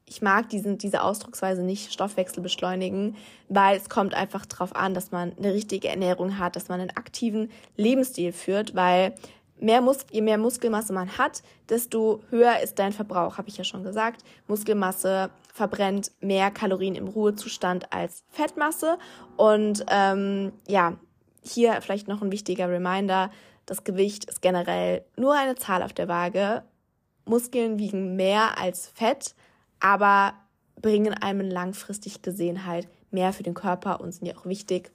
ich 0.05 0.21
mag 0.21 0.49
diesen, 0.49 0.77
diese 0.77 1.01
Ausdrucksweise 1.01 1.63
nicht 1.63 1.91
Stoffwechsel 1.91 2.43
beschleunigen, 2.43 3.15
weil 3.49 3.77
es 3.77 3.89
kommt 3.89 4.13
einfach 4.13 4.45
darauf 4.45 4.75
an, 4.75 4.93
dass 4.93 5.11
man 5.11 5.33
eine 5.37 5.53
richtige 5.53 5.87
Ernährung 5.87 6.37
hat, 6.37 6.55
dass 6.55 6.67
man 6.67 6.79
einen 6.79 6.95
aktiven 6.95 7.49
Lebensstil 7.75 8.31
führt, 8.31 8.75
weil 8.75 9.15
mehr 9.59 9.81
Mus 9.81 10.05
je 10.11 10.21
mehr 10.21 10.37
Muskelmasse 10.37 10.93
man 10.93 11.17
hat, 11.17 11.41
desto 11.69 12.21
höher 12.29 12.59
ist 12.59 12.77
dein 12.77 12.93
Verbrauch, 12.93 13.37
habe 13.37 13.49
ich 13.49 13.57
ja 13.57 13.63
schon 13.63 13.83
gesagt. 13.83 14.23
Muskelmasse 14.47 15.31
verbrennt 15.53 16.11
mehr 16.19 16.51
Kalorien 16.51 16.95
im 16.95 17.07
Ruhezustand 17.07 17.91
als 17.91 18.23
Fettmasse. 18.29 18.97
Und 19.37 19.85
ähm, 19.89 20.51
ja, 20.67 20.97
hier 21.41 21.81
vielleicht 21.81 22.07
noch 22.07 22.21
ein 22.21 22.31
wichtiger 22.31 22.69
Reminder, 22.69 23.31
das 23.65 23.83
Gewicht 23.83 24.25
ist 24.25 24.43
generell 24.43 25.03
nur 25.15 25.33
eine 25.33 25.55
Zahl 25.55 25.81
auf 25.81 25.93
der 25.93 26.07
Waage 26.07 26.63
Muskeln 27.25 27.79
wiegen 27.79 28.15
mehr 28.15 28.59
als 28.59 28.87
Fett, 28.87 29.35
aber 29.79 30.33
bringen 30.81 31.13
einem 31.13 31.49
langfristig 31.49 32.21
gesehen 32.21 32.65
halt 32.65 32.87
mehr 33.11 33.33
für 33.33 33.43
den 33.43 33.53
Körper 33.53 34.01
und 34.01 34.11
sind 34.11 34.27
ja 34.27 34.37
auch 34.37 34.45
wichtig. 34.45 34.91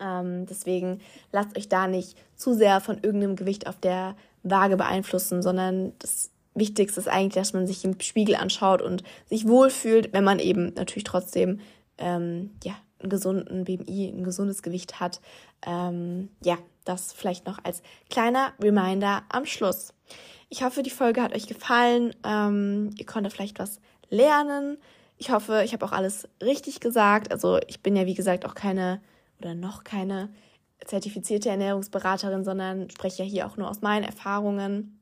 Ähm, 0.00 0.46
deswegen 0.46 1.00
lasst 1.32 1.56
euch 1.56 1.68
da 1.68 1.86
nicht 1.86 2.18
zu 2.34 2.54
sehr 2.54 2.80
von 2.80 2.98
irgendeinem 3.02 3.36
Gewicht 3.36 3.66
auf 3.66 3.78
der 3.78 4.16
Waage 4.42 4.76
beeinflussen, 4.76 5.42
sondern 5.42 5.92
das 5.98 6.30
Wichtigste 6.54 7.00
ist 7.00 7.08
eigentlich, 7.08 7.34
dass 7.34 7.52
man 7.52 7.66
sich 7.66 7.84
im 7.84 8.00
Spiegel 8.00 8.34
anschaut 8.34 8.82
und 8.82 9.02
sich 9.26 9.46
wohlfühlt, 9.46 10.12
wenn 10.12 10.24
man 10.24 10.38
eben 10.38 10.72
natürlich 10.74 11.04
trotzdem 11.04 11.60
ähm, 11.98 12.50
ja, 12.64 12.74
einen 13.00 13.10
gesunden 13.10 13.64
BMI, 13.64 14.08
ein 14.08 14.24
gesundes 14.24 14.62
Gewicht 14.62 15.00
hat. 15.00 15.20
Ähm, 15.66 16.30
ja, 16.42 16.56
das 16.84 17.12
vielleicht 17.12 17.46
noch 17.46 17.58
als 17.64 17.82
kleiner 18.10 18.52
Reminder 18.60 19.22
am 19.28 19.44
Schluss. 19.44 19.92
Ich 20.48 20.62
hoffe, 20.62 20.82
die 20.82 20.90
Folge 20.90 21.22
hat 21.22 21.34
euch 21.34 21.46
gefallen. 21.46 22.14
Ähm, 22.24 22.90
ihr 22.96 23.06
konntet 23.06 23.32
vielleicht 23.32 23.58
was 23.58 23.80
lernen. 24.10 24.78
Ich 25.18 25.30
hoffe, 25.30 25.62
ich 25.64 25.72
habe 25.72 25.84
auch 25.84 25.92
alles 25.92 26.28
richtig 26.42 26.80
gesagt. 26.80 27.32
Also 27.32 27.58
ich 27.66 27.82
bin 27.82 27.96
ja, 27.96 28.06
wie 28.06 28.14
gesagt, 28.14 28.44
auch 28.44 28.54
keine 28.54 29.00
oder 29.38 29.54
noch 29.54 29.84
keine 29.84 30.30
zertifizierte 30.84 31.48
Ernährungsberaterin, 31.48 32.44
sondern 32.44 32.90
spreche 32.90 33.22
ja 33.22 33.28
hier 33.28 33.46
auch 33.46 33.56
nur 33.56 33.68
aus 33.68 33.80
meinen 33.80 34.04
Erfahrungen 34.04 35.00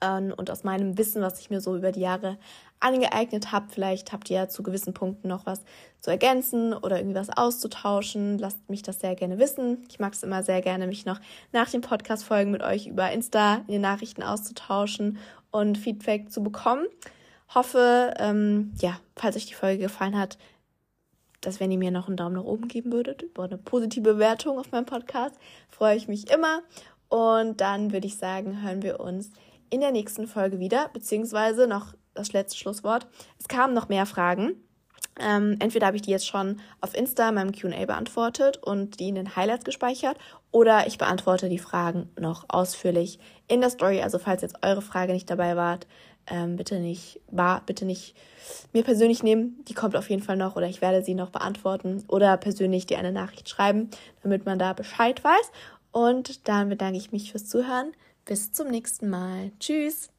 ähm, 0.00 0.34
und 0.36 0.50
aus 0.50 0.64
meinem 0.64 0.98
Wissen, 0.98 1.22
was 1.22 1.40
ich 1.40 1.50
mir 1.50 1.60
so 1.60 1.76
über 1.76 1.92
die 1.92 2.00
Jahre 2.00 2.38
angeeignet 2.82 3.52
habe. 3.52 3.66
Vielleicht 3.70 4.12
habt 4.12 4.30
ihr 4.30 4.36
ja 4.36 4.48
zu 4.48 4.62
gewissen 4.62 4.94
Punkten 4.94 5.28
noch 5.28 5.46
was 5.46 5.64
zu 6.00 6.10
ergänzen 6.10 6.74
oder 6.74 6.98
irgendwie 6.98 7.18
was 7.18 7.30
auszutauschen. 7.30 8.38
Lasst 8.38 8.68
mich 8.68 8.82
das 8.82 9.00
sehr 9.00 9.14
gerne 9.14 9.38
wissen. 9.38 9.84
Ich 9.88 9.98
mag 9.98 10.12
es 10.14 10.22
immer 10.22 10.42
sehr 10.42 10.60
gerne, 10.60 10.86
mich 10.86 11.06
noch 11.06 11.20
nach 11.52 11.70
den 11.70 11.80
Podcast-Folgen 11.80 12.50
mit 12.50 12.62
euch 12.62 12.86
über 12.86 13.10
Insta 13.12 13.56
in 13.66 13.72
den 13.74 13.80
Nachrichten 13.82 14.22
auszutauschen 14.22 15.18
und 15.50 15.78
Feedback 15.78 16.30
zu 16.30 16.42
bekommen. 16.42 16.86
Hoffe, 17.54 18.14
ähm, 18.18 18.72
ja, 18.80 18.98
falls 19.14 19.36
euch 19.36 19.46
die 19.46 19.54
Folge 19.54 19.82
gefallen 19.82 20.18
hat, 20.18 20.38
dass 21.42 21.60
wenn 21.60 21.70
ihr 21.70 21.78
mir 21.78 21.90
noch 21.90 22.08
einen 22.08 22.16
Daumen 22.16 22.36
nach 22.36 22.44
oben 22.44 22.68
geben 22.68 22.92
würdet, 22.92 23.22
über 23.22 23.44
eine 23.44 23.58
positive 23.58 24.14
Bewertung 24.14 24.58
auf 24.58 24.72
meinem 24.72 24.86
Podcast, 24.86 25.36
freue 25.68 25.96
ich 25.96 26.08
mich 26.08 26.30
immer. 26.30 26.62
Und 27.08 27.60
dann 27.60 27.92
würde 27.92 28.06
ich 28.06 28.16
sagen, 28.16 28.62
hören 28.62 28.82
wir 28.82 29.00
uns 29.00 29.30
in 29.68 29.80
der 29.80 29.90
nächsten 29.90 30.26
Folge 30.26 30.60
wieder, 30.60 30.88
beziehungsweise 30.92 31.66
noch 31.66 31.94
das 32.14 32.32
letzte 32.32 32.58
Schlusswort. 32.58 33.06
Es 33.38 33.48
kamen 33.48 33.74
noch 33.74 33.88
mehr 33.88 34.06
Fragen. 34.06 34.56
Ähm, 35.20 35.56
entweder 35.58 35.86
habe 35.86 35.96
ich 35.96 36.02
die 36.02 36.10
jetzt 36.10 36.26
schon 36.26 36.60
auf 36.80 36.94
Insta 36.94 37.28
in 37.28 37.34
meinem 37.34 37.52
QA 37.52 37.84
beantwortet 37.84 38.56
und 38.58 38.98
die 38.98 39.08
in 39.08 39.14
den 39.14 39.36
Highlights 39.36 39.64
gespeichert, 39.64 40.16
oder 40.50 40.86
ich 40.86 40.98
beantworte 40.98 41.48
die 41.48 41.58
Fragen 41.58 42.10
noch 42.18 42.44
ausführlich 42.48 43.18
in 43.48 43.60
der 43.60 43.70
Story. 43.70 44.00
Also 44.02 44.18
falls 44.18 44.42
jetzt 44.42 44.56
eure 44.62 44.82
Frage 44.82 45.12
nicht 45.12 45.28
dabei 45.28 45.56
war, 45.56 45.80
ähm, 46.26 46.56
bitte 46.56 46.78
nicht, 46.78 47.20
war, 47.30 47.62
bitte 47.66 47.84
nicht 47.84 48.14
mir 48.72 48.84
persönlich 48.84 49.22
nehmen. 49.22 49.64
Die 49.68 49.74
kommt 49.74 49.96
auf 49.96 50.08
jeden 50.08 50.22
Fall 50.22 50.36
noch 50.36 50.56
oder 50.56 50.68
ich 50.68 50.80
werde 50.80 51.02
sie 51.02 51.14
noch 51.14 51.30
beantworten 51.30 52.04
oder 52.08 52.36
persönlich 52.36 52.86
dir 52.86 52.98
eine 52.98 53.12
Nachricht 53.12 53.48
schreiben, 53.48 53.90
damit 54.22 54.46
man 54.46 54.58
da 54.58 54.72
Bescheid 54.72 55.22
weiß. 55.22 55.50
Und 55.90 56.48
dann 56.48 56.68
bedanke 56.68 56.98
ich 56.98 57.12
mich 57.12 57.32
fürs 57.32 57.48
Zuhören. 57.48 57.92
Bis 58.24 58.52
zum 58.52 58.68
nächsten 58.68 59.10
Mal. 59.10 59.50
Tschüss. 59.58 60.11